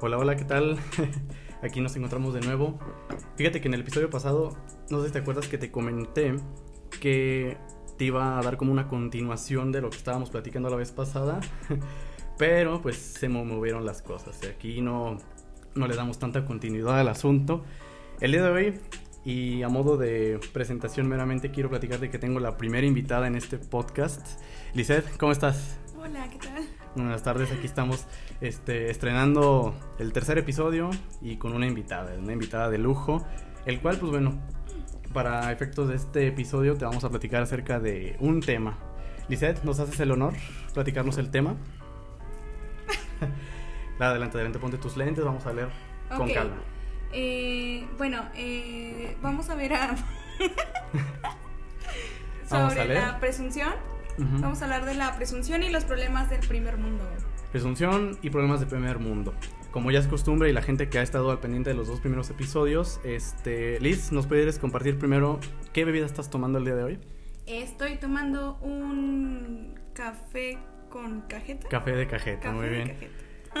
Hola, 0.00 0.16
hola, 0.16 0.36
¿qué 0.36 0.44
tal? 0.44 0.78
Aquí 1.62 1.80
nos 1.80 1.96
encontramos 1.96 2.34
de 2.34 2.40
nuevo. 2.40 2.78
Fíjate 3.34 3.60
que 3.60 3.66
en 3.66 3.74
el 3.74 3.80
episodio 3.80 4.08
pasado, 4.10 4.56
no 4.90 5.00
sé 5.00 5.08
si 5.08 5.12
te 5.12 5.18
acuerdas 5.18 5.48
que 5.48 5.58
te 5.58 5.72
comenté 5.72 6.36
que 7.00 7.56
te 7.98 8.04
iba 8.04 8.38
a 8.38 8.42
dar 8.42 8.56
como 8.56 8.72
una 8.72 8.86
continuación 8.86 9.72
de 9.72 9.80
lo 9.80 9.90
que 9.90 9.96
estábamos 9.96 10.30
platicando 10.30 10.70
la 10.70 10.76
vez 10.76 10.92
pasada, 10.92 11.40
pero 12.38 12.80
pues 12.80 12.96
se 12.96 13.28
movieron 13.28 13.84
las 13.84 14.02
cosas. 14.02 14.40
Aquí 14.48 14.80
no, 14.80 15.18
no 15.74 15.86
le 15.88 15.96
damos 15.96 16.18
tanta 16.18 16.44
continuidad 16.46 16.98
al 16.98 17.08
asunto. 17.08 17.64
El 18.20 18.32
día 18.32 18.42
de 18.44 18.50
hoy, 18.50 18.74
y 19.24 19.62
a 19.62 19.68
modo 19.68 19.96
de 19.96 20.40
presentación 20.52 21.08
meramente, 21.08 21.50
quiero 21.50 21.68
platicar 21.68 21.98
de 21.98 22.08
que 22.08 22.18
tengo 22.18 22.38
la 22.38 22.56
primera 22.56 22.86
invitada 22.86 23.26
en 23.26 23.34
este 23.34 23.58
podcast. 23.58 24.40
Lizeth, 24.74 25.16
¿cómo 25.16 25.32
estás? 25.32 25.76
Hola, 25.98 26.30
¿qué 26.30 26.38
tal? 26.38 26.64
Buenas 26.94 27.22
tardes, 27.24 27.50
aquí 27.50 27.66
estamos 27.66 28.06
este, 28.40 28.90
estrenando 28.90 29.74
el 29.98 30.12
tercer 30.12 30.38
episodio 30.38 30.90
y 31.20 31.36
con 31.36 31.52
una 31.52 31.66
invitada, 31.66 32.16
una 32.16 32.32
invitada 32.32 32.70
de 32.70 32.78
lujo, 32.78 33.26
el 33.66 33.80
cual, 33.80 33.98
pues 33.98 34.12
bueno, 34.12 34.40
para 35.12 35.50
efectos 35.52 35.88
de 35.88 35.96
este 35.96 36.26
episodio 36.26 36.74
te 36.76 36.84
vamos 36.84 37.04
a 37.04 37.10
platicar 37.10 37.42
acerca 37.42 37.80
de 37.80 38.16
un 38.20 38.40
tema. 38.40 38.78
Lisette, 39.28 39.62
¿nos 39.64 39.78
haces 39.78 39.98
el 40.00 40.10
honor 40.10 40.34
platicarnos 40.74 41.18
el 41.18 41.30
tema? 41.30 41.56
adelante, 43.98 44.36
adelante, 44.36 44.58
ponte 44.58 44.78
tus 44.78 44.96
lentes, 44.96 45.24
vamos 45.24 45.44
a 45.46 45.52
leer 45.52 45.68
con 46.16 46.30
calma. 46.30 46.56
Eh, 47.12 47.86
bueno, 47.96 48.24
eh, 48.34 49.16
vamos 49.22 49.48
a 49.50 49.54
ver 49.54 49.74
a... 49.74 49.96
Vamos 52.50 52.72
sobre 52.72 52.80
a 52.80 52.84
leer. 52.86 53.02
la 53.02 53.20
presunción. 53.20 53.74
Vamos 54.16 54.62
a 54.62 54.64
hablar 54.64 54.86
de 54.86 54.94
la 54.94 55.14
presunción 55.16 55.62
y 55.62 55.68
los 55.68 55.84
problemas 55.84 56.30
del 56.30 56.40
primer 56.40 56.78
mundo. 56.78 57.04
Presunción 57.52 58.18
y 58.22 58.30
problemas 58.30 58.60
de 58.60 58.66
primer 58.66 58.98
mundo. 58.98 59.34
Como 59.70 59.90
ya 59.90 59.98
es 59.98 60.06
costumbre 60.06 60.48
y 60.48 60.52
la 60.52 60.62
gente 60.62 60.88
que 60.88 60.98
ha 60.98 61.02
estado 61.02 61.30
al 61.30 61.40
pendiente 61.40 61.70
de 61.70 61.76
los 61.76 61.86
dos 61.88 62.00
primeros 62.00 62.30
episodios, 62.30 63.00
este, 63.04 63.78
Liz, 63.80 64.12
¿nos 64.12 64.26
puedes 64.26 64.58
compartir 64.58 64.98
primero 64.98 65.38
qué 65.72 65.84
bebida 65.84 66.06
estás 66.06 66.30
tomando 66.30 66.58
el 66.58 66.64
día 66.64 66.74
de 66.74 66.84
hoy? 66.84 66.98
Estoy 67.46 67.96
tomando 67.96 68.56
un 68.62 69.78
café 69.94 70.58
con 70.88 71.22
cajeta. 71.22 71.68
Café 71.68 71.92
de 71.92 72.06
cajeta, 72.06 72.40
Café 72.40 72.54
muy 72.56 72.66
de 72.66 72.70
bien. 72.70 72.88
cajeta. 72.88 73.12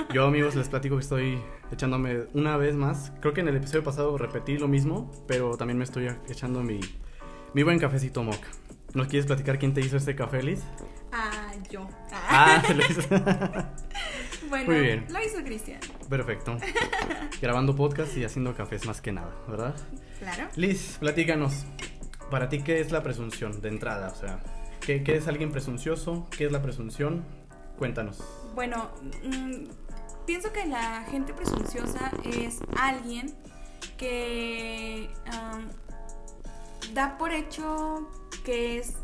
Yo 0.14 0.26
amigos 0.26 0.54
les 0.54 0.68
platico 0.68 0.96
que 0.96 1.02
estoy 1.02 1.38
echándome 1.70 2.24
una 2.34 2.56
vez 2.56 2.74
más. 2.74 3.12
Creo 3.20 3.34
que 3.34 3.40
en 3.42 3.48
el 3.48 3.56
episodio 3.56 3.84
pasado 3.84 4.16
repetí 4.16 4.56
lo 4.58 4.68
mismo, 4.68 5.10
pero 5.26 5.56
también 5.56 5.78
me 5.78 5.84
estoy 5.84 6.08
echando 6.28 6.62
mi, 6.62 6.80
mi 7.54 7.62
buen 7.62 7.78
cafecito 7.78 8.22
moca. 8.22 8.48
¿Nos 8.94 9.08
quieres 9.08 9.26
platicar 9.26 9.58
quién 9.58 9.74
te 9.74 9.82
hizo 9.82 9.98
este 9.98 10.14
café, 10.14 10.42
Liz? 10.42 10.62
Ah, 11.12 11.52
yo. 11.70 11.86
Ah, 12.10 12.62
lo 12.74 12.82
hizo. 12.86 13.02
bueno, 14.48 14.72
muy 14.72 14.80
bien. 14.80 15.06
lo 15.08 15.22
hizo 15.22 15.42
Cristian. 15.44 15.80
Perfecto. 16.08 16.56
Grabando 17.42 17.74
podcast 17.74 18.16
y 18.16 18.24
haciendo 18.24 18.54
cafés 18.54 18.86
más 18.86 19.00
que 19.00 19.12
nada, 19.12 19.32
¿verdad? 19.48 19.74
Claro. 20.18 20.48
Liz, 20.56 20.96
platícanos. 21.00 21.64
Para 22.30 22.48
ti, 22.48 22.62
¿qué 22.62 22.80
es 22.80 22.92
la 22.92 23.02
presunción 23.02 23.60
de 23.60 23.68
entrada? 23.68 24.08
O 24.08 24.14
sea, 24.14 24.40
¿qué, 24.80 25.02
qué 25.02 25.16
es 25.16 25.28
alguien 25.28 25.50
presuncioso? 25.50 26.26
¿Qué 26.36 26.46
es 26.46 26.52
la 26.52 26.62
presunción? 26.62 27.24
Cuéntanos. 27.78 28.22
Bueno, 28.54 28.90
mm, 29.24 29.68
pienso 30.26 30.52
que 30.52 30.66
la 30.66 31.04
gente 31.10 31.32
presunciosa 31.32 32.10
es 32.24 32.58
alguien 32.76 33.34
que 33.96 35.08
da 36.94 37.18
por 37.18 37.32
hecho 37.32 38.08
que 38.44 38.78
es 38.78 38.94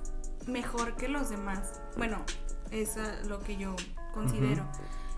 mejor 0.47 0.97
que 0.97 1.09
los 1.09 1.31
demás. 1.31 1.81
Bueno, 1.97 2.25
es 2.71 2.97
lo 3.27 3.41
que 3.41 3.56
yo 3.56 3.75
considero. 4.12 4.65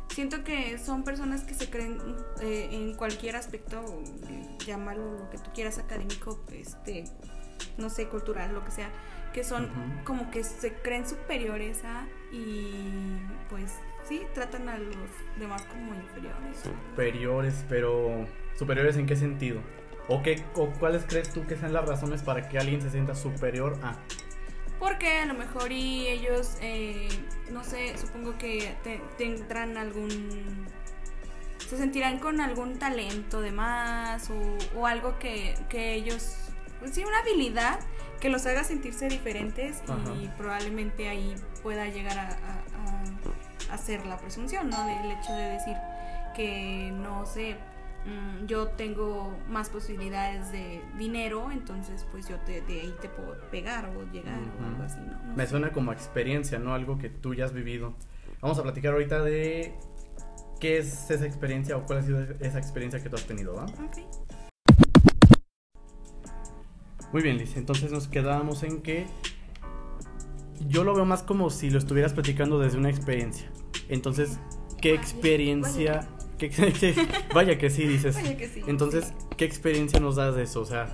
Siento 0.08 0.44
que 0.44 0.78
son 0.78 1.04
personas 1.04 1.42
que 1.42 1.54
se 1.54 1.68
creen 1.68 1.98
eh, 2.40 2.68
en 2.72 2.94
cualquier 2.94 3.36
aspecto, 3.36 3.84
llámalo 4.64 5.18
lo 5.18 5.30
que 5.30 5.38
tú 5.38 5.50
quieras, 5.54 5.78
académico, 5.78 6.42
este, 6.52 7.04
no 7.76 7.90
sé, 7.90 8.08
cultural, 8.08 8.54
lo 8.54 8.64
que 8.64 8.70
sea, 8.70 8.90
que 9.34 9.44
son 9.44 9.68
como 10.04 10.30
que 10.30 10.42
se 10.44 10.72
creen 10.72 11.06
superiores 11.06 11.84
a 11.84 12.06
y 12.32 13.18
pues 13.50 13.74
sí, 14.08 14.22
tratan 14.34 14.68
a 14.68 14.78
los 14.78 14.94
demás 15.38 15.62
como 15.66 15.94
inferiores. 15.94 16.60
Superiores, 16.62 17.64
pero 17.68 18.26
¿superiores 18.54 18.96
en 18.96 19.06
qué 19.06 19.16
sentido? 19.16 19.60
¿O, 20.08 20.22
qué, 20.22 20.42
o 20.54 20.70
cuáles 20.78 21.04
crees 21.04 21.30
tú 21.30 21.46
que 21.46 21.56
sean 21.56 21.72
las 21.72 21.86
razones 21.86 22.22
para 22.22 22.48
que 22.48 22.58
alguien 22.58 22.80
se 22.80 22.90
sienta 22.90 23.14
superior 23.14 23.76
a? 23.82 23.96
Porque 24.78 25.18
a 25.18 25.26
lo 25.26 25.34
mejor 25.34 25.72
y 25.72 26.06
ellos, 26.08 26.58
eh, 26.60 27.08
no 27.50 27.64
sé, 27.64 27.96
supongo 27.98 28.36
que 28.38 28.74
te- 28.84 29.00
tendrán 29.18 29.76
algún... 29.76 30.66
Se 31.68 31.76
sentirán 31.76 32.18
con 32.18 32.40
algún 32.40 32.78
talento 32.78 33.40
de 33.40 33.50
más 33.52 34.30
o, 34.30 34.58
o 34.78 34.86
algo 34.86 35.18
que, 35.18 35.56
que 35.68 35.94
ellos... 35.94 36.36
pues 36.78 36.94
sí, 36.94 37.02
una 37.04 37.18
habilidad 37.20 37.80
que 38.20 38.28
los 38.28 38.46
haga 38.46 38.64
sentirse 38.64 39.08
diferentes 39.08 39.82
y 40.22 40.28
probablemente 40.38 41.08
ahí 41.08 41.34
pueda 41.62 41.86
llegar 41.86 42.18
a, 42.18 42.28
a, 43.72 43.78
ser 43.78 44.06
la 44.06 44.16
presunción, 44.18 44.70
¿no? 44.70 44.86
Del 44.86 45.10
hecho 45.12 45.32
de 45.32 45.42
decir 45.50 45.76
que, 46.34 46.90
no 46.94 47.26
sé, 47.26 47.56
mm, 48.06 48.46
yo 48.46 48.68
tengo 48.68 49.36
más 49.48 49.68
posibilidades 49.68 50.50
de 50.52 50.80
dinero, 50.98 51.50
entonces 51.50 52.06
pues 52.12 52.28
yo 52.28 52.36
te- 52.40 52.60
de 52.62 52.80
ahí 52.80 52.94
te 53.00 53.08
puedo 53.08 53.36
pegar 53.50 53.90
o 53.96 54.04
llegar 54.12 54.38
o 54.60 54.66
algo 54.66 54.82
así, 54.84 55.00
¿no? 55.00 55.22
No 55.24 55.34
Me 55.36 55.44
sé. 55.44 55.50
suena 55.50 55.72
como 55.72 55.92
experiencia, 55.92 56.58
¿no? 56.58 56.74
Algo 56.74 56.98
que 56.98 57.08
tú 57.10 57.34
ya 57.34 57.44
has 57.44 57.52
vivido. 57.52 57.94
Vamos 58.40 58.58
a 58.58 58.62
platicar 58.62 58.92
ahorita 58.92 59.22
de 59.22 59.74
qué 60.60 60.78
es 60.78 61.10
esa 61.10 61.26
experiencia 61.26 61.76
o 61.76 61.82
cuál 61.84 61.98
ha 61.98 62.02
sido 62.02 62.20
esa 62.40 62.58
experiencia 62.58 63.02
que 63.02 63.08
tú 63.08 63.16
has 63.16 63.24
tenido, 63.26 63.54
¿va? 63.54 63.64
Ok. 63.64 63.98
Muy 67.12 67.22
bien, 67.22 67.38
Liz. 67.38 67.56
Entonces 67.56 67.92
nos 67.92 68.08
quedábamos 68.08 68.62
en 68.62 68.82
que 68.82 69.06
yo 70.68 70.84
lo 70.84 70.94
veo 70.94 71.04
más 71.04 71.22
como 71.22 71.50
si 71.50 71.70
lo 71.70 71.78
estuvieras 71.78 72.12
platicando 72.12 72.58
desde 72.58 72.78
una 72.78 72.90
experiencia. 72.90 73.48
Entonces, 73.88 74.38
¿qué 74.80 74.94
experiencia? 74.94 76.06
Qué- 76.38 76.50
qué- 76.50 77.08
vaya 77.34 77.58
que 77.58 77.70
sí, 77.70 77.86
dices. 77.86 78.14
Vaya 78.16 78.36
que 78.36 78.48
sí, 78.48 78.62
Entonces. 78.66 79.12
¿qué 79.36 79.44
experiencia 79.44 80.00
nos 80.00 80.16
das 80.16 80.34
de 80.34 80.42
eso? 80.44 80.60
O 80.60 80.64
sea, 80.66 80.88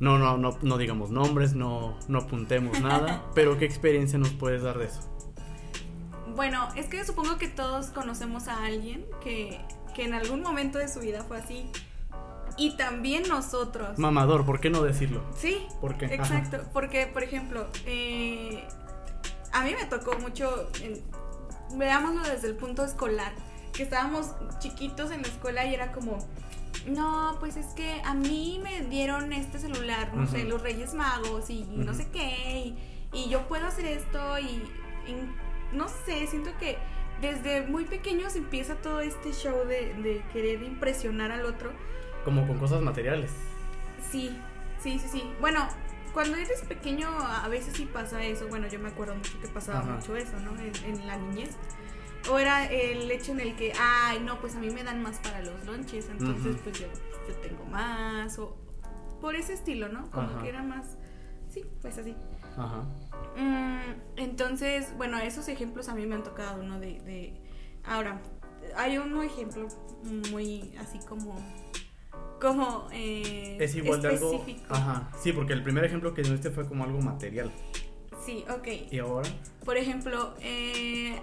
no, 0.00 0.18
no, 0.18 0.36
no, 0.36 0.58
no 0.62 0.78
digamos 0.78 1.10
nombres, 1.10 1.54
no, 1.54 1.96
no 2.08 2.18
apuntemos 2.18 2.80
nada, 2.80 3.24
pero 3.34 3.58
¿qué 3.58 3.64
experiencia 3.64 4.18
nos 4.18 4.30
puedes 4.30 4.62
dar 4.62 4.78
de 4.78 4.86
eso? 4.86 5.00
Bueno, 6.34 6.68
es 6.76 6.86
que 6.86 7.04
supongo 7.04 7.38
que 7.38 7.48
todos 7.48 7.86
conocemos 7.86 8.46
a 8.48 8.64
alguien 8.66 9.06
que, 9.22 9.58
que 9.94 10.04
en 10.04 10.12
algún 10.14 10.42
momento 10.42 10.78
de 10.78 10.88
su 10.88 11.00
vida 11.00 11.22
fue 11.22 11.38
así. 11.38 11.70
Y 12.58 12.76
también 12.76 13.22
nosotros. 13.28 13.98
Mamador, 13.98 14.44
¿por 14.46 14.60
qué 14.60 14.70
no 14.70 14.82
decirlo? 14.82 15.22
Sí, 15.36 15.66
¿Por 15.80 15.96
qué? 15.98 16.06
Ajá. 16.06 16.14
exacto. 16.14 16.62
Porque, 16.72 17.06
por 17.06 17.22
ejemplo, 17.22 17.66
eh, 17.86 18.64
a 19.52 19.62
mí 19.62 19.72
me 19.78 19.84
tocó 19.86 20.18
mucho, 20.18 20.68
en- 20.82 21.02
veámoslo 21.78 22.22
desde 22.22 22.48
el 22.48 22.54
punto 22.56 22.84
escolar, 22.84 23.32
que 23.76 23.82
estábamos 23.82 24.32
chiquitos 24.58 25.10
en 25.10 25.22
la 25.22 25.28
escuela 25.28 25.64
y 25.66 25.74
era 25.74 25.92
como, 25.92 26.18
no, 26.86 27.36
pues 27.40 27.56
es 27.56 27.66
que 27.74 28.00
a 28.04 28.14
mí 28.14 28.60
me 28.62 28.82
dieron 28.82 29.32
este 29.32 29.58
celular, 29.58 30.14
no 30.14 30.26
sé, 30.26 30.44
los 30.44 30.62
Reyes 30.62 30.94
Magos 30.94 31.50
y 31.50 31.64
no 31.64 31.92
sé 31.94 32.08
qué, 32.10 32.58
y, 32.58 32.78
y 33.12 33.28
yo 33.28 33.46
puedo 33.48 33.66
hacer 33.66 33.84
esto 33.86 34.38
y, 34.38 34.62
y 35.06 35.16
no 35.72 35.88
sé, 35.88 36.26
siento 36.26 36.50
que 36.58 36.78
desde 37.20 37.66
muy 37.66 37.84
pequeños 37.84 38.36
empieza 38.36 38.74
todo 38.76 39.00
este 39.00 39.32
show 39.32 39.66
de, 39.66 39.94
de 40.02 40.22
querer 40.32 40.62
impresionar 40.62 41.32
al 41.32 41.44
otro. 41.46 41.72
Como 42.24 42.46
con 42.46 42.58
cosas 42.58 42.82
materiales. 42.82 43.30
Sí, 44.10 44.36
sí, 44.82 44.98
sí, 44.98 45.08
sí. 45.10 45.30
Bueno, 45.40 45.66
cuando 46.12 46.36
eres 46.36 46.60
pequeño 46.62 47.08
a 47.08 47.48
veces 47.48 47.74
sí 47.74 47.86
pasa 47.86 48.22
eso. 48.22 48.48
Bueno, 48.48 48.68
yo 48.68 48.78
me 48.78 48.88
acuerdo 48.88 49.14
mucho 49.14 49.40
que 49.40 49.48
pasaba 49.48 49.80
Ajá. 49.80 49.92
mucho 49.92 50.16
eso, 50.16 50.38
¿no? 50.40 50.50
En, 50.60 50.72
en 50.84 51.06
la 51.06 51.16
niñez. 51.16 51.56
O 52.30 52.38
era 52.38 52.66
el 52.66 53.10
hecho 53.10 53.32
en 53.32 53.40
el 53.40 53.54
que, 53.56 53.72
ay, 53.78 54.20
no, 54.20 54.40
pues 54.40 54.56
a 54.56 54.58
mí 54.58 54.70
me 54.70 54.82
dan 54.82 55.02
más 55.02 55.18
para 55.18 55.40
los 55.42 55.64
lonches, 55.64 56.08
entonces 56.10 56.56
pues 56.64 56.78
yo, 56.80 56.86
yo 57.28 57.34
tengo 57.36 57.64
más. 57.66 58.38
O 58.38 58.56
por 59.20 59.34
ese 59.36 59.52
estilo, 59.54 59.88
¿no? 59.88 60.10
Como 60.10 60.28
Ajá. 60.28 60.42
que 60.42 60.48
era 60.48 60.62
más... 60.62 60.96
Sí, 61.48 61.64
pues 61.80 61.96
así. 61.98 62.14
Ajá. 62.56 62.82
Mm, 63.36 64.00
entonces, 64.16 64.94
bueno, 64.96 65.18
esos 65.18 65.48
ejemplos 65.48 65.88
a 65.88 65.94
mí 65.94 66.04
me 66.06 66.14
han 66.16 66.22
tocado, 66.22 66.62
¿no? 66.62 66.78
De, 66.80 67.00
de... 67.00 67.40
Ahora, 67.84 68.20
hay 68.76 68.98
un 68.98 69.22
ejemplo 69.22 69.68
muy 70.30 70.74
así 70.78 70.98
como... 71.08 71.36
Como... 72.40 72.88
eh, 72.92 73.56
Es 73.60 73.74
igual 73.76 74.02
de 74.02 74.08
algo. 74.08 74.32
específico. 74.32 74.74
Ajá. 74.74 75.10
Sí, 75.22 75.32
porque 75.32 75.52
el 75.52 75.62
primer 75.62 75.84
ejemplo 75.84 76.12
que 76.12 76.22
diste 76.22 76.50
fue 76.50 76.66
como 76.66 76.84
algo 76.84 77.00
material. 77.00 77.50
Sí, 78.24 78.44
ok. 78.50 78.66
Y 78.90 78.98
ahora. 78.98 79.28
Por 79.64 79.76
ejemplo, 79.76 80.34
eh, 80.40 81.18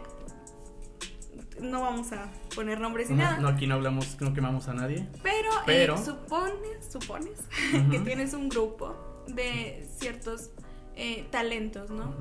no 1.62 1.81
vamos 1.81 2.12
a 2.13 2.31
poner 2.56 2.80
nombres 2.80 3.09
ni 3.09 3.15
No, 3.18 3.24
nada. 3.24 3.38
no, 3.39 3.47
aquí 3.50 3.68
no 3.68 3.75
hablamos, 3.75 4.19
no 4.21 4.33
quemamos 4.33 4.68
a 4.68 4.74
nadie. 4.74 5.07
Pero, 5.21 5.50
eh, 5.68 5.88
supones, 6.03 6.91
supones 6.91 7.39
que 7.91 8.00
tienes 8.00 8.33
un 8.33 8.50
grupo 8.50 9.24
de 9.27 9.88
ciertos 9.97 10.50
eh, 10.95 11.27
talentos, 11.31 11.89
¿no? 11.89 12.13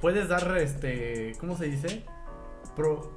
Puedes 0.00 0.28
dar, 0.28 0.56
este, 0.58 1.32
¿cómo 1.40 1.56
se 1.56 1.66
dice? 1.66 2.04
Pro, 2.76 3.12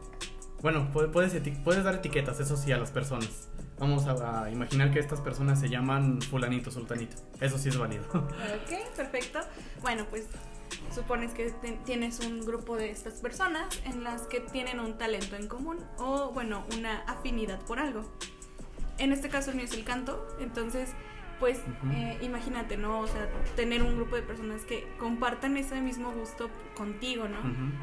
bueno, 0.62 0.90
pu- 0.94 1.12
puedes, 1.12 1.34
puedes 1.64 1.84
dar 1.84 1.96
etiquetas, 1.96 2.40
eso 2.40 2.58
sí, 2.58 2.72
a 2.72 2.78
las 2.78 2.92
personas. 2.92 3.50
Vamos 3.80 4.06
a, 4.08 4.44
a 4.46 4.50
imaginar 4.52 4.92
que 4.92 5.00
estas 5.00 5.20
personas 5.20 5.60
se 5.60 5.68
llaman 5.68 6.22
fulanito, 6.22 6.72
sultanito. 6.72 7.18
Eso 7.42 7.58
sí 7.58 7.70
es 7.70 7.78
válido. 7.78 8.06
Ok, 8.14 8.96
perfecto. 8.96 9.40
Bueno, 9.82 10.06
pues 10.10 10.26
supones 10.94 11.34
que 11.34 11.54
tienes 11.86 12.20
un 12.20 12.46
grupo 12.46 12.76
de 12.78 12.92
estas 12.92 13.16
personas 13.16 13.82
en 13.86 14.04
las 14.04 14.24
que 14.24 14.40
tienen 14.40 14.80
un 14.80 14.98
talento 14.98 15.36
en 15.36 15.48
común 15.48 15.80
o, 15.98 16.32
bueno, 16.32 16.66
una 16.78 17.00
afinidad 17.02 17.60
por 17.62 17.80
algo. 17.80 18.04
En 18.98 19.12
este 19.12 19.30
caso 19.30 19.52
el 19.52 19.58
mío 19.58 19.66
es 19.66 19.74
el 19.74 19.84
canto, 19.84 20.28
entonces, 20.40 20.90
pues 21.40 21.60
eh, 21.92 22.20
imagínate, 22.22 22.78
¿no? 22.78 23.00
O 23.00 23.08
sea, 23.08 23.28
tener 23.56 23.82
un 23.82 23.96
grupo 23.96 24.16
de 24.16 24.22
personas 24.22 24.62
que 24.64 24.88
compartan 25.00 25.58
ese 25.58 25.82
mismo 25.82 26.12
gusto 26.12 26.50
contigo, 26.76 27.28
¿no? 27.28 27.40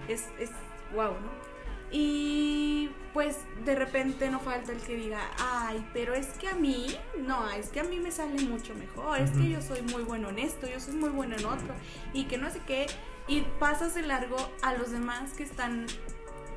Es, 0.08 0.28
es 0.38 0.50
wow, 0.94 1.12
¿no? 1.12 1.49
Y 1.90 2.90
pues 3.12 3.38
de 3.64 3.74
repente 3.74 4.30
no 4.30 4.38
falta 4.38 4.72
el 4.72 4.78
que 4.78 4.94
diga, 4.94 5.20
ay, 5.38 5.84
pero 5.92 6.14
es 6.14 6.26
que 6.38 6.48
a 6.48 6.54
mí, 6.54 6.86
no, 7.18 7.48
es 7.50 7.68
que 7.68 7.80
a 7.80 7.84
mí 7.84 7.98
me 7.98 8.12
sale 8.12 8.40
mucho 8.42 8.74
mejor, 8.74 9.18
es 9.18 9.32
que 9.32 9.48
yo 9.48 9.60
soy 9.60 9.82
muy 9.82 10.02
bueno 10.02 10.28
en 10.28 10.38
esto, 10.38 10.68
yo 10.68 10.78
soy 10.78 10.94
muy 10.94 11.10
bueno 11.10 11.36
en 11.36 11.44
otro, 11.44 11.74
y 12.12 12.24
que 12.24 12.38
no 12.38 12.50
sé 12.50 12.60
qué, 12.66 12.86
y 13.26 13.40
pasas 13.58 13.94
de 13.94 14.02
largo 14.02 14.36
a 14.62 14.74
los 14.74 14.92
demás 14.92 15.32
que 15.32 15.42
están 15.42 15.86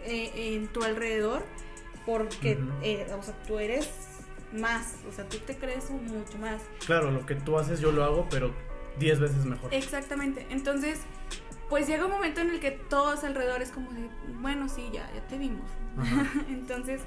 eh, 0.05 0.53
en 0.55 0.67
tu 0.67 0.83
alrededor, 0.83 1.43
porque, 2.05 2.59
eh, 2.83 3.07
o 3.17 3.23
sea, 3.23 3.33
tú 3.47 3.57
eres 3.57 3.89
más, 4.53 4.97
o 5.09 5.13
sea, 5.13 5.27
tú 5.27 5.37
te 5.39 5.55
crees 5.55 5.89
mucho 5.89 6.37
más. 6.37 6.61
Claro, 6.85 7.09
lo 7.09 7.25
que 7.25 7.35
tú 7.35 7.57
haces 7.57 7.79
yo 7.79 7.91
lo 7.91 8.03
hago, 8.03 8.27
pero 8.29 8.53
10 8.99 9.19
veces 9.19 9.45
mejor. 9.45 9.73
Exactamente. 9.73 10.45
Entonces, 10.49 10.99
pues 11.69 11.87
llega 11.87 12.05
un 12.05 12.11
momento 12.11 12.41
en 12.41 12.49
el 12.49 12.59
que 12.59 12.71
todos 12.71 13.23
alrededor 13.23 13.61
es 13.61 13.71
como 13.71 13.91
de, 13.91 14.09
bueno, 14.41 14.69
sí, 14.69 14.89
ya, 14.93 15.09
ya 15.13 15.25
te 15.27 15.37
vimos. 15.37 15.69
Entonces, 16.49 17.01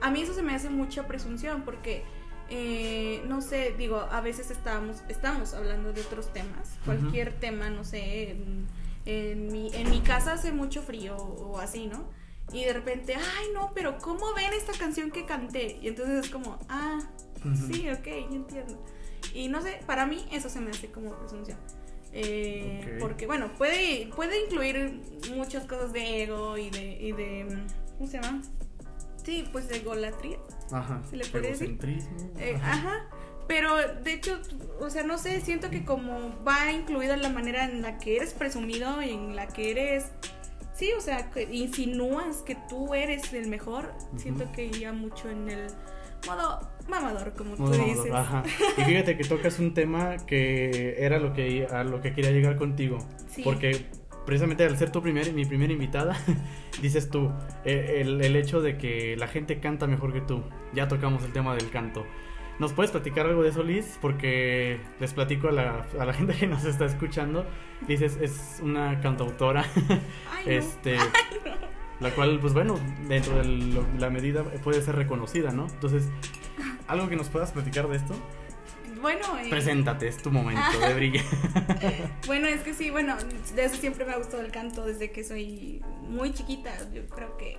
a 0.00 0.10
mí 0.10 0.22
eso 0.22 0.34
se 0.34 0.42
me 0.42 0.54
hace 0.54 0.70
mucha 0.70 1.06
presunción 1.06 1.62
porque, 1.62 2.04
eh, 2.48 3.22
no 3.26 3.42
sé, 3.42 3.74
digo, 3.76 3.98
a 3.98 4.20
veces 4.20 4.50
estamos, 4.50 5.02
estamos 5.08 5.54
hablando 5.54 5.92
de 5.92 6.00
otros 6.00 6.32
temas, 6.32 6.78
cualquier 6.84 7.32
tema, 7.38 7.70
no 7.70 7.84
sé, 7.84 8.30
en, 8.30 8.66
en 9.04 9.48
mi, 9.52 9.70
en 9.74 9.90
mi 9.90 10.00
casa 10.00 10.34
hace 10.34 10.52
mucho 10.52 10.82
frío 10.82 11.16
o 11.16 11.58
así, 11.58 11.86
¿no? 11.86 12.08
Y 12.52 12.64
de 12.64 12.72
repente, 12.72 13.14
ay, 13.14 13.46
no, 13.52 13.72
pero 13.74 13.98
¿cómo 13.98 14.32
ven 14.34 14.52
esta 14.54 14.72
canción 14.72 15.10
que 15.10 15.26
canté? 15.26 15.78
Y 15.82 15.88
entonces 15.88 16.24
es 16.24 16.30
como, 16.30 16.58
ah, 16.68 16.98
sí, 17.70 17.88
ok, 17.90 18.06
ya 18.06 18.36
entiendo. 18.36 18.84
Y 19.34 19.48
no 19.48 19.60
sé, 19.60 19.80
para 19.86 20.06
mí 20.06 20.26
eso 20.32 20.48
se 20.48 20.60
me 20.60 20.70
hace 20.70 20.90
como 20.90 21.12
presunción. 21.14 21.58
Eh. 22.12 22.96
Porque, 23.00 23.26
bueno, 23.26 23.52
puede, 23.56 24.08
puede 24.14 24.44
incluir 24.44 25.00
muchas 25.34 25.66
cosas 25.66 25.92
de 25.92 26.22
ego 26.22 26.56
y 26.56 26.70
de, 26.70 26.98
y 27.00 27.12
de. 27.12 27.46
¿Cómo 27.96 28.10
se 28.10 28.20
llama? 28.20 28.42
Sí, 29.22 29.44
pues 29.52 29.68
de 29.68 29.76
egolatría. 29.76 30.38
Ajá. 30.72 31.02
¿Se 31.08 31.16
le 31.16 31.26
puede 31.26 31.50
decir? 31.50 31.78
Eh, 32.38 32.54
Ajá. 32.56 32.72
ajá. 32.72 33.08
Pero 33.48 33.76
de 33.76 34.12
hecho, 34.12 34.38
o 34.78 34.90
sea, 34.90 35.02
no 35.02 35.16
sé, 35.16 35.40
siento 35.40 35.70
que 35.70 35.84
como 35.84 36.44
va 36.44 36.70
incluida 36.70 37.16
la 37.16 37.30
manera 37.30 37.64
en 37.64 37.80
la 37.80 37.98
que 37.98 38.16
eres 38.16 38.34
presumido 38.34 39.02
y 39.02 39.10
en 39.10 39.34
la 39.34 39.48
que 39.48 39.70
eres. 39.70 40.12
Sí, 40.74 40.92
o 40.96 41.00
sea, 41.00 41.30
que 41.30 41.42
insinúas 41.50 42.42
que 42.42 42.56
tú 42.68 42.94
eres 42.94 43.32
el 43.32 43.48
mejor. 43.48 43.92
Siento 44.16 44.52
que 44.52 44.66
iría 44.66 44.92
mucho 44.92 45.28
en 45.28 45.48
el 45.48 45.66
modo 46.26 46.70
mamador, 46.88 47.32
como 47.34 47.54
tú 47.54 47.62
mamador, 47.62 47.84
dices. 47.86 48.12
Ajá. 48.12 48.42
Y 48.78 48.82
fíjate 48.82 49.16
que 49.16 49.24
tocas 49.24 49.58
un 49.58 49.74
tema 49.74 50.16
que 50.26 50.96
era 50.98 51.18
lo 51.18 51.32
que 51.32 51.66
a 51.66 51.84
lo 51.84 52.00
que 52.00 52.12
quería 52.12 52.30
llegar 52.30 52.56
contigo. 52.56 52.98
Sí. 53.28 53.42
Porque 53.42 53.86
precisamente 54.26 54.64
al 54.64 54.76
ser 54.76 54.90
tu 54.90 55.02
primer, 55.02 55.32
mi 55.32 55.44
primera 55.44 55.72
invitada, 55.72 56.18
dices 56.82 57.10
tú, 57.10 57.30
eh, 57.64 58.00
el, 58.00 58.20
el 58.22 58.36
hecho 58.36 58.60
de 58.60 58.76
que 58.76 59.16
la 59.16 59.28
gente 59.28 59.60
canta 59.60 59.86
mejor 59.86 60.12
que 60.12 60.20
tú. 60.20 60.42
Ya 60.74 60.88
tocamos 60.88 61.24
el 61.24 61.32
tema 61.32 61.54
del 61.54 61.70
canto. 61.70 62.04
¿Nos 62.58 62.72
puedes 62.72 62.90
platicar 62.90 63.26
algo 63.26 63.42
de 63.42 63.50
eso, 63.50 63.62
Liz? 63.62 63.98
Porque 64.00 64.80
les 64.98 65.14
platico 65.14 65.48
a 65.48 65.52
la, 65.52 65.86
a 65.98 66.04
la 66.04 66.12
gente 66.14 66.34
que 66.34 66.46
nos 66.46 66.64
está 66.64 66.86
escuchando. 66.86 67.46
Dices, 67.86 68.18
es 68.20 68.60
una 68.62 69.00
cantautora. 69.00 69.64
Ay, 70.30 70.44
no. 70.46 70.52
este 70.52 70.96
la 72.00 72.10
cual 72.12 72.38
pues 72.40 72.54
bueno 72.54 72.78
dentro 73.08 73.36
de 73.38 73.82
la 73.98 74.10
medida 74.10 74.44
puede 74.62 74.80
ser 74.82 74.94
reconocida 74.96 75.50
no 75.50 75.66
entonces 75.66 76.08
algo 76.88 77.08
que 77.08 77.16
nos 77.16 77.28
puedas 77.28 77.52
platicar 77.52 77.86
de 77.88 77.96
esto 77.98 78.14
Bueno, 79.00 79.38
eh, 79.38 79.46
preséntate 79.50 80.08
es 80.08 80.16
tu 80.18 80.30
momento 80.30 80.78
de 80.80 80.94
brillar 80.94 81.24
bueno, 82.26 82.46
es 82.48 82.62
que 82.62 82.74
sí, 82.74 82.90
bueno, 82.90 83.16
desde 83.54 83.76
siempre 83.76 84.04
me 84.04 84.12
ha 84.12 84.16
gustado 84.18 84.42
el 84.42 84.50
canto, 84.50 84.84
desde 84.84 85.10
que 85.12 85.22
soy 85.24 85.82
muy 86.08 86.32
chiquita. 86.32 86.72
Yo 86.92 87.06
creo 87.08 87.36
que 87.36 87.56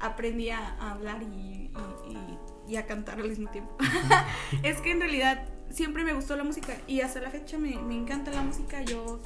aprendí 0.00 0.50
a 0.50 0.58
a 0.78 0.92
hablar 0.92 1.22
y, 1.22 1.26
y- 1.26 1.70
y- 2.10 2.38
y 2.72 2.76
a 2.76 2.86
cantar 2.86 3.18
al 3.20 3.28
mismo 3.28 3.50
tiempo. 3.50 3.76
es 4.62 4.80
que 4.80 4.92
en 4.92 5.00
realidad 5.00 5.44
siempre 5.70 6.04
me 6.04 6.12
gustó 6.12 6.36
la 6.36 6.44
música 6.44 6.76
y 6.86 7.00
hasta 7.00 7.20
la 7.20 7.30
fecha 7.30 7.58
me, 7.58 7.76
me 7.76 7.96
encanta 7.96 8.30
la 8.30 8.42
música. 8.42 8.82
Yo 8.82 9.20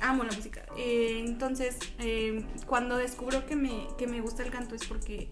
amo 0.00 0.24
la 0.24 0.32
música. 0.32 0.62
Eh, 0.76 1.22
entonces, 1.26 1.76
eh, 1.98 2.44
cuando 2.66 2.96
descubro 2.96 3.44
que 3.46 3.56
me, 3.56 3.86
que 3.98 4.06
me 4.06 4.20
gusta 4.22 4.42
el 4.42 4.50
canto 4.50 4.74
es 4.74 4.86
porque 4.86 5.28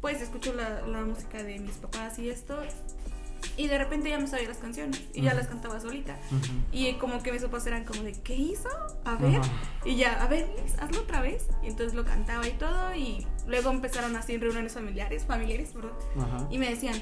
pues 0.00 0.20
escucho 0.20 0.52
la, 0.54 0.82
la 0.86 1.02
música 1.02 1.42
de 1.42 1.58
mis 1.58 1.76
papás 1.76 2.18
y 2.18 2.28
esto. 2.28 2.58
Y 3.56 3.68
de 3.68 3.78
repente 3.78 4.10
ya 4.10 4.18
me 4.18 4.26
sabía 4.26 4.48
las 4.48 4.58
canciones 4.58 5.00
y 5.14 5.22
ya 5.22 5.34
las 5.34 5.46
cantaba 5.46 5.80
solita. 5.80 6.16
Y 6.72 6.92
como 6.94 7.22
que 7.22 7.32
mis 7.32 7.42
papás 7.42 7.66
eran 7.66 7.84
como 7.84 8.02
de, 8.02 8.12
¿qué 8.12 8.34
hizo? 8.34 8.68
A 9.04 9.14
ver. 9.16 9.40
Y 9.84 9.96
ya, 9.96 10.22
a 10.22 10.26
ver, 10.26 10.48
Liz, 10.62 10.74
hazlo 10.80 11.00
otra 11.02 11.20
vez. 11.20 11.46
Y 11.62 11.68
entonces 11.68 11.94
lo 11.94 12.04
cantaba 12.04 12.46
y 12.46 12.52
todo. 12.52 12.94
Y 12.94 13.26
luego 13.46 13.70
empezaron 13.70 14.16
así 14.16 14.34
en 14.34 14.40
reuniones 14.40 14.74
familiares, 14.74 15.24
familiares, 15.24 15.70
perdón. 15.72 15.92
Y 16.50 16.58
me 16.58 16.68
decían, 16.70 17.00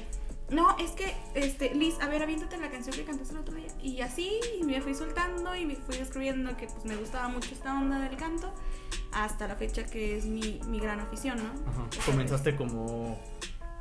no, 0.49 0.77
es 0.77 0.91
que, 0.91 1.13
este, 1.35 1.75
Liz, 1.75 1.95
a 2.01 2.07
ver, 2.07 2.23
aviéntate 2.23 2.57
la 2.57 2.69
canción 2.69 2.95
que 2.95 3.03
cantaste 3.03 3.33
el 3.33 3.39
otro 3.41 3.55
día. 3.55 3.67
Y 3.81 4.01
así 4.01 4.31
me 4.65 4.81
fui 4.81 4.93
soltando 4.95 5.55
y 5.55 5.65
me 5.65 5.75
fui 5.75 5.97
descubriendo 5.97 6.55
que 6.57 6.67
pues 6.67 6.85
me 6.85 6.95
gustaba 6.95 7.27
mucho 7.27 7.53
esta 7.53 7.73
onda 7.79 7.99
del 7.99 8.15
canto. 8.17 8.53
Hasta 9.13 9.47
la 9.47 9.55
fecha 9.55 9.83
que 9.85 10.17
es 10.17 10.25
mi, 10.25 10.59
mi 10.67 10.79
gran 10.79 10.99
afición, 10.99 11.37
¿no? 11.37 11.49
Ajá. 11.69 11.87
Comenzaste 12.05 12.55
como 12.55 13.19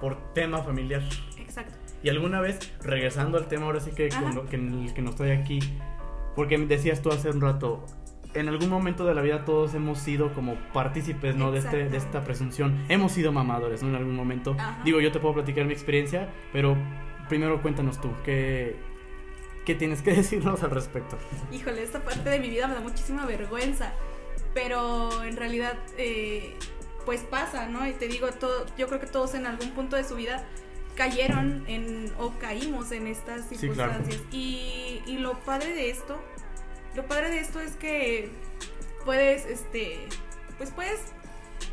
por 0.00 0.32
tema 0.34 0.62
familiar 0.62 1.02
Exacto. 1.38 1.74
y 2.02 2.08
alguna 2.10 2.40
vez 2.40 2.58
regresando 2.82 3.38
al 3.38 3.48
tema 3.48 3.64
ahora 3.66 3.80
sí 3.80 3.92
que, 3.92 4.08
con 4.10 4.24
Ajá. 4.24 4.34
lo- 4.34 4.46
que 4.46 4.58
no 4.58 5.10
estoy 5.10 5.30
aquí 5.30 5.58
porque 6.34 6.58
me 6.58 6.66
decías 6.66 7.00
tú 7.00 7.10
hace 7.10 7.30
un 7.30 7.40
rato 7.40 7.86
en 8.38 8.48
algún 8.48 8.68
momento 8.68 9.04
de 9.06 9.14
la 9.14 9.22
vida 9.22 9.44
todos 9.44 9.74
hemos 9.74 9.98
sido 9.98 10.32
como 10.34 10.54
partícipes 10.72 11.36
¿no? 11.36 11.50
de, 11.52 11.58
este, 11.60 11.88
de 11.88 11.96
esta 11.96 12.22
presunción 12.24 12.84
hemos 12.88 13.12
sido 13.12 13.32
mamadores 13.32 13.82
¿no? 13.82 13.88
en 13.90 13.94
algún 13.96 14.14
momento 14.16 14.54
Ajá. 14.58 14.80
digo 14.84 15.00
yo 15.00 15.10
te 15.12 15.18
puedo 15.20 15.34
platicar 15.34 15.64
mi 15.64 15.72
experiencia 15.72 16.28
pero 16.52 16.76
primero 17.28 17.60
cuéntanos 17.62 18.00
tú 18.00 18.10
qué, 18.24 18.76
qué 19.64 19.74
tienes 19.74 20.02
que 20.02 20.12
decirnos 20.14 20.62
al 20.62 20.70
respecto 20.70 21.18
Híjole, 21.52 21.82
esta 21.82 22.00
parte 22.00 22.28
de 22.30 22.38
mi 22.38 22.48
vida 22.50 22.66
me 22.68 22.74
da 22.74 22.80
muchísima 22.80 23.26
vergüenza, 23.26 23.92
pero 24.54 25.22
en 25.24 25.36
realidad, 25.36 25.74
eh, 25.98 26.54
pues 27.04 27.22
pasa, 27.22 27.66
¿no? 27.68 27.86
Y 27.86 27.92
te 27.92 28.08
digo, 28.08 28.28
todo, 28.32 28.66
yo 28.78 28.86
creo 28.88 29.00
que 29.00 29.06
todos 29.06 29.34
en 29.34 29.46
algún 29.46 29.70
punto 29.70 29.96
de 29.96 30.04
su 30.04 30.16
vida 30.16 30.44
cayeron 30.96 31.64
en 31.68 32.10
o 32.18 32.32
caímos 32.38 32.90
en 32.92 33.06
estas 33.06 33.46
Sí, 33.48 33.56
claro. 33.68 33.92
circunstancias. 33.92 34.22
y, 34.32 35.02
y 35.06 35.18
lo 35.18 35.34
padre 35.40 35.74
de 35.74 35.90
esto, 35.90 36.18
lo 36.96 37.06
padre 37.06 37.30
de 37.30 37.40
esto 37.40 37.60
es 37.60 37.72
que 37.76 38.30
puedes, 39.04 39.44
este, 39.46 40.06
pues 40.58 40.70
puedes 40.70 41.00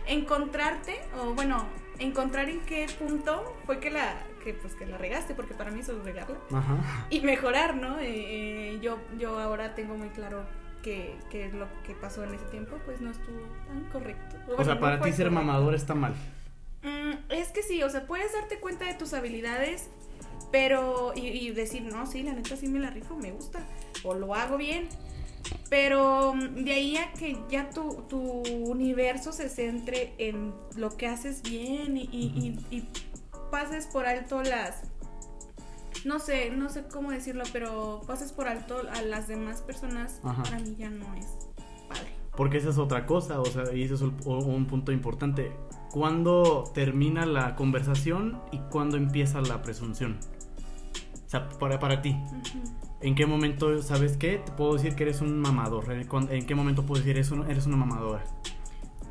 encontrarte, 0.05 0.99
o 1.19 1.33
bueno, 1.33 1.65
encontrar 1.99 2.49
en 2.49 2.59
qué 2.61 2.87
punto 2.99 3.55
fue 3.65 3.79
que 3.79 3.89
la, 3.89 4.15
que 4.43 4.53
pues 4.53 4.73
que 4.75 4.85
la 4.85 4.97
regaste, 4.97 5.33
porque 5.33 5.53
para 5.53 5.71
mí 5.71 5.79
eso 5.79 5.97
es 5.97 6.03
regarla 6.03 6.37
Ajá. 6.53 7.07
y 7.09 7.21
mejorar, 7.21 7.75
¿no? 7.75 7.99
Eh, 7.99 8.05
eh, 8.75 8.79
yo, 8.81 8.97
yo 9.17 9.39
ahora 9.39 9.75
tengo 9.75 9.95
muy 9.95 10.09
claro 10.09 10.43
que, 10.81 11.15
que 11.31 11.49
lo 11.53 11.67
que 11.87 11.93
pasó 11.93 12.23
en 12.25 12.33
ese 12.33 12.45
tiempo 12.45 12.77
pues 12.85 12.99
no 12.99 13.11
estuvo 13.11 13.39
tan 13.67 13.83
correcto. 13.85 14.35
O 14.43 14.55
Bueno, 14.55 14.65
sea, 14.65 14.79
para 14.79 14.97
ti 14.99 15.11
ser 15.13 15.27
correcto. 15.29 15.45
mamador 15.45 15.75
está 15.75 15.95
mal. 15.95 16.13
Mm, 16.81 17.13
es 17.31 17.47
que 17.49 17.63
sí, 17.63 17.81
o 17.83 17.89
sea, 17.89 18.05
puedes 18.05 18.33
darte 18.33 18.59
cuenta 18.59 18.83
de 18.85 18.93
tus 18.95 19.13
habilidades, 19.13 19.89
pero 20.51 21.13
y, 21.15 21.27
y 21.27 21.51
decir, 21.51 21.83
no, 21.83 22.05
sí, 22.05 22.23
la 22.23 22.33
neta 22.33 22.57
sí 22.57 22.67
me 22.67 22.79
la 22.79 22.89
rifo, 22.89 23.15
me 23.15 23.31
gusta, 23.31 23.59
o 24.03 24.13
lo 24.13 24.35
hago 24.35 24.57
bien. 24.57 24.89
Pero 25.69 26.33
mm, 26.33 26.63
de 26.63 26.71
ahí 26.73 26.97
a 26.97 27.12
que 27.13 27.38
ya 27.50 27.69
tu, 27.69 28.03
tu 28.07 28.19
universo 28.21 29.31
se 29.31 29.50
centre 29.50 30.13
en 30.17 30.53
lo 30.75 30.95
que 30.95 31.07
haces 31.07 31.41
bien 31.41 31.97
y, 31.97 32.03
y- 32.12 32.57
y- 32.71 32.77
y 32.77 32.88
pases 33.51 33.88
por 33.88 34.05
alto 34.05 34.41
las... 34.43 34.81
No 36.05 36.19
sé, 36.19 36.50
no 36.50 36.69
sé 36.69 36.83
cómo 36.91 37.12
decirlo, 37.12 37.43
pero 37.53 38.01
pases 38.05 38.33
por 38.33 38.47
alto 38.47 38.81
a 38.91 39.01
las 39.03 39.27
demás 39.27 39.62
personas, 39.62 40.19
Ajá. 40.23 40.43
para 40.43 40.59
mí 40.59 40.75
ya 40.77 40.89
no 40.89 41.13
es 41.15 41.27
padre. 41.88 42.12
Porque 42.35 42.57
esa 42.57 42.69
es 42.71 42.77
otra 42.77 43.05
cosa, 43.05 43.39
o 43.39 43.45
sea, 43.45 43.71
y 43.73 43.83
ese 43.83 43.93
es 43.93 44.01
un, 44.01 44.17
un 44.25 44.65
punto 44.65 44.91
importante. 44.91 45.51
¿Cuándo 45.91 46.63
termina 46.73 47.25
la 47.25 47.55
conversación 47.55 48.41
y 48.51 48.57
cuándo 48.71 48.97
empieza 48.97 49.39
la 49.41 49.62
presunción? 49.62 50.17
Sea, 51.33 51.49
para, 51.49 51.79
para 51.79 51.99
ti. 51.99 52.15
¿En 53.01 53.15
qué 53.15 53.25
momento, 53.25 53.81
sabes 53.81 54.17
qué? 54.17 54.37
Te 54.37 54.51
puedo 54.51 54.75
decir 54.75 54.93
que 54.93 55.01
eres 55.01 55.19
un 55.19 55.39
mamador. 55.39 55.91
¿En 55.91 56.45
qué 56.45 56.53
momento 56.53 56.85
puedo 56.85 56.99
decir 56.99 57.17
eres, 57.17 57.31
un, 57.31 57.49
eres 57.49 57.65
una 57.65 57.75
mamadora? 57.75 58.23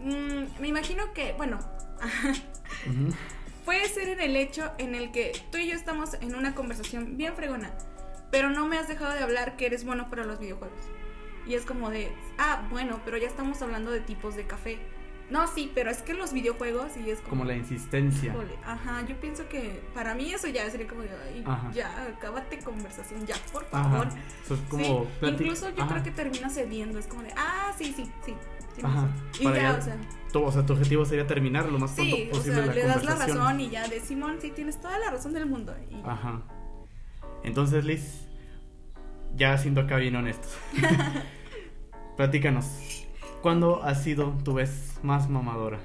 Mm, 0.00 0.60
me 0.60 0.68
imagino 0.68 1.12
que, 1.14 1.32
bueno, 1.32 1.58
puede 3.64 3.88
ser 3.88 4.08
en 4.08 4.20
el 4.20 4.36
hecho 4.36 4.70
en 4.78 4.94
el 4.94 5.10
que 5.10 5.32
tú 5.50 5.58
y 5.58 5.66
yo 5.66 5.74
estamos 5.74 6.14
en 6.20 6.36
una 6.36 6.54
conversación 6.54 7.16
bien 7.16 7.34
fregona, 7.34 7.72
pero 8.30 8.50
no 8.50 8.68
me 8.68 8.78
has 8.78 8.86
dejado 8.86 9.14
de 9.14 9.18
hablar 9.18 9.56
que 9.56 9.66
eres 9.66 9.84
bueno 9.84 10.08
para 10.08 10.24
los 10.24 10.38
videojuegos. 10.38 10.78
Y 11.44 11.54
es 11.54 11.64
como 11.64 11.90
de, 11.90 12.12
ah, 12.38 12.68
bueno, 12.70 13.00
pero 13.04 13.16
ya 13.16 13.26
estamos 13.26 13.60
hablando 13.62 13.90
de 13.90 13.98
tipos 13.98 14.36
de 14.36 14.46
café. 14.46 14.78
No, 15.32 15.46
sí, 15.46 15.72
pero 15.74 15.90
es 15.90 16.02
que 16.02 16.12
los 16.12 16.34
videojuegos 16.34 16.94
y 16.98 17.08
es 17.08 17.18
como... 17.20 17.30
Como 17.30 17.44
la 17.46 17.56
insistencia. 17.56 18.34
ajá, 18.66 19.02
yo 19.06 19.18
pienso 19.18 19.48
que 19.48 19.80
para 19.94 20.14
mí 20.14 20.30
eso 20.30 20.46
ya 20.46 20.68
sería 20.68 20.86
como 20.86 21.00
de, 21.00 21.08
ay, 21.08 21.42
ya, 21.74 21.90
acábate 22.14 22.58
conversación, 22.58 23.24
ya, 23.26 23.36
por 23.50 23.64
favor. 23.64 24.08
Eso 24.44 24.54
es 24.54 24.60
como 24.68 25.06
sí, 25.20 25.26
incluso 25.26 25.70
yo 25.70 25.86
creo 25.88 26.02
que 26.02 26.10
termina 26.10 26.50
cediendo, 26.50 26.98
es 26.98 27.06
como 27.06 27.22
de, 27.22 27.32
ah, 27.34 27.72
sí, 27.78 27.94
sí, 27.96 28.10
sí. 28.26 28.34
ajá. 28.82 29.08
Y 29.40 29.44
ya, 29.44 29.78
o 29.78 29.82
sea... 29.82 29.96
Tu, 30.30 30.42
o 30.42 30.52
sea, 30.52 30.66
tu 30.66 30.74
objetivo 30.74 31.06
sería 31.06 31.26
terminar 31.26 31.64
lo 31.64 31.78
más 31.78 31.92
pronto 31.92 32.16
posible 32.30 32.60
o 32.60 32.64
sea, 32.64 32.74
le 32.74 32.82
das 32.84 33.04
la 33.04 33.14
razón 33.14 33.60
y 33.60 33.70
ya 33.70 33.88
de 33.88 34.00
Simón, 34.00 34.36
sí, 34.38 34.50
tienes 34.50 34.78
toda 34.82 34.98
la 34.98 35.10
razón 35.10 35.32
del 35.32 35.46
mundo. 35.46 35.74
Ajá. 36.04 36.42
Entonces, 37.42 37.86
Liz, 37.86 38.28
ya 39.34 39.56
siendo 39.56 39.80
acá 39.80 39.96
bien 39.96 40.14
honestos, 40.14 40.58
platícanos, 42.18 43.01
¿cuándo 43.42 43.82
ha 43.82 43.94
sido 43.94 44.32
tu 44.44 44.54
vez 44.54 44.94
más 45.02 45.28
mamadora? 45.28 45.78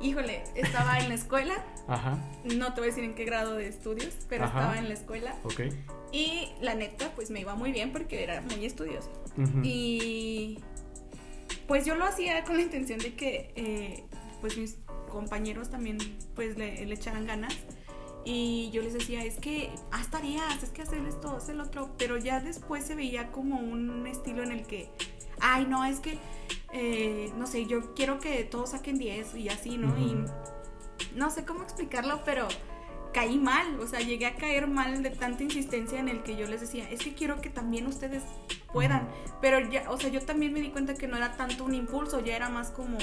Híjole, 0.00 0.44
estaba 0.54 0.98
en 1.00 1.08
la 1.08 1.14
escuela. 1.14 1.54
Ajá. 1.88 2.18
No 2.44 2.72
te 2.74 2.80
voy 2.80 2.90
a 2.90 2.92
decir 2.92 3.04
en 3.04 3.14
qué 3.14 3.24
grado 3.24 3.54
de 3.54 3.66
estudios, 3.66 4.14
pero 4.28 4.44
estaba 4.44 4.78
en 4.78 4.88
la 4.88 4.94
escuela. 4.94 5.34
Ok. 5.42 5.62
Y 6.12 6.50
la 6.60 6.74
neta, 6.74 7.10
pues 7.16 7.30
me 7.30 7.40
iba 7.40 7.54
muy 7.56 7.72
bien 7.72 7.92
porque 7.92 8.22
era 8.22 8.40
muy 8.42 8.64
estudiosa. 8.64 9.10
Y 9.62 10.60
pues 11.66 11.84
yo 11.84 11.94
lo 11.94 12.04
hacía 12.04 12.44
con 12.44 12.56
la 12.56 12.62
intención 12.62 12.98
de 12.98 13.14
que 13.14 13.52
eh, 13.56 14.04
pues 14.40 14.56
mis 14.56 14.78
compañeros 15.10 15.70
también 15.70 15.98
pues 16.34 16.56
le, 16.56 16.84
le 16.84 16.94
echaran 16.94 17.26
ganas 17.26 17.56
y 18.24 18.70
yo 18.72 18.82
les 18.82 18.92
decía, 18.92 19.24
es 19.24 19.36
que 19.36 19.70
haz 19.90 20.10
tareas, 20.10 20.62
es 20.62 20.70
que 20.70 20.82
hacer 20.82 21.00
esto, 21.06 21.36
hacer 21.36 21.54
el 21.54 21.62
otro, 21.62 21.94
pero 21.96 22.18
ya 22.18 22.40
después 22.40 22.84
se 22.84 22.94
veía 22.94 23.32
como 23.32 23.58
un 23.58 24.06
estilo 24.06 24.42
en 24.42 24.52
el 24.52 24.66
que, 24.66 24.90
ay, 25.40 25.66
no, 25.66 25.84
es 25.84 26.00
que, 26.00 26.18
eh, 26.72 27.32
no 27.36 27.46
sé, 27.46 27.66
yo 27.66 27.94
quiero 27.94 28.18
que 28.18 28.44
todos 28.44 28.70
saquen 28.70 28.98
10 28.98 29.34
y 29.36 29.48
así, 29.48 29.78
¿no? 29.78 29.96
Y 29.98 30.16
no 31.14 31.30
sé 31.30 31.44
cómo 31.44 31.62
explicarlo, 31.62 32.22
pero 32.24 32.46
caí 33.12 33.38
mal, 33.38 33.80
o 33.80 33.86
sea, 33.86 34.00
llegué 34.00 34.26
a 34.26 34.36
caer 34.36 34.68
mal 34.68 35.02
de 35.02 35.10
tanta 35.10 35.42
insistencia 35.42 35.98
en 35.98 36.08
el 36.08 36.22
que 36.22 36.36
yo 36.36 36.46
les 36.46 36.60
decía, 36.60 36.88
es 36.90 37.00
que 37.00 37.14
quiero 37.14 37.40
que 37.40 37.50
también 37.50 37.86
ustedes 37.86 38.22
puedan, 38.72 39.08
pero 39.40 39.60
ya, 39.60 39.90
o 39.90 39.98
sea, 39.98 40.10
yo 40.10 40.20
también 40.20 40.52
me 40.52 40.60
di 40.60 40.70
cuenta 40.70 40.94
que 40.94 41.08
no 41.08 41.16
era 41.16 41.36
tanto 41.36 41.64
un 41.64 41.74
impulso, 41.74 42.20
ya 42.20 42.36
era 42.36 42.48
más 42.48 42.70
como 42.70 42.98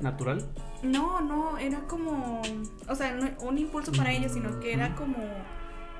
natural? 0.00 0.44
No, 0.82 1.20
no, 1.20 1.58
era 1.58 1.80
como, 1.86 2.42
o 2.88 2.94
sea, 2.94 3.12
no 3.12 3.28
un 3.40 3.58
impulso 3.58 3.92
para 3.92 4.12
ella, 4.12 4.28
sino 4.28 4.58
que 4.58 4.72
era 4.72 4.94
como 4.94 5.18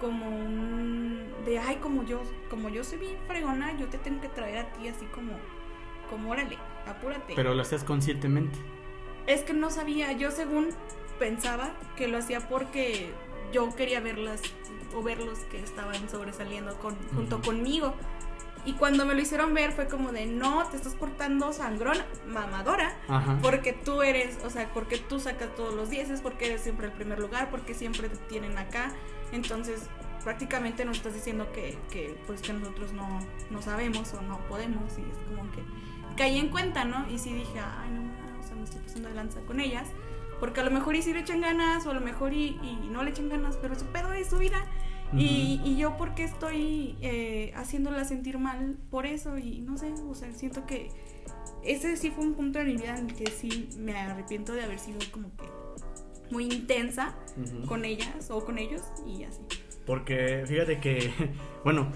como 0.00 0.28
un 0.28 1.32
de 1.44 1.60
ay, 1.60 1.76
como 1.76 2.02
yo, 2.02 2.22
como 2.50 2.68
yo 2.68 2.82
soy 2.82 2.98
bien 2.98 3.16
fregona, 3.28 3.78
yo 3.78 3.86
te 3.88 3.98
tengo 3.98 4.20
que 4.20 4.28
traer 4.28 4.58
a 4.58 4.72
ti 4.72 4.88
así 4.88 5.04
como 5.06 5.32
como 6.10 6.30
órale, 6.30 6.58
apúrate. 6.86 7.34
Pero 7.34 7.54
lo 7.54 7.62
hacías 7.62 7.84
conscientemente. 7.84 8.58
Es 9.26 9.42
que 9.42 9.52
no 9.52 9.70
sabía, 9.70 10.12
yo 10.12 10.30
según 10.30 10.70
pensaba 11.18 11.72
que 11.96 12.08
lo 12.08 12.18
hacía 12.18 12.48
porque 12.48 13.12
yo 13.52 13.74
quería 13.76 14.00
verlas 14.00 14.40
o 14.94 15.02
verlos 15.02 15.38
que 15.50 15.58
estaban 15.60 16.08
sobresaliendo 16.08 16.76
con, 16.78 16.96
junto 17.14 17.40
conmigo. 17.40 17.94
Y 18.64 18.74
cuando 18.74 19.04
me 19.04 19.14
lo 19.14 19.20
hicieron 19.20 19.54
ver 19.54 19.72
fue 19.72 19.88
como 19.88 20.12
de, 20.12 20.26
no, 20.26 20.64
te 20.68 20.76
estás 20.76 20.94
portando 20.94 21.52
sangrón, 21.52 21.96
mamadora, 22.26 22.96
porque 23.42 23.72
tú 23.72 24.02
eres, 24.02 24.38
o 24.44 24.50
sea, 24.50 24.72
porque 24.72 24.98
tú 24.98 25.18
sacas 25.18 25.54
todos 25.56 25.74
los 25.74 25.90
dieces, 25.90 26.20
porque 26.20 26.46
eres 26.46 26.60
siempre 26.60 26.86
el 26.86 26.92
primer 26.92 27.18
lugar, 27.18 27.50
porque 27.50 27.74
siempre 27.74 28.08
te 28.08 28.16
tienen 28.16 28.56
acá. 28.58 28.92
Entonces, 29.32 29.88
prácticamente 30.22 30.84
nos 30.84 30.98
estás 30.98 31.14
diciendo 31.14 31.50
que, 31.52 31.76
que 31.90 32.16
pues 32.26 32.40
que 32.40 32.52
nosotros 32.52 32.92
no, 32.92 33.20
no 33.50 33.62
sabemos 33.62 34.14
o 34.14 34.22
no 34.22 34.38
podemos 34.46 34.96
y 34.96 35.02
es 35.02 35.18
como 35.28 35.50
que 35.50 35.62
caí 36.14 36.38
en 36.38 36.48
cuenta, 36.48 36.84
¿no? 36.84 37.10
Y 37.10 37.18
sí 37.18 37.32
dije, 37.32 37.58
ay, 37.58 37.90
no, 37.90 38.40
o 38.40 38.42
sea, 38.42 38.56
me 38.56 38.64
estoy 38.64 38.80
pasando 38.80 39.08
de 39.08 39.14
lanza 39.14 39.40
con 39.40 39.60
ellas, 39.60 39.88
porque 40.40 40.60
a 40.60 40.64
lo 40.64 40.70
mejor 40.70 40.96
y 40.96 41.02
sí 41.02 41.12
le 41.12 41.20
echan 41.20 41.40
ganas 41.40 41.86
o 41.86 41.90
a 41.90 41.94
lo 41.94 42.00
mejor 42.00 42.32
y, 42.32 42.58
y 42.62 42.88
no 42.90 43.02
le 43.02 43.10
echan 43.10 43.28
ganas, 43.28 43.56
pero 43.60 43.74
su 43.74 43.86
pedo 43.86 44.12
es 44.12 44.28
su 44.28 44.38
vida. 44.38 44.64
Y, 45.14 45.76
yo 45.76 45.96
porque 45.96 46.24
estoy 46.24 46.96
eh, 47.00 47.52
haciéndola 47.54 48.04
sentir 48.04 48.38
mal 48.38 48.76
por 48.90 49.06
eso 49.06 49.36
y 49.36 49.60
no 49.60 49.76
sé, 49.76 49.92
o 50.08 50.14
sea, 50.14 50.32
siento 50.32 50.64
que 50.66 50.90
ese 51.62 51.96
sí 51.96 52.10
fue 52.10 52.24
un 52.24 52.34
punto 52.34 52.58
de 52.58 52.64
mi 52.64 52.76
vida 52.76 52.98
en 52.98 53.10
el 53.10 53.14
que 53.14 53.30
sí 53.30 53.68
me 53.78 53.96
arrepiento 53.96 54.52
de 54.54 54.62
haber 54.62 54.78
sido 54.78 54.98
como 55.10 55.28
que 55.36 55.44
muy 56.30 56.44
intensa 56.44 57.14
con 57.68 57.84
ellas 57.84 58.30
o 58.30 58.44
con 58.44 58.58
ellos 58.58 58.80
y 59.06 59.24
así. 59.24 59.42
Porque 59.84 60.44
fíjate 60.46 60.80
que, 60.80 61.12
bueno, 61.64 61.92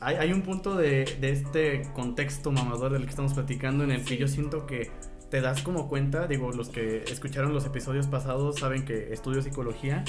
hay, 0.00 0.16
hay 0.16 0.32
un 0.32 0.42
punto 0.42 0.76
de, 0.76 1.04
de, 1.20 1.30
este 1.32 1.82
contexto 1.94 2.52
mamador 2.52 2.92
del 2.92 3.04
que 3.04 3.10
estamos 3.10 3.34
platicando 3.34 3.84
en 3.84 3.90
el 3.90 4.04
que 4.04 4.16
yo 4.16 4.28
siento 4.28 4.66
que 4.66 4.90
te 5.30 5.40
das 5.40 5.62
como 5.62 5.88
cuenta, 5.88 6.26
digo, 6.26 6.52
los 6.52 6.68
que 6.68 7.04
escucharon 7.04 7.52
los 7.52 7.66
episodios 7.66 8.06
pasados 8.06 8.60
saben 8.60 8.84
que 8.84 9.12
estudio 9.12 9.42
psicología 9.42 10.04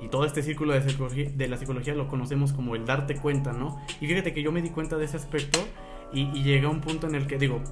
y 0.00 0.08
todo 0.08 0.24
este 0.24 0.42
círculo 0.42 0.72
de, 0.72 1.32
de 1.34 1.48
la 1.48 1.56
psicología 1.56 1.94
lo 1.94 2.08
conocemos 2.08 2.52
como 2.52 2.74
el 2.74 2.84
darte 2.86 3.16
cuenta, 3.16 3.52
¿no? 3.52 3.80
Y 4.00 4.06
fíjate 4.06 4.32
que 4.32 4.42
yo 4.42 4.52
me 4.52 4.62
di 4.62 4.70
cuenta 4.70 4.96
de 4.96 5.04
ese 5.04 5.16
aspecto 5.16 5.58
y, 6.12 6.22
y 6.38 6.42
llega 6.42 6.68
un 6.68 6.80
punto 6.80 7.06
en 7.06 7.14
el 7.14 7.26
que, 7.26 7.38
digo, 7.38 7.62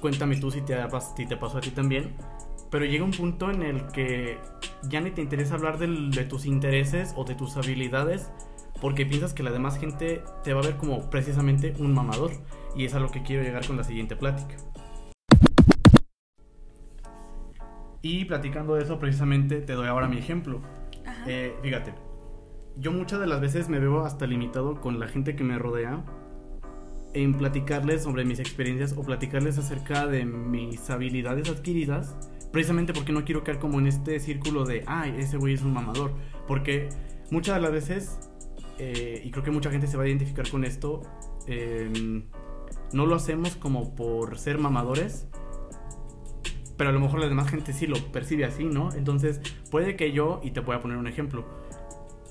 cuéntame 0.00 0.36
tú 0.36 0.50
si 0.50 0.60
te, 0.60 0.76
si 1.16 1.26
te 1.26 1.36
pasó 1.36 1.58
a 1.58 1.60
ti 1.60 1.70
también, 1.70 2.14
pero 2.70 2.84
llega 2.84 3.04
un 3.04 3.12
punto 3.12 3.50
en 3.50 3.62
el 3.62 3.86
que 3.88 4.38
ya 4.88 5.00
ni 5.00 5.10
te 5.10 5.22
interesa 5.22 5.54
hablar 5.54 5.78
de 5.78 6.24
tus 6.24 6.46
intereses 6.46 7.12
o 7.16 7.24
de 7.24 7.34
tus 7.34 7.56
habilidades 7.56 8.30
porque 8.84 9.06
piensas 9.06 9.32
que 9.32 9.42
la 9.42 9.50
demás 9.50 9.78
gente 9.78 10.22
te 10.42 10.52
va 10.52 10.60
a 10.60 10.62
ver 10.62 10.76
como 10.76 11.08
precisamente 11.08 11.72
un 11.78 11.94
mamador. 11.94 12.32
Y 12.76 12.84
es 12.84 12.92
a 12.92 13.00
lo 13.00 13.10
que 13.10 13.22
quiero 13.22 13.42
llegar 13.42 13.66
con 13.66 13.78
la 13.78 13.82
siguiente 13.82 14.14
plática. 14.14 14.56
Y 18.02 18.26
platicando 18.26 18.74
de 18.74 18.82
eso, 18.82 18.98
precisamente 18.98 19.62
te 19.62 19.72
doy 19.72 19.86
ahora 19.86 20.06
mi 20.06 20.18
ejemplo. 20.18 20.60
Eh, 21.26 21.56
fíjate, 21.62 21.94
yo 22.76 22.92
muchas 22.92 23.20
de 23.20 23.26
las 23.26 23.40
veces 23.40 23.70
me 23.70 23.78
veo 23.78 24.04
hasta 24.04 24.26
limitado 24.26 24.78
con 24.78 25.00
la 25.00 25.08
gente 25.08 25.34
que 25.34 25.44
me 25.44 25.58
rodea 25.58 26.04
en 27.14 27.38
platicarles 27.38 28.02
sobre 28.02 28.26
mis 28.26 28.38
experiencias 28.38 28.92
o 28.98 29.02
platicarles 29.02 29.56
acerca 29.56 30.06
de 30.06 30.26
mis 30.26 30.90
habilidades 30.90 31.48
adquiridas, 31.48 32.18
precisamente 32.52 32.92
porque 32.92 33.12
no 33.12 33.24
quiero 33.24 33.44
caer 33.44 33.58
como 33.58 33.78
en 33.78 33.86
este 33.86 34.20
círculo 34.20 34.66
de, 34.66 34.84
ay, 34.86 35.14
ese 35.16 35.38
güey 35.38 35.54
es 35.54 35.62
un 35.62 35.72
mamador, 35.72 36.12
porque 36.46 36.90
muchas 37.30 37.54
de 37.54 37.62
las 37.62 37.72
veces, 37.72 38.30
eh, 38.78 39.22
y 39.24 39.30
creo 39.30 39.44
que 39.44 39.50
mucha 39.50 39.70
gente 39.70 39.86
se 39.86 39.96
va 39.96 40.04
a 40.04 40.06
identificar 40.06 40.48
con 40.48 40.64
esto, 40.64 41.02
em, 41.46 42.24
no 42.92 43.06
lo 43.06 43.14
hacemos 43.14 43.56
como 43.56 43.94
por 43.94 44.38
ser 44.38 44.58
mamadores, 44.58 45.26
pero 46.76 46.90
a 46.90 46.92
lo 46.92 47.00
mejor 47.00 47.20
la 47.20 47.28
demás 47.28 47.48
gente 47.50 47.72
sí 47.72 47.86
lo 47.86 47.96
percibe 48.12 48.44
así, 48.44 48.64
¿no? 48.64 48.92
Entonces, 48.94 49.40
puede 49.70 49.96
que 49.96 50.12
yo, 50.12 50.40
y 50.42 50.50
te 50.50 50.60
voy 50.60 50.76
a 50.76 50.80
poner 50.80 50.96
un 50.96 51.06
ejemplo, 51.06 51.44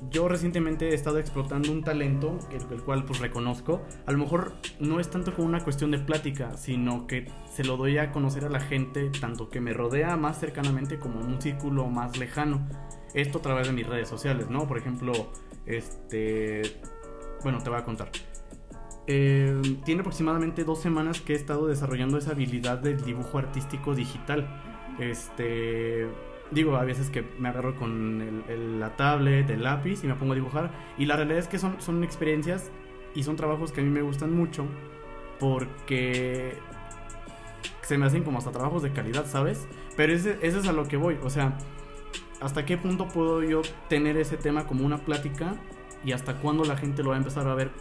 yo 0.10 0.28
recientemente 0.28 0.90
he 0.90 0.94
estado 0.94 1.20
explotando 1.20 1.72
un 1.72 1.84
talento, 1.84 2.38
el, 2.52 2.82
cual 2.82 3.06
pues 3.06 3.20
reconozco, 3.20 3.82
a 4.06 4.12
lo 4.12 4.18
mejor 4.18 4.54
no 4.80 5.00
es 5.00 5.10
tanto 5.10 5.34
como 5.34 5.48
una 5.48 5.64
cuestión 5.64 5.92
de 5.92 6.00
plática, 6.00 6.58
sino 6.58 7.08
que 7.08 7.28
se 7.52 7.64
lo 7.64 7.78
doy 7.78 7.98
a 7.98 8.12
conocer 8.12 8.46
a 8.46 8.50
la 8.50 8.60
gente, 8.60 9.10
tanto 9.22 9.50
que 9.50 9.62
me 9.62 9.74
rodea 9.74 10.18
más 10.18 10.40
cercanamente 10.40 11.00
como 11.00 11.22
en 11.22 11.28
un 11.28 11.42
círculo 11.42 11.88
más 11.88 12.18
lejano. 12.18 12.68
Esto 13.14 13.38
a 13.38 13.42
través 13.42 13.68
de 13.68 13.74
mis 13.74 13.88
redes 13.88 14.10
sociales, 14.10 14.50
¿no? 14.50 14.68
Por 14.68 14.78
ejemplo, 14.78 15.14
este... 15.66 16.62
Bueno, 17.44 17.60
te 17.60 17.70
voy 17.70 17.80
a 17.80 17.84
contar. 17.84 18.10
Eh, 19.06 19.62
tiene 19.84 20.02
aproximadamente 20.02 20.64
dos 20.64 20.80
semanas 20.80 21.20
que 21.20 21.34
he 21.34 21.36
estado 21.36 21.68
desarrollando 21.68 22.18
esa 22.18 22.32
habilidad 22.32 22.78
del 22.78 23.04
dibujo 23.04 23.38
artístico 23.38 23.96
digital. 23.96 24.48
Este. 25.00 26.08
Digo, 26.52 26.76
a 26.78 26.84
veces 26.86 27.10
que 27.10 27.24
me 27.40 27.50
agarro 27.50 27.76
con 27.76 28.44
la 28.80 28.96
tablet, 28.96 29.50
el 29.50 29.64
lápiz 29.64 30.04
y 30.04 30.08
me 30.08 30.16
pongo 30.16 30.34
a 30.34 30.36
dibujar. 30.36 30.72
Y 30.98 31.06
la 31.06 31.16
realidad 31.16 31.40
es 31.40 31.48
que 31.48 31.58
son, 31.58 31.82
son 31.82 32.04
experiencias 32.04 32.72
y 33.16 33.24
son 33.24 33.36
trabajos 33.36 33.72
que 33.72 33.82
a 33.82 33.84
mí 33.84 33.90
me 33.90 34.04
gustan 34.04 34.34
mucho 34.34 34.66
porque 35.40 36.54
se 37.82 37.98
me 37.98 38.06
hacen 38.06 38.24
como 38.24 38.38
hasta 38.38 38.52
trabajos 38.52 38.84
de 38.84 38.94
calidad, 38.94 39.26
¿sabes? 39.26 39.68
Pero 39.98 40.14
ese 40.14 40.38
es 40.42 40.68
a 40.68 40.72
lo 40.72 40.88
que 40.88 40.98
voy. 40.98 41.18
O 41.24 41.30
sea, 41.30 41.58
¿hasta 42.44 42.66
qué 42.66 42.78
punto 42.78 43.08
puedo 43.08 43.42
yo 43.44 43.62
tener 43.90 44.18
ese 44.18 44.38
tema 44.38 44.68
como 44.68 44.86
una 44.86 44.98
plática 44.98 45.56
y 46.06 46.12
hasta 46.12 46.36
cuándo 46.36 46.66
la 46.66 46.78
gente 46.78 47.04
lo 47.04 47.10
va 47.10 47.16
a 47.16 47.20
empezar 47.20 47.48
a 47.48 47.56
ver 47.56 47.72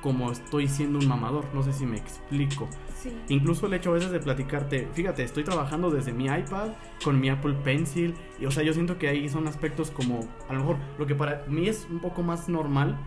como 0.00 0.30
estoy 0.32 0.68
siendo 0.68 0.98
un 0.98 1.08
mamador. 1.08 1.44
No 1.54 1.62
sé 1.62 1.72
si 1.72 1.86
me 1.86 1.96
explico. 1.96 2.68
Sí. 2.94 3.16
Incluso 3.28 3.66
el 3.66 3.74
hecho 3.74 3.90
a 3.90 3.94
veces 3.94 4.10
de 4.10 4.20
platicarte, 4.20 4.88
fíjate, 4.92 5.22
estoy 5.22 5.44
trabajando 5.44 5.90
desde 5.90 6.12
mi 6.12 6.26
iPad 6.26 6.70
con 7.04 7.20
mi 7.20 7.28
Apple 7.28 7.54
Pencil. 7.64 8.14
Y 8.38 8.46
o 8.46 8.50
sea, 8.50 8.62
yo 8.62 8.72
siento 8.72 8.98
que 8.98 9.08
ahí 9.08 9.28
son 9.28 9.46
aspectos 9.46 9.90
como, 9.90 10.20
a 10.48 10.52
lo 10.52 10.60
mejor, 10.60 10.76
lo 10.98 11.06
que 11.06 11.14
para 11.14 11.44
mí 11.48 11.68
es 11.68 11.86
un 11.90 12.00
poco 12.00 12.22
más 12.22 12.48
normal. 12.48 12.98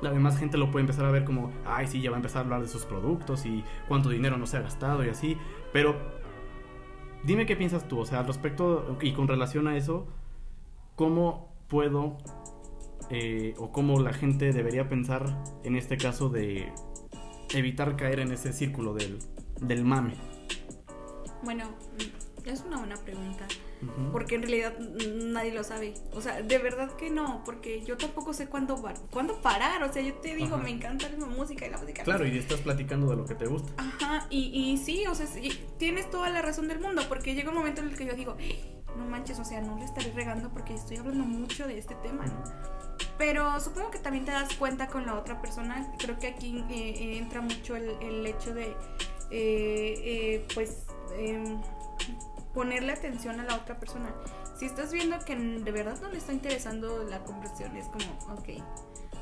La 0.00 0.10
demás 0.10 0.36
gente 0.36 0.58
lo 0.58 0.70
puede 0.70 0.82
empezar 0.82 1.04
a 1.04 1.12
ver 1.12 1.24
como, 1.24 1.52
ay, 1.64 1.86
sí, 1.86 2.00
ya 2.00 2.10
va 2.10 2.16
a 2.16 2.18
empezar 2.18 2.38
a 2.38 2.44
hablar 2.44 2.62
de 2.62 2.68
sus 2.68 2.84
productos 2.84 3.46
y 3.46 3.62
cuánto 3.86 4.08
dinero 4.08 4.36
no 4.36 4.46
se 4.46 4.56
ha 4.56 4.62
gastado 4.62 5.04
y 5.04 5.08
así. 5.08 5.36
Pero 5.72 6.21
dime 7.24 7.46
qué 7.46 7.56
piensas 7.56 7.88
tú, 7.88 8.00
o 8.00 8.06
sea, 8.06 8.20
al 8.20 8.26
respecto 8.26 8.98
y 9.00 9.12
con 9.12 9.28
relación 9.28 9.68
a 9.68 9.76
eso, 9.76 10.06
¿cómo 10.96 11.54
puedo 11.68 12.18
eh, 13.10 13.54
o 13.58 13.72
cómo 13.72 14.00
la 14.00 14.12
gente 14.12 14.52
debería 14.52 14.88
pensar 14.88 15.42
en 15.64 15.76
este 15.76 15.96
caso 15.96 16.28
de 16.28 16.72
evitar 17.54 17.96
caer 17.96 18.20
en 18.20 18.32
ese 18.32 18.52
círculo 18.52 18.94
del, 18.94 19.18
del 19.60 19.84
mame? 19.84 20.14
Bueno, 21.42 21.64
es 22.44 22.64
una 22.66 22.78
buena 22.78 22.96
pregunta. 22.96 23.46
Porque 24.12 24.36
en 24.36 24.42
realidad 24.42 24.78
nadie 24.78 25.52
lo 25.52 25.64
sabe. 25.64 25.94
O 26.12 26.20
sea, 26.20 26.42
de 26.42 26.58
verdad 26.58 26.92
que 26.96 27.10
no. 27.10 27.42
Porque 27.44 27.82
yo 27.82 27.96
tampoco 27.96 28.32
sé 28.32 28.46
cuándo, 28.46 28.82
cuándo 29.10 29.40
parar. 29.40 29.82
O 29.82 29.92
sea, 29.92 30.02
yo 30.02 30.14
te 30.14 30.34
digo, 30.34 30.56
Ajá. 30.56 30.64
me 30.64 30.70
encanta 30.70 31.08
la 31.08 31.26
música 31.26 31.66
y 31.66 31.70
la 31.70 31.78
música. 31.78 32.04
Claro, 32.04 32.26
y 32.26 32.38
estás 32.38 32.60
platicando 32.60 33.08
de 33.10 33.16
lo 33.16 33.24
que 33.24 33.34
te 33.34 33.46
gusta. 33.46 33.72
Ajá, 33.76 34.26
y, 34.30 34.50
y 34.54 34.78
sí, 34.78 35.04
o 35.06 35.14
sea, 35.14 35.26
sí, 35.26 35.50
tienes 35.78 36.10
toda 36.10 36.30
la 36.30 36.42
razón 36.42 36.68
del 36.68 36.80
mundo. 36.80 37.02
Porque 37.08 37.34
llega 37.34 37.50
un 37.50 37.56
momento 37.56 37.80
en 37.80 37.88
el 37.88 37.96
que 37.96 38.06
yo 38.06 38.14
digo, 38.14 38.36
no 38.96 39.04
manches, 39.06 39.38
o 39.38 39.44
sea, 39.44 39.60
no 39.60 39.78
le 39.78 39.84
estaré 39.84 40.12
regando 40.12 40.50
porque 40.50 40.74
estoy 40.74 40.98
hablando 40.98 41.24
mucho 41.24 41.66
de 41.66 41.78
este 41.78 41.94
tema, 41.96 42.26
¿no? 42.26 42.44
Pero 43.18 43.60
supongo 43.60 43.90
que 43.90 43.98
también 43.98 44.24
te 44.24 44.32
das 44.32 44.54
cuenta 44.54 44.86
con 44.88 45.06
la 45.06 45.14
otra 45.18 45.40
persona. 45.40 45.92
Creo 45.98 46.18
que 46.18 46.28
aquí 46.28 46.64
eh, 46.70 47.18
entra 47.18 47.40
mucho 47.40 47.76
el, 47.76 47.90
el 48.00 48.26
hecho 48.26 48.54
de, 48.54 48.74
eh, 49.30 49.94
eh, 50.04 50.46
pues, 50.54 50.84
em, 51.16 51.60
ponerle 52.54 52.92
atención 52.92 53.40
a 53.40 53.44
la 53.44 53.56
otra 53.56 53.78
persona. 53.78 54.12
Si 54.56 54.66
estás 54.66 54.92
viendo 54.92 55.18
que 55.24 55.36
de 55.36 55.72
verdad 55.72 55.98
no 56.02 56.08
le 56.08 56.18
está 56.18 56.32
interesando 56.32 57.04
la 57.04 57.20
conversación, 57.24 57.76
es 57.76 57.86
como, 57.86 58.34
ok, 58.34 58.62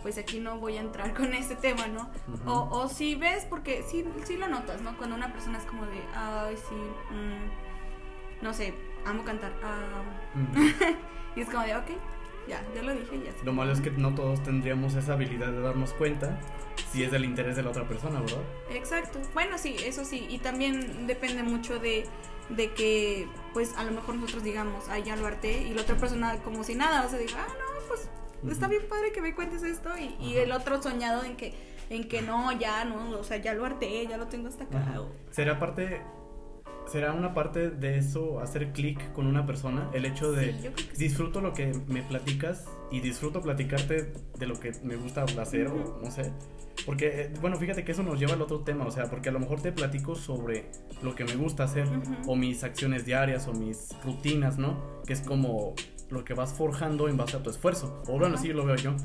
pues 0.03 0.19
aquí 0.19 0.41
no 0.41 0.59
voy 0.59 0.77
a 0.77 0.81
entrar 0.81 1.15
con 1.17 1.35
este 1.35 1.57
tema, 1.57 1.87
¿no? 1.87 2.11
O, 2.47 2.69
o 2.71 2.89
si 2.89 3.15
ves, 3.15 3.47
porque 3.49 3.85
sí, 3.89 4.05
sí 4.25 4.37
lo 4.37 4.49
notas, 4.49 4.83
¿no? 4.83 4.97
Cuando 4.97 5.17
una 5.17 5.33
persona 5.33 5.59
es 5.59 5.65
como 5.65 5.87
de, 5.87 6.01
ay, 6.15 6.57
sí, 6.57 6.75
mm, 6.75 8.45
no 8.45 8.53
sé, 8.53 8.75
amo 9.05 9.25
cantar. 9.25 9.53
ah". 9.63 10.03
Ujú. 10.35 10.65
y 11.37 11.41
es 11.41 11.49
como 11.49 11.65
de, 11.65 11.77
ok, 11.77 11.91
ya, 12.49 12.65
ya 12.75 12.83
lo 12.83 12.93
dije, 12.95 13.21
ya 13.25 13.33
sé. 13.33 13.45
Lo 13.45 13.53
malo 13.53 13.73
es 13.73 13.81
que 13.81 13.91
no 13.91 14.15
todos 14.15 14.43
tendríamos 14.43 14.95
esa 14.95 15.13
habilidad 15.13 15.53
de 15.53 15.61
darnos 15.61 15.93
cuenta 15.93 16.41
si 16.93 17.03
es 17.05 17.11
del 17.11 17.25
interés 17.25 17.57
de 17.57 17.63
la 17.63 17.71
otra 17.71 17.87
persona, 17.87 18.21
¿verdad? 18.21 18.43
Exacto. 18.71 19.19
Bueno, 19.35 19.59
sí, 19.59 19.77
eso 19.85 20.05
sí. 20.05 20.27
Y 20.29 20.39
también 20.39 21.07
depende 21.07 21.43
mucho 21.43 21.79
de, 21.79 22.07
de 22.49 22.73
que, 22.73 23.29
pues, 23.53 23.75
a 23.77 23.85
lo 23.85 23.93
mejor 23.93 24.17
nosotros 24.17 24.43
digamos, 24.43 24.89
ay, 24.89 25.05
ya 25.05 25.17
lo 25.17 25.27
harté, 25.27 25.63
y 25.63 25.75
la 25.75 25.83
otra 25.83 25.97
persona 25.97 26.37
como 26.43 26.65
si 26.65 26.75
nada, 26.75 27.07
o 27.07 27.09
sea, 27.09 27.19
diga, 27.19 27.35
ah, 27.39 27.47
no, 27.49 27.87
pues, 27.89 28.09
está 28.51 28.69
bien 28.69 28.83
padre 28.89 29.13
que 29.13 29.21
me 29.21 29.35
cuentes 29.35 29.63
esto, 29.63 29.91
y, 29.99 30.17
y 30.25 30.37
el 30.37 30.53
otro 30.53 30.83
soñado 30.83 31.25
en 31.25 31.37
que, 31.37 31.55
en 31.91 32.09
que 32.09 32.23
no, 32.23 32.53
ya, 32.53 32.85
no, 32.85 33.19
o 33.19 33.25
sea, 33.25 33.37
ya 33.37 33.55
lo 33.55 33.65
harté, 33.65 34.07
ya 34.07 34.17
lo 34.17 34.27
tengo 34.27 34.49
hasta 34.49 34.65
acá. 34.65 34.79
Ajá. 34.79 35.03
¿Será 35.31 35.59
parte, 35.59 36.03
será 36.87 37.13
una 37.13 37.35
parte 37.35 37.71
de 37.71 37.99
eso 37.99 38.41
hacer 38.41 38.73
clic 38.73 39.13
con 39.13 39.27
una 39.27 39.47
persona? 39.47 39.91
El 39.93 40.05
hecho 40.05 40.33
de 40.33 40.53
sí. 40.53 40.89
disfruto 40.99 41.41
lo 41.41 41.53
que 41.53 41.73
me 41.89 42.03
platicas 42.03 42.67
y 42.91 43.01
disfruto 43.01 43.41
platicarte 43.41 44.13
de 44.39 44.47
lo 44.47 44.59
que 44.59 44.73
me 44.83 44.97
gusta 44.97 45.23
hacer 45.25 45.69
o 45.69 46.01
no 46.03 46.11
sé. 46.11 46.33
Porque, 46.87 47.23
eh, 47.23 47.33
bueno, 47.41 47.57
fíjate 47.57 47.85
que 47.85 47.93
eso 47.93 48.03
nos 48.03 48.19
lleva 48.19 48.33
al 48.33 48.43
otro 48.43 48.61
tema, 48.61 48.87
o 48.87 48.91
sea, 48.91 49.05
porque 49.11 49.29
a 49.29 49.33
lo 49.33 49.39
mejor 49.41 49.61
te 49.61 49.71
platico 49.71 50.15
sobre 50.15 50.71
lo 51.03 51.15
que 51.15 51.25
me 51.25 51.37
gusta 51.37 51.65
hacer 51.65 51.87
o 52.27 52.37
mis 52.37 52.65
acciones 52.65 53.05
diarias 53.05 53.47
o 53.49 53.53
mis 53.53 53.91
rutinas, 54.05 54.59
¿no? 54.59 54.81
Que 55.07 55.13
es 55.13 55.21
como 55.21 55.75
lo 56.11 56.25
que 56.25 56.35
vas 56.35 56.53
forjando 56.55 57.09
en 57.09 57.17
base 57.17 57.37
a 57.37 57.43
tu 57.43 57.51
esfuerzo. 57.51 58.03
O 58.09 58.13
bueno, 58.13 58.27
Ajá. 58.29 58.37
así 58.37 58.49
lo 58.53 58.65
veo 58.65 58.77
yo. 58.77 58.97